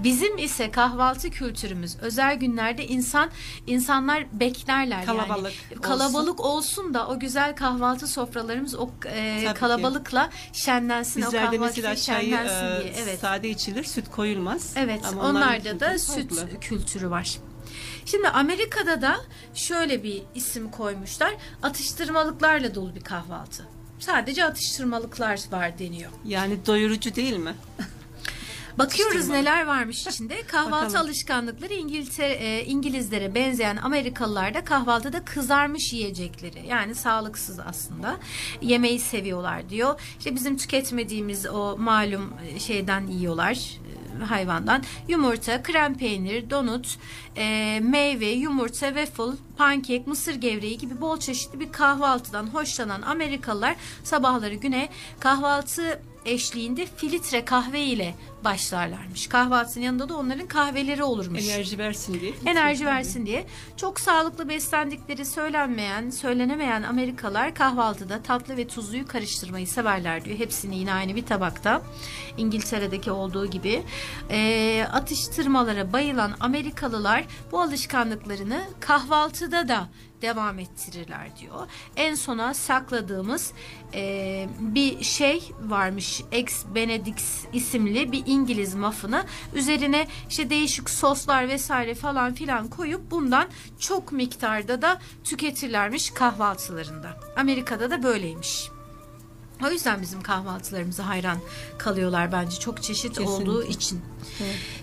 Bizim 0.00 0.38
ise 0.38 0.70
kahvaltı 0.70 1.30
kültürümüz 1.30 1.96
özel 2.00 2.34
günlerde 2.34 2.86
insan 2.86 3.30
insanlar 3.66 4.26
beklerler 4.32 5.06
Kalabalık 5.06 5.52
yani 5.70 5.82
kalabalık 5.82 6.40
olsun. 6.40 6.94
da 6.94 7.08
o 7.08 7.18
güzel 7.18 7.56
kahvaltı 7.56 8.06
sofralarımız 8.06 8.74
o 8.74 8.90
e, 9.06 9.40
Tabii 9.44 9.54
ki. 9.54 9.60
kalabalıkla 9.60 10.30
şenlensin 10.52 11.22
o 11.22 11.26
Bizlerde 11.26 11.44
kahvaltı 11.56 11.60
mesela 11.60 11.96
çayı 11.96 12.30
şenlensin 12.30 12.80
e, 12.80 12.82
diye. 12.82 13.04
Evet. 13.04 13.20
sade 13.20 13.50
içilir, 13.50 13.84
süt 13.84 14.10
koyulmaz. 14.10 14.72
Evet, 14.76 15.00
Ama 15.04 15.22
onlarda 15.22 15.80
da 15.80 15.98
süt 15.98 16.34
farklı. 16.34 16.60
kültürü 16.60 17.10
var. 17.10 17.36
Şimdi 18.04 18.28
Amerika'da 18.28 19.02
da 19.02 19.16
şöyle 19.54 20.02
bir 20.02 20.22
isim 20.34 20.70
koymuşlar. 20.70 21.34
Atıştırmalıklarla 21.62 22.74
dolu 22.74 22.94
bir 22.94 23.00
kahvaltı. 23.00 23.68
Sadece 23.98 24.44
atıştırmalıklar 24.44 25.40
var 25.52 25.78
deniyor. 25.78 26.10
Yani 26.24 26.66
doyurucu 26.66 27.14
değil 27.14 27.36
mi? 27.36 27.54
Bakıyoruz 28.78 29.28
neler 29.28 29.66
varmış 29.66 30.06
içinde. 30.06 30.42
Kahvaltı 30.46 30.86
Bakalım. 30.86 31.06
alışkanlıkları 31.06 31.74
İngiltere, 31.74 32.32
e, 32.32 32.64
İngilizlere 32.64 33.34
benzeyen 33.34 33.76
Amerikalılarda 33.76 34.64
kahvaltıda 34.64 35.24
kızarmış 35.24 35.92
yiyecekleri. 35.92 36.66
Yani 36.66 36.94
sağlıksız 36.94 37.60
aslında. 37.60 38.16
Yemeği 38.62 38.98
seviyorlar 39.00 39.68
diyor. 39.68 40.00
İşte 40.18 40.34
bizim 40.34 40.56
tüketmediğimiz 40.56 41.46
o 41.46 41.76
malum 41.78 42.34
e, 42.54 42.58
şeyden 42.58 43.06
yiyorlar 43.06 43.80
e, 44.20 44.24
hayvandan. 44.24 44.82
Yumurta, 45.08 45.62
krem 45.62 45.94
peynir, 45.98 46.50
donut, 46.50 46.98
e, 47.36 47.80
meyve, 47.82 48.26
yumurta, 48.26 48.86
waffle, 48.86 49.36
pankek, 49.56 50.06
mısır 50.06 50.34
gevreği 50.34 50.78
gibi 50.78 51.00
bol 51.00 51.20
çeşitli 51.20 51.60
bir 51.60 51.72
kahvaltıdan 51.72 52.46
hoşlanan 52.46 53.02
Amerikalılar 53.02 53.76
sabahları 54.04 54.54
güne 54.54 54.88
kahvaltı 55.20 56.00
eşliğinde 56.24 56.86
filtre 56.96 57.44
kahve 57.44 57.80
ile 57.80 58.14
başlarlarmış. 58.44 59.26
Kahvaltının 59.26 59.84
yanında 59.84 60.08
da 60.08 60.16
onların 60.16 60.46
kahveleri 60.46 61.02
olurmuş. 61.04 61.48
Enerji 61.48 61.78
versin 61.78 62.20
diye. 62.20 62.32
Enerji 62.46 62.86
versin 62.86 63.26
diye. 63.26 63.46
Çok 63.76 64.00
sağlıklı 64.00 64.48
beslendikleri 64.48 65.26
söylenmeyen, 65.26 66.10
söylenemeyen 66.10 66.82
Amerikalılar 66.82 67.54
kahvaltıda 67.54 68.22
tatlı 68.22 68.56
ve 68.56 68.66
tuzluyu 68.66 69.06
karıştırmayı 69.06 69.66
severler 69.66 70.24
diyor. 70.24 70.38
Hepsini 70.38 70.78
yine 70.78 70.92
aynı 70.92 71.16
bir 71.16 71.26
tabakta. 71.26 71.82
İngiltere'deki 72.38 73.10
olduğu 73.10 73.46
gibi. 73.46 73.82
Ee, 74.30 74.86
atıştırmalara 74.92 75.92
bayılan 75.92 76.32
Amerikalılar 76.40 77.24
bu 77.52 77.60
alışkanlıklarını 77.60 78.64
kahvaltıda 78.80 79.68
da 79.68 79.88
devam 80.22 80.58
ettirirler 80.58 81.28
diyor. 81.40 81.66
En 81.96 82.14
sona 82.14 82.54
sakladığımız 82.54 83.52
e, 83.94 84.48
bir 84.58 85.02
şey 85.02 85.52
varmış. 85.62 86.22
Ex 86.32 86.64
Benedict 86.74 87.22
isimli 87.52 88.12
bir 88.12 88.22
İngiliz 88.26 88.74
muffini. 88.74 89.22
Üzerine 89.54 90.06
işte 90.28 90.50
değişik 90.50 90.90
soslar 90.90 91.48
vesaire 91.48 91.94
falan 91.94 92.34
filan 92.34 92.68
koyup 92.68 93.10
bundan 93.10 93.48
çok 93.78 94.12
miktarda 94.12 94.82
da 94.82 95.00
tüketirlermiş 95.24 96.10
kahvaltılarında. 96.10 97.16
Amerika'da 97.36 97.90
da 97.90 98.02
böyleymiş. 98.02 98.70
O 99.66 99.70
yüzden 99.70 100.02
bizim 100.02 100.22
kahvaltılarımıza 100.22 101.06
hayran 101.06 101.38
kalıyorlar 101.78 102.32
bence 102.32 102.58
çok 102.58 102.82
çeşit 102.82 103.18
Kesinlikle. 103.18 103.50
olduğu 103.50 103.64
için. 103.64 104.00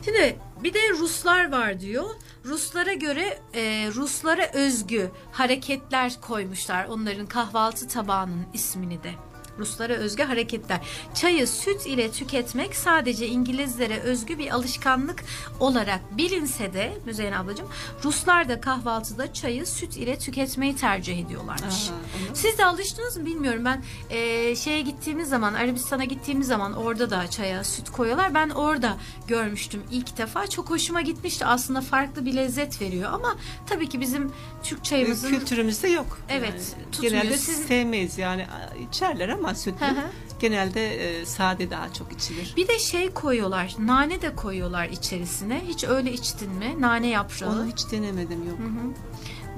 Şimdi 0.06 0.40
bir 0.64 0.74
de 0.74 0.90
Ruslar 0.90 1.52
var 1.52 1.80
diyor. 1.80 2.06
Ruslara 2.48 2.94
göre 2.94 3.40
e, 3.54 3.90
Ruslara 3.96 4.52
özgü 4.54 5.12
hareketler 5.32 6.22
koymuşlar 6.22 6.86
onların 6.86 7.26
kahvaltı 7.26 7.88
tabağının 7.88 8.46
ismini 8.54 9.04
de. 9.04 9.12
Ruslara 9.60 9.94
özgü 9.94 10.24
hareketler. 10.24 10.80
Çayı 11.16 11.48
süt 11.48 11.86
ile 11.86 12.12
tüketmek 12.12 12.76
sadece 12.76 13.28
İngilizlere 13.28 14.00
özgü 14.00 14.38
bir 14.38 14.52
alışkanlık 14.52 15.24
olarak 15.60 16.00
bilinse 16.18 16.74
de 16.74 16.94
Müzeyyen 17.06 17.34
ablacığım 17.34 17.68
Ruslar 18.04 18.50
da 18.50 18.62
kahvaltıda 18.62 19.34
çayı 19.34 19.66
süt 19.66 19.98
ile 19.98 20.20
tüketmeyi 20.20 20.76
tercih 20.76 21.20
ediyorlarmış. 21.26 21.90
Aha, 21.90 22.36
Siz 22.36 22.58
de 22.58 22.66
alıştınız 22.66 23.18
mı 23.18 23.26
bilmiyorum. 23.26 23.66
Ben 23.66 23.84
e, 24.10 24.56
şeye 24.56 24.82
gittiğimiz 24.82 25.30
zaman 25.30 25.54
Arabistan'a 25.54 26.04
gittiğimiz 26.04 26.48
zaman 26.48 26.74
orada 26.74 27.10
da 27.10 27.28
çaya 27.30 27.64
süt 27.64 27.90
koyuyorlar. 27.90 28.34
Ben 28.34 28.50
orada 28.50 28.98
görmüştüm 29.28 29.84
ilk 29.92 30.18
defa. 30.18 30.48
Çok 30.48 30.70
hoşuma 30.70 31.02
gitmişti. 31.02 31.46
Aslında 31.46 31.82
farklı 31.82 32.26
bir 32.26 32.34
lezzet 32.36 32.82
veriyor 32.82 33.14
ama 33.14 33.36
tabii 33.68 33.90
ki 33.90 34.02
bizim 34.02 34.32
Türk 34.64 34.84
çayımızın 34.84 35.30
Kültürümüzde 35.30 35.88
yok. 35.88 36.20
Evet, 36.30 36.76
Yani 36.80 36.92
tutmuyor. 36.92 37.14
genelde 37.14 37.38
Sizin- 37.38 37.64
sevmeyiz 37.68 38.18
yani 38.18 38.48
içerler 38.90 39.30
ama 39.30 39.47
sütlü. 39.54 39.86
Hı 39.86 39.90
hı. 39.92 40.04
genelde 40.40 40.96
e, 40.96 41.26
sade 41.26 41.70
daha 41.70 41.94
çok 41.94 42.14
içilir. 42.14 42.54
Bir 42.58 42.68
de 42.68 42.80
şey 42.80 43.10
koyuyorlar. 43.14 43.76
Nane 43.80 44.22
de 44.22 44.36
koyuyorlar 44.36 44.86
içerisine. 44.90 45.62
Hiç 45.68 45.84
öyle 45.84 46.14
içtin 46.14 46.52
mi? 46.52 46.76
Nane 46.80 47.08
yaprağı. 47.08 47.52
Onu 47.52 47.66
hiç 47.66 47.92
denemedim 47.92 48.48
yok. 48.48 48.60
Hı 48.60 48.64
hı. 48.64 48.94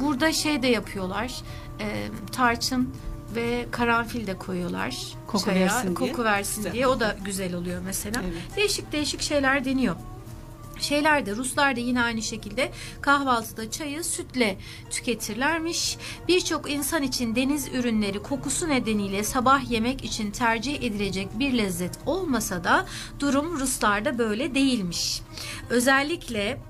Burada 0.06 0.34
şey 0.34 0.62
de 0.62 0.68
yapıyorlar. 0.68 1.36
e, 1.80 2.08
tarçın 2.32 2.94
ve 3.36 3.66
karanfil 3.72 4.28
de 4.28 4.38
koyuyorlar. 4.38 4.98
Koku 5.28 5.46
çaya, 5.46 5.66
versin 5.66 5.96
diye. 5.96 6.12
Koku 6.12 6.24
versin 6.24 6.56
Güzel. 6.56 6.74
diye. 6.74 6.88
O 6.88 7.00
da 7.00 7.16
güzel 7.26 7.54
oluyor 7.54 7.82
mesela. 7.86 8.22
Evet. 8.24 8.42
Değişik 8.56 8.92
değişik 8.92 9.22
şeyler 9.22 9.66
deniyor. 9.66 9.96
Şeyler 10.80 11.25
de 11.25 11.36
Ruslar 11.36 11.75
da 11.75 11.80
yine 11.80 12.01
aynı 12.01 12.21
şekilde 12.21 12.71
kahvaltıda 13.01 13.71
çayı 13.71 14.03
sütle 14.03 14.57
tüketirlermiş. 14.89 15.97
Birçok 16.27 16.71
insan 16.71 17.03
için 17.03 17.36
deniz 17.36 17.67
ürünleri 17.67 18.23
kokusu 18.23 18.69
nedeniyle 18.69 19.23
sabah 19.23 19.71
yemek 19.71 20.03
için 20.03 20.32
tercih 20.32 20.84
edilecek 20.84 21.27
bir 21.39 21.57
lezzet 21.57 21.99
olmasa 22.05 22.63
da 22.63 22.86
durum 23.19 23.59
Ruslarda 23.59 24.17
böyle 24.17 24.55
değilmiş. 24.55 25.21
Özellikle 25.69 26.61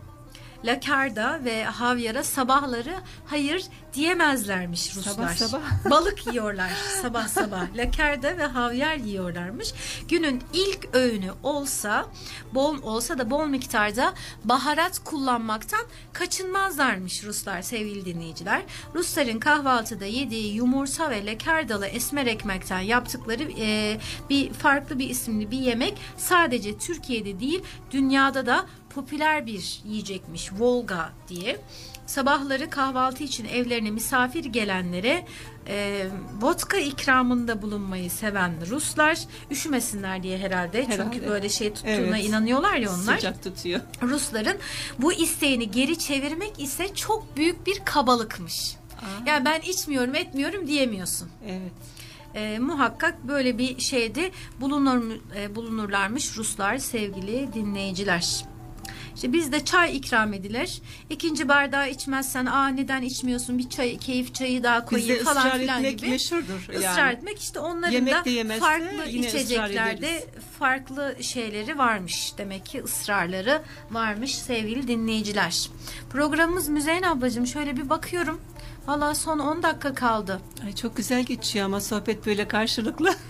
lakarda 0.65 1.39
ve 1.45 1.63
havyara 1.63 2.23
sabahları 2.23 2.95
hayır 3.25 3.65
diyemezlermiş 3.93 4.95
Ruslar. 4.95 5.35
sabah. 5.35 5.61
Balık 5.89 6.27
yiyorlar 6.27 6.69
sabah 7.01 7.27
sabah. 7.27 7.75
Lakarda 7.75 8.37
ve 8.37 8.43
havyar 8.43 8.95
yiyorlarmış. 8.95 9.73
Günün 10.07 10.43
ilk 10.53 10.95
öğünü 10.95 11.31
olsa, 11.43 12.05
bol 12.53 12.83
olsa 12.83 13.17
da 13.17 13.29
bol 13.31 13.45
miktarda 13.45 14.13
baharat 14.43 14.99
kullanmaktan 15.03 15.85
kaçınmazlarmış 16.13 17.23
Ruslar 17.23 17.61
sevgili 17.61 18.05
dinleyiciler. 18.05 18.61
Rusların 18.95 19.39
kahvaltıda 19.39 20.05
yediği 20.05 20.55
yumurta 20.55 21.09
ve 21.09 21.25
lakardalı 21.25 21.85
esmer 21.85 22.25
ekmekten 22.25 22.79
yaptıkları 22.79 23.43
e, 23.59 23.97
bir 24.29 24.53
farklı 24.53 24.99
bir 24.99 25.09
isimli 25.09 25.51
bir 25.51 25.59
yemek 25.59 25.97
sadece 26.17 26.77
Türkiye'de 26.77 27.39
değil 27.39 27.63
dünyada 27.91 28.45
da 28.45 28.65
popüler 28.89 29.45
bir 29.45 29.81
yiyecekmiş 29.85 30.51
Volga 30.59 31.11
diye. 31.27 31.57
Sabahları 32.09 32.69
kahvaltı 32.69 33.23
için 33.23 33.45
evlerine 33.45 33.91
misafir 33.91 34.45
gelenlere 34.45 35.25
e, 35.67 36.07
vodka 36.41 36.77
ikramında 36.77 37.61
bulunmayı 37.61 38.11
seven 38.11 38.53
Ruslar 38.69 39.19
üşümesinler 39.51 40.23
diye 40.23 40.37
herhalde. 40.37 40.87
Herhalde. 40.87 41.11
Çünkü 41.13 41.27
böyle 41.27 41.49
şey 41.49 41.73
tuttuğuna 41.73 41.91
Evet. 41.93 42.25
inanıyorlar 42.25 42.75
ya 42.75 42.89
onlar. 42.89 43.15
Sıcak 43.15 43.43
tutuyor. 43.43 43.81
Rusların 44.01 44.57
bu 44.99 45.13
isteğini 45.13 45.71
geri 45.71 45.99
çevirmek 45.99 46.59
ise 46.59 46.95
çok 46.95 47.37
büyük 47.37 47.67
bir 47.67 47.81
kabalıkmış. 47.85 48.75
Yani 49.25 49.45
ben 49.45 49.61
içmiyorum 49.61 50.15
etmiyorum 50.15 50.67
diyemiyorsun. 50.67 51.29
Evet. 51.47 51.71
E, 52.35 52.59
muhakkak 52.59 53.27
böyle 53.27 53.57
bir 53.57 53.79
şeyde 53.79 54.31
bulunur, 54.61 55.11
e, 55.35 55.55
bulunurlarmış 55.55 56.37
Ruslar 56.37 56.77
sevgili 56.77 57.53
dinleyiciler. 57.53 58.45
İşte 59.19 59.33
bizde 59.33 59.65
çay 59.65 59.97
ikram 59.97 60.33
edilir. 60.33 60.81
İkinci 61.09 61.49
bardağı 61.49 61.89
içmezsen 61.89 62.45
aa 62.45 62.67
neden 62.67 63.01
içmiyorsun 63.01 63.57
bir 63.57 63.69
çay 63.69 63.97
keyif 63.97 64.33
çayı 64.33 64.63
daha 64.63 64.85
koyayım 64.85 65.09
Bizde 65.09 65.23
falan 65.23 65.45
ısrar 65.47 65.59
filan 65.59 65.83
etmek 65.83 65.99
gibi. 65.99 66.09
meşhurdur. 66.09 66.69
Israr 66.73 66.97
yani. 66.97 67.13
etmek 67.13 67.39
işte 67.39 67.59
onların 67.59 67.91
Yemek 67.91 68.25
da 68.25 68.29
yemezse 68.29 68.59
farklı 68.59 69.09
yine 69.09 69.27
ısrar 69.27 69.39
içeceklerde 69.39 70.25
farklı 70.59 71.15
şeyleri 71.21 71.77
varmış. 71.77 72.33
Demek 72.37 72.65
ki 72.65 72.83
ısrarları 72.83 73.61
varmış 73.91 74.35
sevgili 74.35 74.87
dinleyiciler. 74.87 75.69
Programımız 76.09 76.67
Müzeyyen 76.67 77.03
ablacığım 77.03 77.47
şöyle 77.47 77.77
bir 77.77 77.89
bakıyorum. 77.89 78.41
Valla 78.87 79.15
son 79.15 79.39
10 79.39 79.63
dakika 79.63 79.93
kaldı. 79.93 80.41
Ay 80.65 80.75
çok 80.75 80.97
güzel 80.97 81.23
geçiyor 81.23 81.65
ama 81.65 81.81
sohbet 81.81 82.25
böyle 82.25 82.47
karşılıklı. 82.47 83.15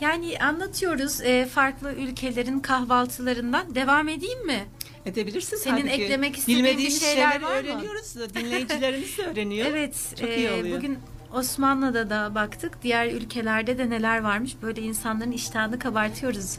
Yani 0.00 0.38
anlatıyoruz 0.38 1.20
e, 1.20 1.46
farklı 1.46 1.92
ülkelerin 1.92 2.60
kahvaltılarından. 2.60 3.74
Devam 3.74 4.08
edeyim 4.08 4.46
mi? 4.46 4.66
Edebilirsin 5.06 5.56
Senin 5.56 5.80
tabii 5.80 5.96
ki. 5.96 6.02
eklemek 6.02 6.36
istediğin 6.36 6.58
bir 6.58 6.64
Bilmediğimiz 6.64 7.00
şeyler 7.00 7.32
şeyleri 7.32 7.44
var 7.44 7.50
mı? 7.50 7.56
öğreniyoruz. 7.56 8.16
da 8.16 8.34
Dinleyicilerimiz 8.34 9.18
de 9.18 9.22
öğreniyor. 9.22 9.66
Evet. 9.70 10.14
Çok 10.20 10.28
e, 10.28 10.36
iyi 10.36 10.50
oluyor. 10.50 10.76
Bugün 10.78 10.98
Osmanlı'da 11.32 12.10
da 12.10 12.34
baktık. 12.34 12.82
Diğer 12.82 13.06
ülkelerde 13.06 13.78
de 13.78 13.90
neler 13.90 14.20
varmış. 14.20 14.56
Böyle 14.62 14.82
insanların 14.82 15.32
iştahını 15.32 15.78
kabartıyoruz 15.78 16.58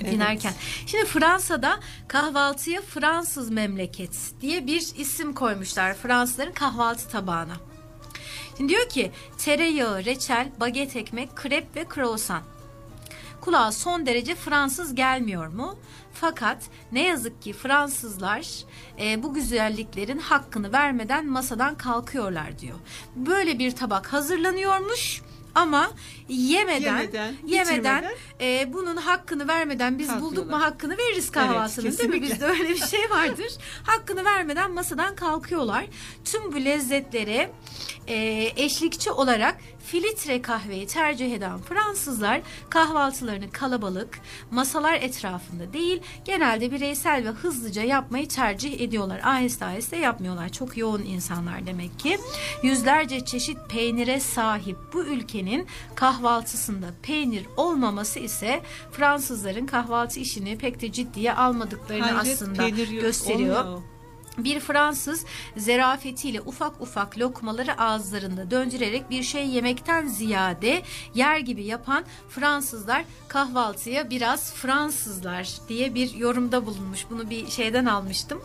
dinlerken. 0.00 0.52
Şimdi 0.86 1.04
Fransa'da 1.04 1.80
kahvaltıya 2.08 2.82
Fransız 2.82 3.50
memleket 3.50 4.16
diye 4.40 4.66
bir 4.66 4.80
isim 4.96 5.32
koymuşlar 5.32 5.94
Fransızların 5.94 6.52
kahvaltı 6.52 7.08
tabağına. 7.08 7.56
Şimdi 8.56 8.72
diyor 8.72 8.88
ki 8.88 9.12
tereyağı, 9.38 10.04
reçel, 10.04 10.48
baget 10.60 10.96
ekmek, 10.96 11.36
krep 11.36 11.76
ve 11.76 11.86
croissant. 11.94 12.44
Kulağa 13.40 13.72
son 13.72 14.06
derece 14.06 14.34
Fransız 14.34 14.94
gelmiyor 14.94 15.46
mu? 15.46 15.78
Fakat 16.20 16.62
ne 16.92 17.06
yazık 17.06 17.42
ki 17.42 17.52
Fransızlar 17.52 18.64
e, 19.00 19.22
bu 19.22 19.34
güzelliklerin 19.34 20.18
hakkını 20.18 20.72
vermeden 20.72 21.26
masadan 21.26 21.74
kalkıyorlar 21.74 22.58
diyor. 22.58 22.78
Böyle 23.16 23.58
bir 23.58 23.70
tabak 23.70 24.12
hazırlanıyormuş 24.12 25.22
ama 25.56 25.90
yemeden 26.28 26.98
Yemeden, 26.98 27.34
yemeden, 27.46 28.04
e, 28.40 28.72
bunun 28.72 28.96
hakkını 28.96 29.48
vermeden 29.48 29.98
biz 29.98 30.20
bulduk 30.20 30.50
mu 30.50 30.60
hakkını 30.60 30.98
veririz 30.98 31.30
kahvaltının 31.30 31.98
değil 31.98 32.10
mi? 32.10 32.22
Bizde 32.22 32.44
öyle 32.46 32.68
bir 32.68 32.86
şey 32.86 33.10
vardır. 33.10 33.52
hakkını 33.82 34.24
vermeden 34.24 34.70
masadan 34.70 35.16
kalkıyorlar. 35.16 35.86
Tüm 36.24 36.52
bu 36.52 36.64
lezzetlere 36.64 37.50
e, 38.08 38.48
eşlikçi 38.56 39.10
olarak 39.10 39.56
filtre 39.84 40.42
kahveyi 40.42 40.86
tercih 40.86 41.34
eden 41.34 41.58
Fransızlar 41.58 42.40
kahvaltılarını 42.70 43.50
kalabalık, 43.50 44.18
masalar 44.50 44.94
etrafında 44.94 45.72
değil, 45.72 46.02
genelde 46.24 46.70
bireysel 46.70 47.24
ve 47.24 47.28
hızlıca 47.28 47.82
yapmayı 47.82 48.28
tercih 48.28 48.80
ediyorlar. 48.80 49.20
Aheste 49.24 49.64
aheste 49.64 49.96
yapmıyorlar. 49.96 50.48
Çok 50.48 50.76
yoğun 50.76 51.02
insanlar 51.02 51.66
demek 51.66 51.98
ki. 51.98 52.18
Yüzlerce 52.62 53.24
çeşit 53.24 53.58
peynire 53.68 54.20
sahip 54.20 54.76
bu 54.92 55.04
ülkenin 55.04 55.45
kahvaltısında 55.94 56.86
peynir 57.02 57.46
olmaması 57.56 58.18
ise 58.18 58.62
Fransızların 58.92 59.66
kahvaltı 59.66 60.20
işini 60.20 60.58
pek 60.58 60.80
de 60.80 60.92
ciddiye 60.92 61.34
almadıklarını 61.34 62.04
Hayret, 62.04 62.42
aslında 62.42 62.68
gösteriyor. 62.68 63.64
olmuyor. 63.64 63.95
Bir 64.38 64.60
Fransız 64.60 65.24
zerafetiyle 65.56 66.40
ufak 66.40 66.80
ufak 66.80 67.18
lokmaları 67.18 67.80
ağızlarında 67.80 68.50
döndürerek 68.50 69.10
bir 69.10 69.22
şey 69.22 69.48
yemekten 69.48 70.06
ziyade 70.06 70.82
yer 71.14 71.38
gibi 71.38 71.64
yapan 71.64 72.04
Fransızlar 72.28 73.04
kahvaltıya 73.28 74.10
biraz 74.10 74.52
Fransızlar 74.54 75.48
diye 75.68 75.94
bir 75.94 76.14
yorumda 76.14 76.66
bulunmuş. 76.66 77.06
Bunu 77.10 77.30
bir 77.30 77.48
şeyden 77.48 77.84
almıştım. 77.86 78.42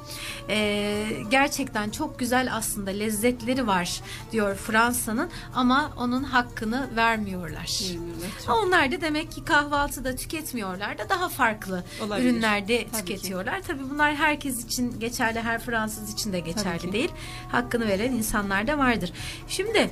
Ee, 0.49 1.07
gerçekten 1.31 1.89
çok 1.89 2.19
güzel 2.19 2.55
aslında 2.55 2.91
lezzetleri 2.91 3.67
var 3.67 4.01
diyor 4.31 4.55
Fransa'nın 4.55 5.29
ama 5.55 5.91
onun 5.97 6.23
hakkını 6.23 6.89
vermiyorlar. 6.95 7.79
Vermiyorlar, 7.89 8.31
Onlar 8.63 8.91
da 8.91 9.01
demek 9.01 9.31
ki 9.31 9.45
kahvaltıda 9.45 10.15
tüketmiyorlar 10.15 10.97
da 10.97 11.09
daha 11.09 11.29
farklı 11.29 11.83
Olabilir. 12.05 12.29
ürünlerde 12.29 12.77
Tabii 12.77 12.91
ki. 12.91 12.97
tüketiyorlar. 13.05 13.61
Tabii 13.67 13.89
bunlar 13.89 14.15
herkes 14.15 14.65
için 14.65 14.99
geçerli, 14.99 15.41
her 15.41 15.59
Fransız 15.61 15.80
için 16.13 16.33
de 16.33 16.39
geçerli 16.39 16.91
değil. 16.91 17.11
Hakkını 17.51 17.87
veren 17.87 18.11
insanlar 18.11 18.67
da 18.67 18.77
vardır. 18.77 19.13
Şimdi 19.47 19.91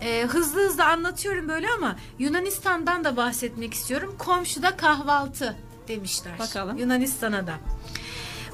e, 0.00 0.22
hızlı 0.22 0.66
hızlı 0.66 0.84
anlatıyorum 0.84 1.48
böyle 1.48 1.70
ama 1.70 1.96
Yunanistan'dan 2.18 3.04
da 3.04 3.16
bahsetmek 3.16 3.74
istiyorum. 3.74 4.14
Komşuda 4.18 4.76
kahvaltı 4.76 5.56
demişler. 5.88 6.38
Bakalım. 6.38 6.78
Yunanistan'a 6.78 7.46
da. 7.46 7.54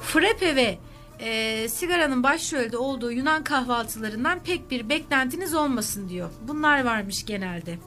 Frepe 0.01 0.55
ve 0.55 0.79
e, 1.19 1.69
sigaranın 1.69 2.23
başrolde 2.23 2.77
olduğu 2.77 3.11
Yunan 3.11 3.43
kahvaltılarından 3.43 4.39
pek 4.39 4.71
bir 4.71 4.89
beklentiniz 4.89 5.53
olmasın 5.53 6.09
diyor. 6.09 6.29
Bunlar 6.47 6.85
varmış 6.85 7.25
genelde. 7.25 7.77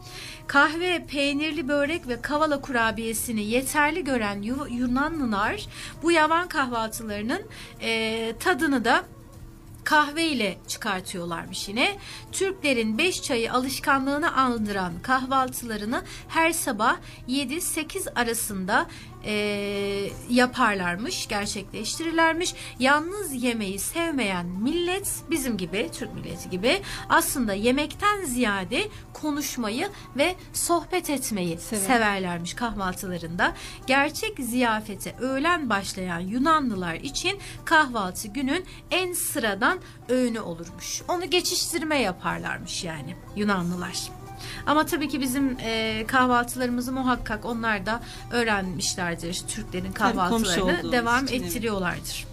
Kahve, 0.52 1.06
peynirli 1.06 1.68
börek 1.68 2.08
ve 2.08 2.20
kavala 2.20 2.60
kurabiyesini 2.60 3.42
yeterli 3.44 4.04
gören 4.04 4.42
Yu- 4.42 4.68
Yunanlılar 4.70 5.66
bu 6.02 6.12
yavan 6.12 6.48
kahvaltılarının 6.48 7.42
e, 7.80 8.32
tadını 8.40 8.84
da 8.84 9.04
kahve 9.84 10.24
ile 10.24 10.58
çıkartıyorlarmış 10.68 11.68
yine. 11.68 11.96
Türklerin 12.32 12.98
beş 12.98 13.22
çayı 13.22 13.52
alışkanlığını 13.52 14.32
andıran 14.32 14.92
kahvaltılarını 15.02 16.02
her 16.28 16.52
sabah 16.52 16.96
7-8 17.28 18.14
arasında 18.14 18.86
e, 19.24 20.08
yaparlarmış, 20.30 21.28
gerçekleştirirlermiş. 21.28 22.54
Yalnız 22.78 23.42
yemeği 23.44 23.78
sevmeyen 23.78 24.46
millet 24.46 25.14
bizim 25.30 25.56
gibi, 25.56 25.90
Türk 25.92 26.14
milleti 26.14 26.50
gibi 26.50 26.82
aslında 27.08 27.54
yemekten 27.54 28.24
ziyade 28.24 28.88
konuşmayı 29.12 29.88
ve 30.16 30.34
sohbet 30.52 31.10
etmeyi 31.10 31.58
Sever. 31.58 31.80
severlermiş 31.80 32.54
kahvaltılarında. 32.54 33.52
Gerçek 33.86 34.38
ziyafete 34.38 35.16
öğlen 35.20 35.70
başlayan 35.70 36.20
Yunanlılar 36.20 36.94
için 36.94 37.38
kahvaltı 37.64 38.28
günün 38.28 38.64
en 38.90 39.12
sıradan 39.12 39.71
öğünü 40.08 40.40
olurmuş. 40.40 41.02
Onu 41.08 41.30
geçiştirme 41.30 41.98
yaparlarmış 42.00 42.84
yani 42.84 43.16
Yunanlılar. 43.36 44.10
Ama 44.66 44.86
tabii 44.86 45.08
ki 45.08 45.20
bizim 45.20 45.56
e, 45.60 46.04
kahvaltılarımızı 46.08 46.92
muhakkak 46.92 47.44
onlar 47.44 47.86
da 47.86 48.02
öğrenmişlerdir. 48.30 49.42
Türklerin 49.48 49.92
kahvaltılarını 49.92 50.92
devam 50.92 51.24
için, 51.24 51.42
ettiriyorlardır. 51.42 52.26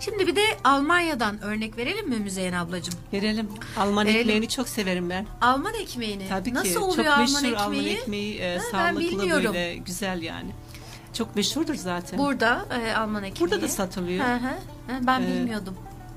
Şimdi 0.00 0.26
bir 0.26 0.36
de 0.36 0.42
Almanya'dan 0.64 1.42
örnek 1.42 1.76
verelim 1.78 2.08
mi 2.08 2.16
Müzeyyen 2.16 2.52
ablacığım? 2.52 2.94
Verelim. 3.12 3.48
Alman 3.76 4.06
Verelim. 4.06 4.20
ekmeğini 4.20 4.48
çok 4.48 4.68
severim 4.68 5.10
ben. 5.10 5.26
Alman 5.40 5.74
ekmeğini. 5.74 6.28
Tabii 6.28 6.48
ki. 6.50 6.54
Nasıl 6.54 6.74
çok 6.74 6.82
oluyor 6.82 7.06
Alman 7.12 7.20
meşhur 7.20 7.38
ekmeği? 7.38 7.56
Alman 7.56 7.84
ekmeği. 7.84 8.38
e, 8.38 8.58
Ha, 8.58 8.62
sağlıklı 8.70 9.30
böyle 9.30 9.76
güzel 9.76 10.22
yani. 10.22 10.50
Çok 11.12 11.36
meşhurdur 11.36 11.74
zaten. 11.74 12.18
Burada 12.18 12.66
e, 12.86 12.94
Alman 12.94 13.24
ekmeği. 13.24 13.40
Burada 13.50 13.62
da 13.62 13.68
satılıyor. 13.68 14.24
Hı 14.24 14.34
hı. 14.34 14.50
Ben 15.06 15.22
Ee, 15.22 15.26
bilmiyordum. 15.26 15.74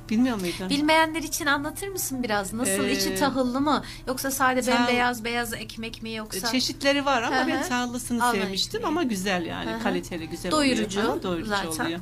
Bilmiyor 0.09 0.39
muydun? 0.39 0.69
Bilmeyenler 0.69 1.23
için 1.23 1.45
anlatır 1.45 1.87
mısın 1.87 2.23
biraz? 2.23 2.53
Nasıl 2.53 2.83
Ee, 2.85 2.91
içi 2.91 3.15
tahıllı 3.15 3.61
mı? 3.61 3.83
Yoksa 4.07 4.31
sade 4.31 4.59
Tahıl- 4.61 4.79
bembeyaz 4.79 5.23
beyaz 5.23 5.53
ekmek 5.53 6.03
mi 6.03 6.13
yoksa? 6.13 6.51
Çeşitleri 6.51 7.05
var 7.05 7.21
ama 7.21 7.43
Hı 7.43 7.47
ben 7.47 7.63
hı. 7.63 7.69
tahıllısını 7.69 8.23
Alman 8.25 8.41
sevmiştim 8.41 8.77
ekmeği. 8.79 8.87
ama 8.91 9.03
güzel 9.03 9.45
yani. 9.45 9.71
Hı 9.71 9.75
hı. 9.75 9.83
Kaliteli 9.83 10.29
güzel 10.29 10.51
Doyurucu 10.51 10.99
oluyor. 10.99 11.23
Doyurucu 11.23 11.49
zaten. 11.49 11.85
oluyor. 11.85 11.99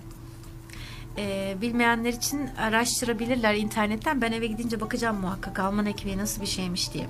Ee, 1.18 1.56
bilmeyenler 1.62 2.14
için 2.14 2.48
araştırabilirler 2.60 3.54
internetten. 3.56 4.22
Ben 4.22 4.32
eve 4.32 4.48
gidince 4.48 4.82
bakacağım 4.82 5.18
muhakkak 5.20 5.60
Alman 5.60 5.86
ekmeği 5.86 6.18
nasıl 6.18 6.41
bir 6.41 6.48
şeymiş 6.48 6.94
diye. 6.94 7.08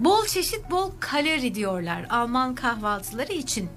Bol 0.00 0.26
çeşit 0.26 0.70
bol 0.70 0.90
kalori 1.00 1.54
diyorlar 1.54 2.06
Alman 2.10 2.54
kahvaltıları 2.54 3.32
için. 3.32 3.68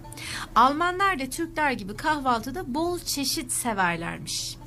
Almanlar 0.55 1.19
da 1.19 1.29
Türkler 1.29 1.71
gibi 1.71 1.95
kahvaltıda 1.95 2.73
bol 2.73 2.99
çeşit 2.99 3.51
severlermiş. 3.51 4.57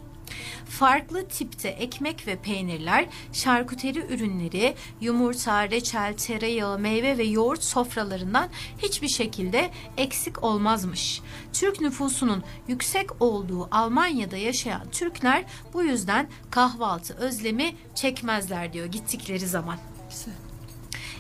Farklı 0.69 1.29
tipte 1.29 1.69
ekmek 1.69 2.27
ve 2.27 2.37
peynirler, 2.37 3.07
şarküteri 3.33 3.99
ürünleri, 4.15 4.75
yumurta, 5.01 5.71
reçel, 5.71 6.17
tereyağı, 6.17 6.79
meyve 6.79 7.19
ve 7.19 7.25
yoğurt 7.25 7.65
sofralarından 7.65 8.49
hiçbir 8.79 9.09
şekilde 9.09 9.71
eksik 9.97 10.43
olmazmış. 10.43 11.21
Türk 11.53 11.81
nüfusunun 11.81 12.43
yüksek 12.69 13.23
olduğu 13.23 13.69
Almanya'da 13.71 14.37
yaşayan 14.37 14.91
Türkler 14.91 15.45
bu 15.75 15.83
yüzden 15.83 16.29
kahvaltı 16.51 17.15
özlemi 17.15 17.77
çekmezler 17.95 18.73
diyor 18.73 18.87
gittikleri 18.87 19.47
zaman. 19.47 19.79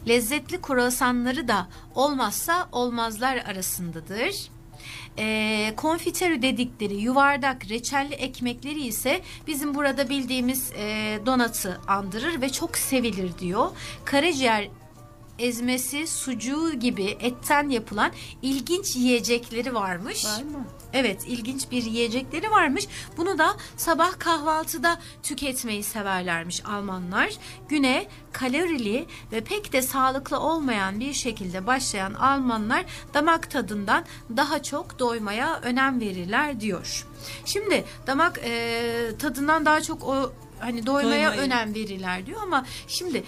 Lezzetli 0.09 0.61
kruvasanları 0.61 1.49
da 1.49 1.69
olmazsa 1.95 2.69
olmazlar 2.73 3.37
arasındadır. 3.37 4.51
E, 5.19 5.73
konfitörü 5.77 6.43
dedikleri 6.43 6.95
yuvarlak 6.95 7.69
reçelli 7.69 8.15
ekmekleri 8.15 8.87
ise 8.87 9.21
bizim 9.47 9.75
burada 9.75 10.09
bildiğimiz 10.09 10.73
e, 10.73 11.19
donatı 11.27 11.81
andırır 11.89 12.41
ve 12.41 12.49
çok 12.49 12.77
sevilir 12.77 13.39
diyor. 13.39 13.71
Karaciğer 14.05 14.69
ezmesi, 15.39 16.07
sucuğu 16.07 16.73
gibi 16.73 17.17
etten 17.21 17.69
yapılan 17.69 18.13
ilginç 18.43 18.97
yiyecekleri 18.97 19.75
varmış. 19.75 20.25
Var 20.25 20.43
mı? 20.43 20.67
Evet, 20.93 21.25
ilginç 21.27 21.71
bir 21.71 21.83
yiyecekleri 21.83 22.51
varmış. 22.51 22.89
Bunu 23.17 23.39
da 23.39 23.57
sabah 23.77 24.19
kahvaltıda 24.19 25.01
tüketmeyi 25.23 25.83
severlermiş 25.83 26.67
Almanlar. 26.67 27.31
Güne 27.69 28.07
kalorili 28.33 29.07
ve 29.33 29.41
pek 29.41 29.73
de 29.73 29.83
sağlıklı 29.83 30.41
olmayan 30.41 31.01
bir 31.01 31.13
şekilde 31.13 31.67
başlayan 31.67 32.15
Almanlar 32.15 32.85
damak 33.15 33.51
tadından 33.51 34.05
daha 34.37 34.63
çok 34.63 34.99
doymaya 34.99 35.61
önem 35.61 36.01
verirler 36.01 36.61
diyor. 36.61 37.07
Şimdi 37.45 37.85
damak 38.07 38.41
e, 38.45 39.11
tadından 39.19 39.65
daha 39.67 39.81
çok 39.81 40.05
o 40.05 40.33
hani 40.59 40.87
doymaya 40.87 41.29
Doymayı. 41.31 41.41
önem 41.41 41.75
verirler 41.75 42.27
diyor 42.27 42.41
ama 42.43 42.67
şimdi 42.89 43.25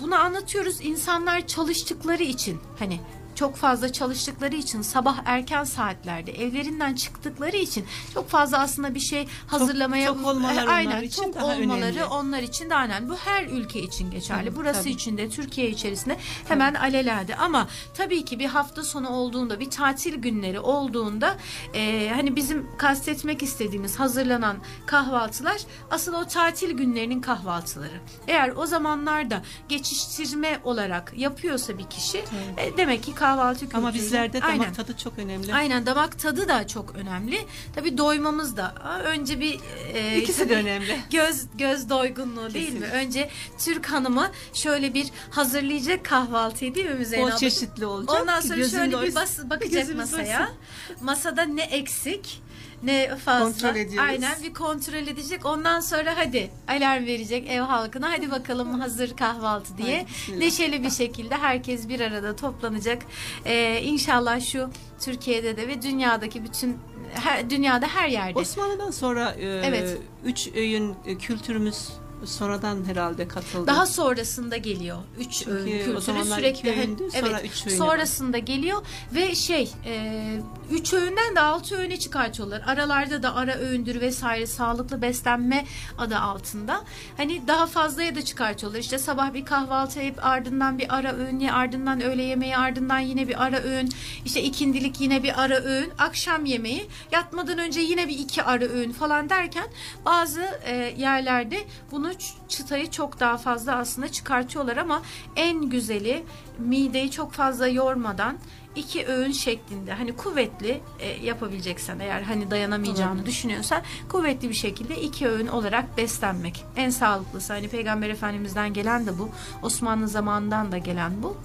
bunu 0.00 0.14
anlatıyoruz 0.14 0.76
insanlar 0.80 1.46
çalıştıkları 1.46 2.22
için. 2.22 2.60
Hani 2.78 3.00
çok 3.34 3.56
fazla 3.56 3.92
çalıştıkları 3.92 4.54
için 4.56 4.82
sabah 4.82 5.16
erken 5.24 5.64
saatlerde 5.64 6.32
evlerinden 6.32 6.94
çıktıkları 6.94 7.56
için 7.56 7.84
çok 8.14 8.28
fazla 8.30 8.58
aslında 8.58 8.94
bir 8.94 9.00
şey 9.00 9.28
hazırlamaya 9.46 10.14
tok 10.14 10.26
olmaları 10.26 10.54
E, 10.60 10.62
onlar 10.62 10.72
aynen 10.74 11.02
için 11.02 11.22
tok 11.22 11.34
daha 11.34 11.44
olmaları 11.46 11.82
önemli. 11.82 12.04
onlar 12.04 12.42
için 12.42 12.70
daha 12.70 12.84
önemli. 12.84 13.08
Bu 13.10 13.16
her 13.16 13.44
ülke 13.46 13.80
için 13.82 14.10
geçerli. 14.10 14.50
Hı, 14.50 14.56
Burası 14.56 14.80
tabii. 14.80 14.90
için 14.90 15.16
de 15.18 15.28
Türkiye 15.30 15.70
içerisinde 15.70 16.16
hemen 16.48 16.74
alelade 16.74 17.36
ama 17.36 17.68
tabii 17.94 18.24
ki 18.24 18.38
bir 18.38 18.46
hafta 18.46 18.82
sonu 18.84 19.08
olduğunda 19.08 19.60
bir 19.60 19.70
tatil 19.70 20.14
günleri 20.14 20.60
olduğunda 20.60 21.36
e, 21.74 22.10
hani 22.14 22.36
bizim 22.36 22.66
kastetmek 22.78 23.42
istediğimiz 23.42 24.00
hazırlanan 24.00 24.56
kahvaltılar 24.86 25.60
asıl 25.90 26.14
o 26.14 26.24
tatil 26.24 26.70
günlerinin 26.70 27.20
kahvaltıları. 27.20 28.00
Eğer 28.28 28.52
o 28.56 28.66
zamanlarda 28.66 29.42
geçiştirme 29.68 30.58
olarak 30.64 31.12
yapıyorsa 31.16 31.78
bir 31.78 31.84
kişi 31.84 32.18
e, 32.56 32.76
demek 32.76 33.02
ki 33.02 33.14
kahvaltı 33.24 33.66
Ama 33.74 33.88
kültürü- 33.90 33.94
bizlerde 34.02 34.42
damak 34.42 34.50
Aynen. 34.52 34.72
tadı 34.72 34.96
çok 34.96 35.18
önemli. 35.18 35.54
Aynen 35.54 35.86
damak 35.86 36.18
tadı 36.18 36.48
da 36.48 36.66
çok 36.66 36.94
önemli. 36.94 37.38
Tabii 37.74 37.98
doymamız 37.98 38.56
da 38.56 38.74
önce 39.04 39.40
bir 39.40 39.60
e, 39.94 40.18
İkisi 40.18 40.48
de 40.48 40.56
önemli. 40.56 40.98
Göz 41.10 41.46
göz 41.54 41.88
doygunluğu 41.90 42.54
değil 42.54 42.72
mi? 42.72 42.80
Kesinlikle. 42.80 42.96
Önce 42.98 43.30
Türk 43.58 43.86
hanımı 43.86 44.30
şöyle 44.54 44.94
bir 44.94 45.06
hazırlayacak 45.30 46.04
kahvaltıyı 46.04 46.74
değil 46.74 46.86
mi 46.86 46.94
Müzeyyen 46.94 47.24
Bol 47.26 47.30
abla? 47.30 47.38
çeşitli 47.38 47.86
olacak 47.86 48.20
Ondan 48.22 48.40
sonra 48.40 48.68
şöyle 48.68 48.86
bir 48.86 48.92
doysun. 48.92 49.14
bas, 49.14 49.38
bakacak 49.50 49.72
Gözümüz 49.72 50.12
masaya. 50.12 50.38
doysun. 50.38 50.56
Masada 51.00 51.42
ne 51.42 51.62
eksik 51.62 52.42
ne 52.82 53.16
fazla. 53.16 53.44
Kontrol 53.44 53.76
ediyoruz. 53.76 54.10
Aynen 54.10 54.42
bir 54.42 54.54
kontrol 54.54 54.94
edecek. 54.94 55.46
Ondan 55.46 55.80
sonra 55.80 56.16
hadi 56.16 56.50
alarm 56.68 57.06
verecek 57.06 57.48
ev 57.50 57.60
halkına. 57.60 58.12
Hadi 58.12 58.30
bakalım 58.30 58.80
hazır 58.80 59.16
kahvaltı 59.16 59.78
diye. 59.78 60.06
Bismillah. 60.08 60.38
Neşeli 60.40 60.82
bir 60.82 60.90
şekilde 60.90 61.34
herkes 61.36 61.88
bir 61.88 62.00
arada 62.00 62.36
toplanacak. 62.36 63.02
Ee, 63.44 63.80
inşallah 63.82 64.40
şu 64.40 64.70
Türkiye'de 65.00 65.56
de 65.56 65.68
ve 65.68 65.82
dünyadaki 65.82 66.44
bütün 66.44 66.78
her, 67.14 67.50
dünyada 67.50 67.86
her 67.86 68.08
yerde. 68.08 68.38
Osmanlı'dan 68.38 68.90
sonra 68.90 69.30
e, 69.30 69.46
Evet. 69.46 69.98
üç 70.24 70.48
öğün 70.56 70.94
kültürümüz 71.18 71.88
sonradan 72.26 72.84
herhalde 72.84 73.28
katıldı. 73.28 73.66
Daha 73.66 73.86
sonrasında 73.86 74.56
geliyor. 74.56 74.98
Üç 75.18 75.38
Çünkü 75.38 75.50
öğün 75.50 75.84
kültürü 75.84 76.24
sürekli. 76.24 76.70
öğündü, 76.70 77.10
sonra 77.10 77.40
evet, 77.40 77.50
üç 77.52 77.66
öğüne 77.66 77.76
sonrasında 77.76 78.38
geliyor 78.38 78.82
ve 79.14 79.34
şey 79.34 79.70
e, 79.86 80.22
üç 80.70 80.92
öğünden 80.92 81.36
de 81.36 81.40
altı 81.40 81.76
öğüne 81.76 81.98
çıkartıyorlar. 81.98 82.62
Aralarda 82.66 83.22
da 83.22 83.34
ara 83.34 83.54
öğündür 83.54 84.00
vesaire 84.00 84.46
sağlıklı 84.46 85.02
beslenme 85.02 85.64
adı 85.98 86.18
altında. 86.18 86.84
Hani 87.16 87.42
daha 87.46 87.66
fazlaya 87.66 88.14
da 88.14 88.22
çıkartıyorlar. 88.22 88.78
İşte 88.78 88.98
sabah 88.98 89.34
bir 89.34 89.44
kahvaltı 89.44 90.00
yapıp 90.00 90.24
ardından 90.24 90.78
bir 90.78 90.96
ara 90.96 91.14
öğün, 91.14 91.48
ardından 91.48 92.00
öğle 92.00 92.22
yemeği, 92.22 92.56
ardından 92.56 92.98
yine 92.98 93.28
bir 93.28 93.44
ara 93.44 93.62
öğün. 93.62 93.88
İşte 94.24 94.42
ikindilik 94.42 95.00
yine 95.00 95.22
bir 95.22 95.42
ara 95.42 95.60
öğün, 95.60 95.92
akşam 95.98 96.44
yemeği, 96.44 96.86
yatmadan 97.12 97.58
önce 97.58 97.80
yine 97.80 98.08
bir 98.08 98.18
iki 98.18 98.42
ara 98.42 98.64
öğün 98.64 98.92
falan 98.92 99.28
derken 99.28 99.66
bazı 100.04 100.42
e, 100.64 100.94
yerlerde 100.98 101.64
bunu 101.90 102.13
çıtayı 102.48 102.90
çok 102.90 103.20
daha 103.20 103.36
fazla 103.38 103.76
aslında 103.76 104.08
çıkartıyorlar 104.08 104.76
ama 104.76 105.02
en 105.36 105.62
güzeli 105.70 106.24
mideyi 106.58 107.10
çok 107.10 107.32
fazla 107.32 107.68
yormadan 107.68 108.38
iki 108.76 109.06
öğün 109.06 109.32
şeklinde 109.32 109.92
hani 109.92 110.16
kuvvetli 110.16 110.80
e, 111.00 111.08
yapabileceksen 111.26 111.98
eğer 111.98 112.22
hani 112.22 112.50
dayanamayacağını 112.50 113.10
Olabilir. 113.12 113.26
düşünüyorsan 113.26 113.82
kuvvetli 114.08 114.48
bir 114.48 114.54
şekilde 114.54 115.00
iki 115.00 115.28
öğün 115.28 115.46
olarak 115.46 115.96
beslenmek 115.98 116.64
en 116.76 116.90
sağlıklısı 116.90 117.52
hani 117.52 117.68
peygamber 117.68 118.08
efendimizden 118.10 118.72
gelen 118.72 119.06
de 119.06 119.18
bu 119.18 119.28
Osmanlı 119.62 120.08
zamanından 120.08 120.72
da 120.72 120.78
gelen 120.78 121.22
bu 121.22 121.36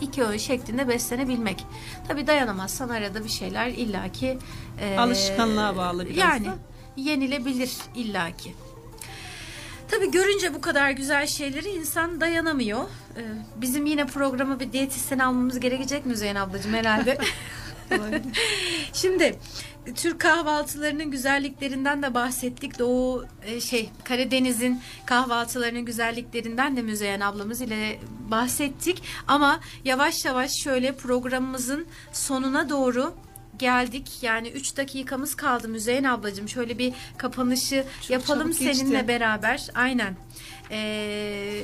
iki 0.00 0.22
öğün 0.24 0.38
şeklinde 0.38 0.88
beslenebilmek. 0.88 1.64
Tabi 2.08 2.26
dayanamazsan 2.26 2.88
arada 2.88 3.24
bir 3.24 3.28
şeyler 3.28 3.66
illaki 3.68 4.38
e, 4.80 4.98
Alışkanlığa 4.98 5.76
bağlı 5.76 6.06
biraz 6.06 6.16
Yani 6.18 6.46
da. 6.46 6.54
yenilebilir 6.96 7.72
illaki. 7.94 8.54
Tabi 9.90 10.10
görünce 10.10 10.54
bu 10.54 10.60
kadar 10.60 10.90
güzel 10.90 11.26
şeyleri 11.26 11.68
insan 11.68 12.20
dayanamıyor. 12.20 12.80
Ee, 13.16 13.22
bizim 13.56 13.86
yine 13.86 14.06
programa 14.06 14.60
bir 14.60 14.72
diyetisyen 14.72 15.18
almamız 15.18 15.60
gerekecek 15.60 16.06
mi 16.06 16.10
Müzeyyen 16.10 16.36
ablacığım 16.36 16.72
herhalde? 16.72 17.18
Şimdi 18.92 19.38
Türk 19.94 20.20
kahvaltılarının 20.20 21.10
güzelliklerinden 21.10 22.02
de 22.02 22.14
bahsettik. 22.14 22.78
Doğu 22.78 23.24
e, 23.46 23.60
şey 23.60 23.90
Karadeniz'in 24.04 24.80
kahvaltılarının 25.06 25.84
güzelliklerinden 25.84 26.76
de 26.76 26.82
Müzeyyen 26.82 27.20
ablamız 27.20 27.60
ile 27.60 28.00
bahsettik. 28.30 29.02
Ama 29.26 29.60
yavaş 29.84 30.24
yavaş 30.24 30.52
şöyle 30.52 30.92
programımızın 30.92 31.86
sonuna 32.12 32.68
doğru 32.68 33.14
geldik. 33.58 34.22
Yani 34.22 34.48
3 34.48 34.76
dakikamız 34.76 35.34
kaldı 35.34 35.68
Müzeyyen 35.68 36.04
ablacığım. 36.04 36.48
Şöyle 36.48 36.78
bir 36.78 36.92
kapanışı 37.18 37.84
yapalım 38.08 38.52
çabuk 38.52 38.58
geçti. 38.58 38.76
seninle 38.76 39.08
beraber. 39.08 39.66
Aynen. 39.74 40.16
Ee, 40.70 41.62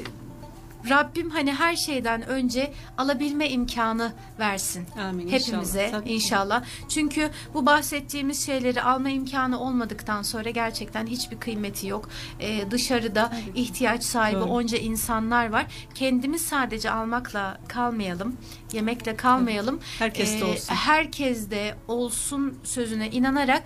Rabbim 0.90 1.30
hani 1.30 1.52
her 1.54 1.76
şeyden 1.76 2.22
önce 2.26 2.72
alabilme 2.98 3.48
imkanı 3.50 4.12
versin. 4.38 4.86
Amin, 5.08 5.28
Hepimize 5.28 5.84
inşallah, 5.86 6.06
inşallah. 6.06 6.64
Çünkü 6.88 7.30
bu 7.54 7.66
bahsettiğimiz 7.66 8.46
şeyleri 8.46 8.82
alma 8.82 9.08
imkanı 9.10 9.60
olmadıktan 9.60 10.22
sonra 10.22 10.50
gerçekten 10.50 11.06
hiçbir 11.06 11.36
kıymeti 11.40 11.86
yok. 11.86 12.08
Ee, 12.40 12.70
dışarıda 12.70 13.32
ihtiyaç 13.54 14.04
sahibi 14.04 14.40
Doğru. 14.40 14.44
onca 14.50 14.78
insanlar 14.78 15.50
var. 15.50 15.66
Kendimiz 15.94 16.42
sadece 16.42 16.90
almakla 16.90 17.58
kalmayalım. 17.68 18.36
Yemekle 18.72 19.16
kalmayalım. 19.16 19.80
Herkes 19.98 20.32
de 20.32 20.38
Ee, 20.38 20.44
olsun. 20.44 20.74
Herkes 20.74 21.50
de 21.50 21.74
olsun 21.88 22.58
sözüne 22.64 23.10
inanarak 23.10 23.62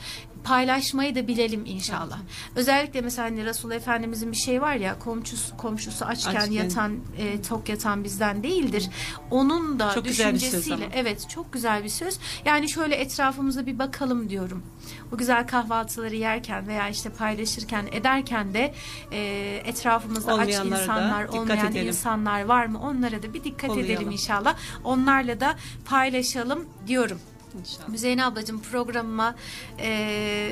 paylaşmayı 0.48 1.14
da 1.14 1.28
bilelim 1.28 1.62
inşallah. 1.66 2.18
Özellikle 2.56 3.00
mesela 3.00 3.28
hani 3.28 3.44
Resul 3.44 3.70
Efendimizin 3.70 4.32
bir 4.32 4.36
şey 4.36 4.62
var 4.62 4.74
ya 4.74 4.98
komşusu, 4.98 5.56
komşusu 5.56 6.04
açken, 6.04 6.34
Açken. 6.34 6.52
yatan 6.52 6.98
e, 7.18 7.42
tok 7.42 7.68
yatan 7.68 8.04
bizden 8.04 8.42
değildir. 8.42 8.90
Onun 9.30 9.78
da 9.78 9.92
Çok 9.94 10.04
düşüncesiyle 10.04 10.88
evet 10.94 11.28
çok 11.28 11.52
güzel 11.52 11.84
bir 11.84 11.88
söz. 11.88 12.18
Yani 12.44 12.70
şöyle 12.70 12.94
etrafımıza 12.94 13.66
bir 13.66 13.78
bakalım 13.78 14.30
diyorum. 14.30 14.62
Bu 15.10 15.18
güzel 15.18 15.46
kahvaltıları 15.46 16.16
yerken 16.16 16.68
veya 16.68 16.88
işte 16.88 17.10
paylaşırken 17.10 17.86
ederken 17.92 18.54
de 18.54 18.74
e, 19.12 19.18
etrafımızda 19.64 20.34
aç 20.34 20.48
insanlar, 20.48 21.24
olmayan 21.24 21.72
edelim. 21.72 21.88
insanlar 21.88 22.44
var 22.44 22.66
mı? 22.66 22.80
Onlara 22.82 23.22
da 23.22 23.34
bir 23.34 23.44
dikkat 23.44 23.70
edelim 23.70 23.82
Kollayalım. 23.82 24.10
inşallah. 24.10 24.56
Onlarla 24.84 25.40
da 25.40 25.56
paylaşalım 25.84 26.68
diyorum. 26.86 27.20
İnşallah. 27.60 27.88
Müzeyyen 27.88 28.18
ablacığım 28.18 28.62
programıma 28.62 29.34
e, 29.78 30.50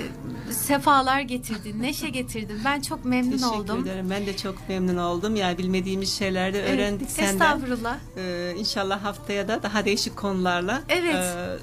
sefalar 0.50 1.20
getirdin, 1.20 1.82
neşe 1.82 2.08
getirdin. 2.08 2.60
Ben 2.64 2.80
çok 2.80 3.04
memnun 3.04 3.30
Teşekkür 3.30 3.52
oldum. 3.54 3.82
ederim. 3.82 4.10
Ben 4.10 4.26
de 4.26 4.36
çok 4.36 4.68
memnun 4.68 4.96
oldum. 4.96 5.36
Yani 5.36 5.58
bilmediğimiz 5.58 6.18
şeyler 6.18 6.54
de 6.54 6.60
Evet, 6.60 6.70
öğrendik 6.70 7.10
senden. 7.10 7.32
Estağfurullah. 7.32 7.96
Ee, 8.16 8.54
inşallah 8.58 9.04
haftaya 9.04 9.48
da 9.48 9.62
daha 9.62 9.84
değişik 9.84 10.16
konularla. 10.16 10.82
Evet. 10.88 11.14
e, 11.14 11.56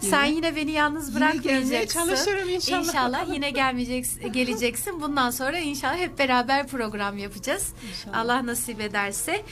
Sen 0.00 0.24
yine 0.24 0.56
beni 0.56 0.70
yalnız 0.70 1.08
Yine 1.08 1.20
bırakmayacaksın. 1.20 1.98
çalışırım 2.00 2.48
inşallah. 2.48 2.84
İnşallah 2.84 3.34
yine 3.34 3.50
gelmeyeceksin, 3.50 4.32
geleceksin. 4.32 5.00
Bundan 5.02 5.30
sonra 5.30 5.58
inşallah 5.58 5.96
hep 5.98 6.18
beraber 6.18 6.66
program 6.66 7.18
yapacağız. 7.18 7.72
Allah 8.14 8.46
nasip 8.46 8.80
ederse. 8.80 9.42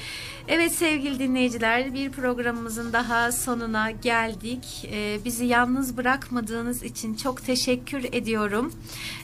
Evet 0.49 0.73
sevgili 0.73 1.19
dinleyiciler 1.19 1.95
bir 1.95 2.11
programımızın 2.13 2.93
daha 2.93 3.33
sonuna 3.33 3.91
geldik. 3.91 4.89
Ee, 4.93 5.19
bizi 5.25 5.45
yalnız 5.45 5.97
bırakmadığınız 5.97 6.83
için 6.83 7.15
çok 7.15 7.45
teşekkür 7.47 8.05
ediyorum. 8.13 8.73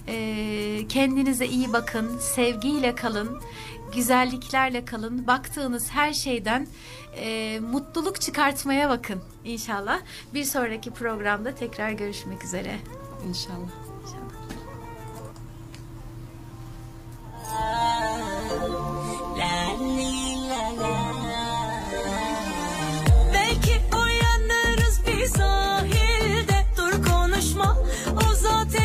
Ee, 0.08 0.80
kendinize 0.88 1.46
iyi 1.46 1.72
bakın, 1.72 2.18
sevgiyle 2.18 2.94
kalın, 2.94 3.40
güzelliklerle 3.94 4.84
kalın. 4.84 5.26
Baktığınız 5.26 5.90
her 5.90 6.12
şeyden 6.12 6.66
e, 7.16 7.60
mutluluk 7.60 8.20
çıkartmaya 8.20 8.90
bakın 8.90 9.22
inşallah. 9.44 10.00
Bir 10.34 10.44
sonraki 10.44 10.90
programda 10.90 11.54
tekrar 11.54 11.90
görüşmek 11.90 12.44
üzere. 12.44 12.76
İnşallah. 13.28 13.70
Belki 23.34 23.80
uyanırız 23.96 25.00
bir 25.06 25.26
sahilde 25.26 26.64
Dur 26.76 27.04
konuşma 27.10 27.78
o 28.30 28.34
zaten 28.34 28.83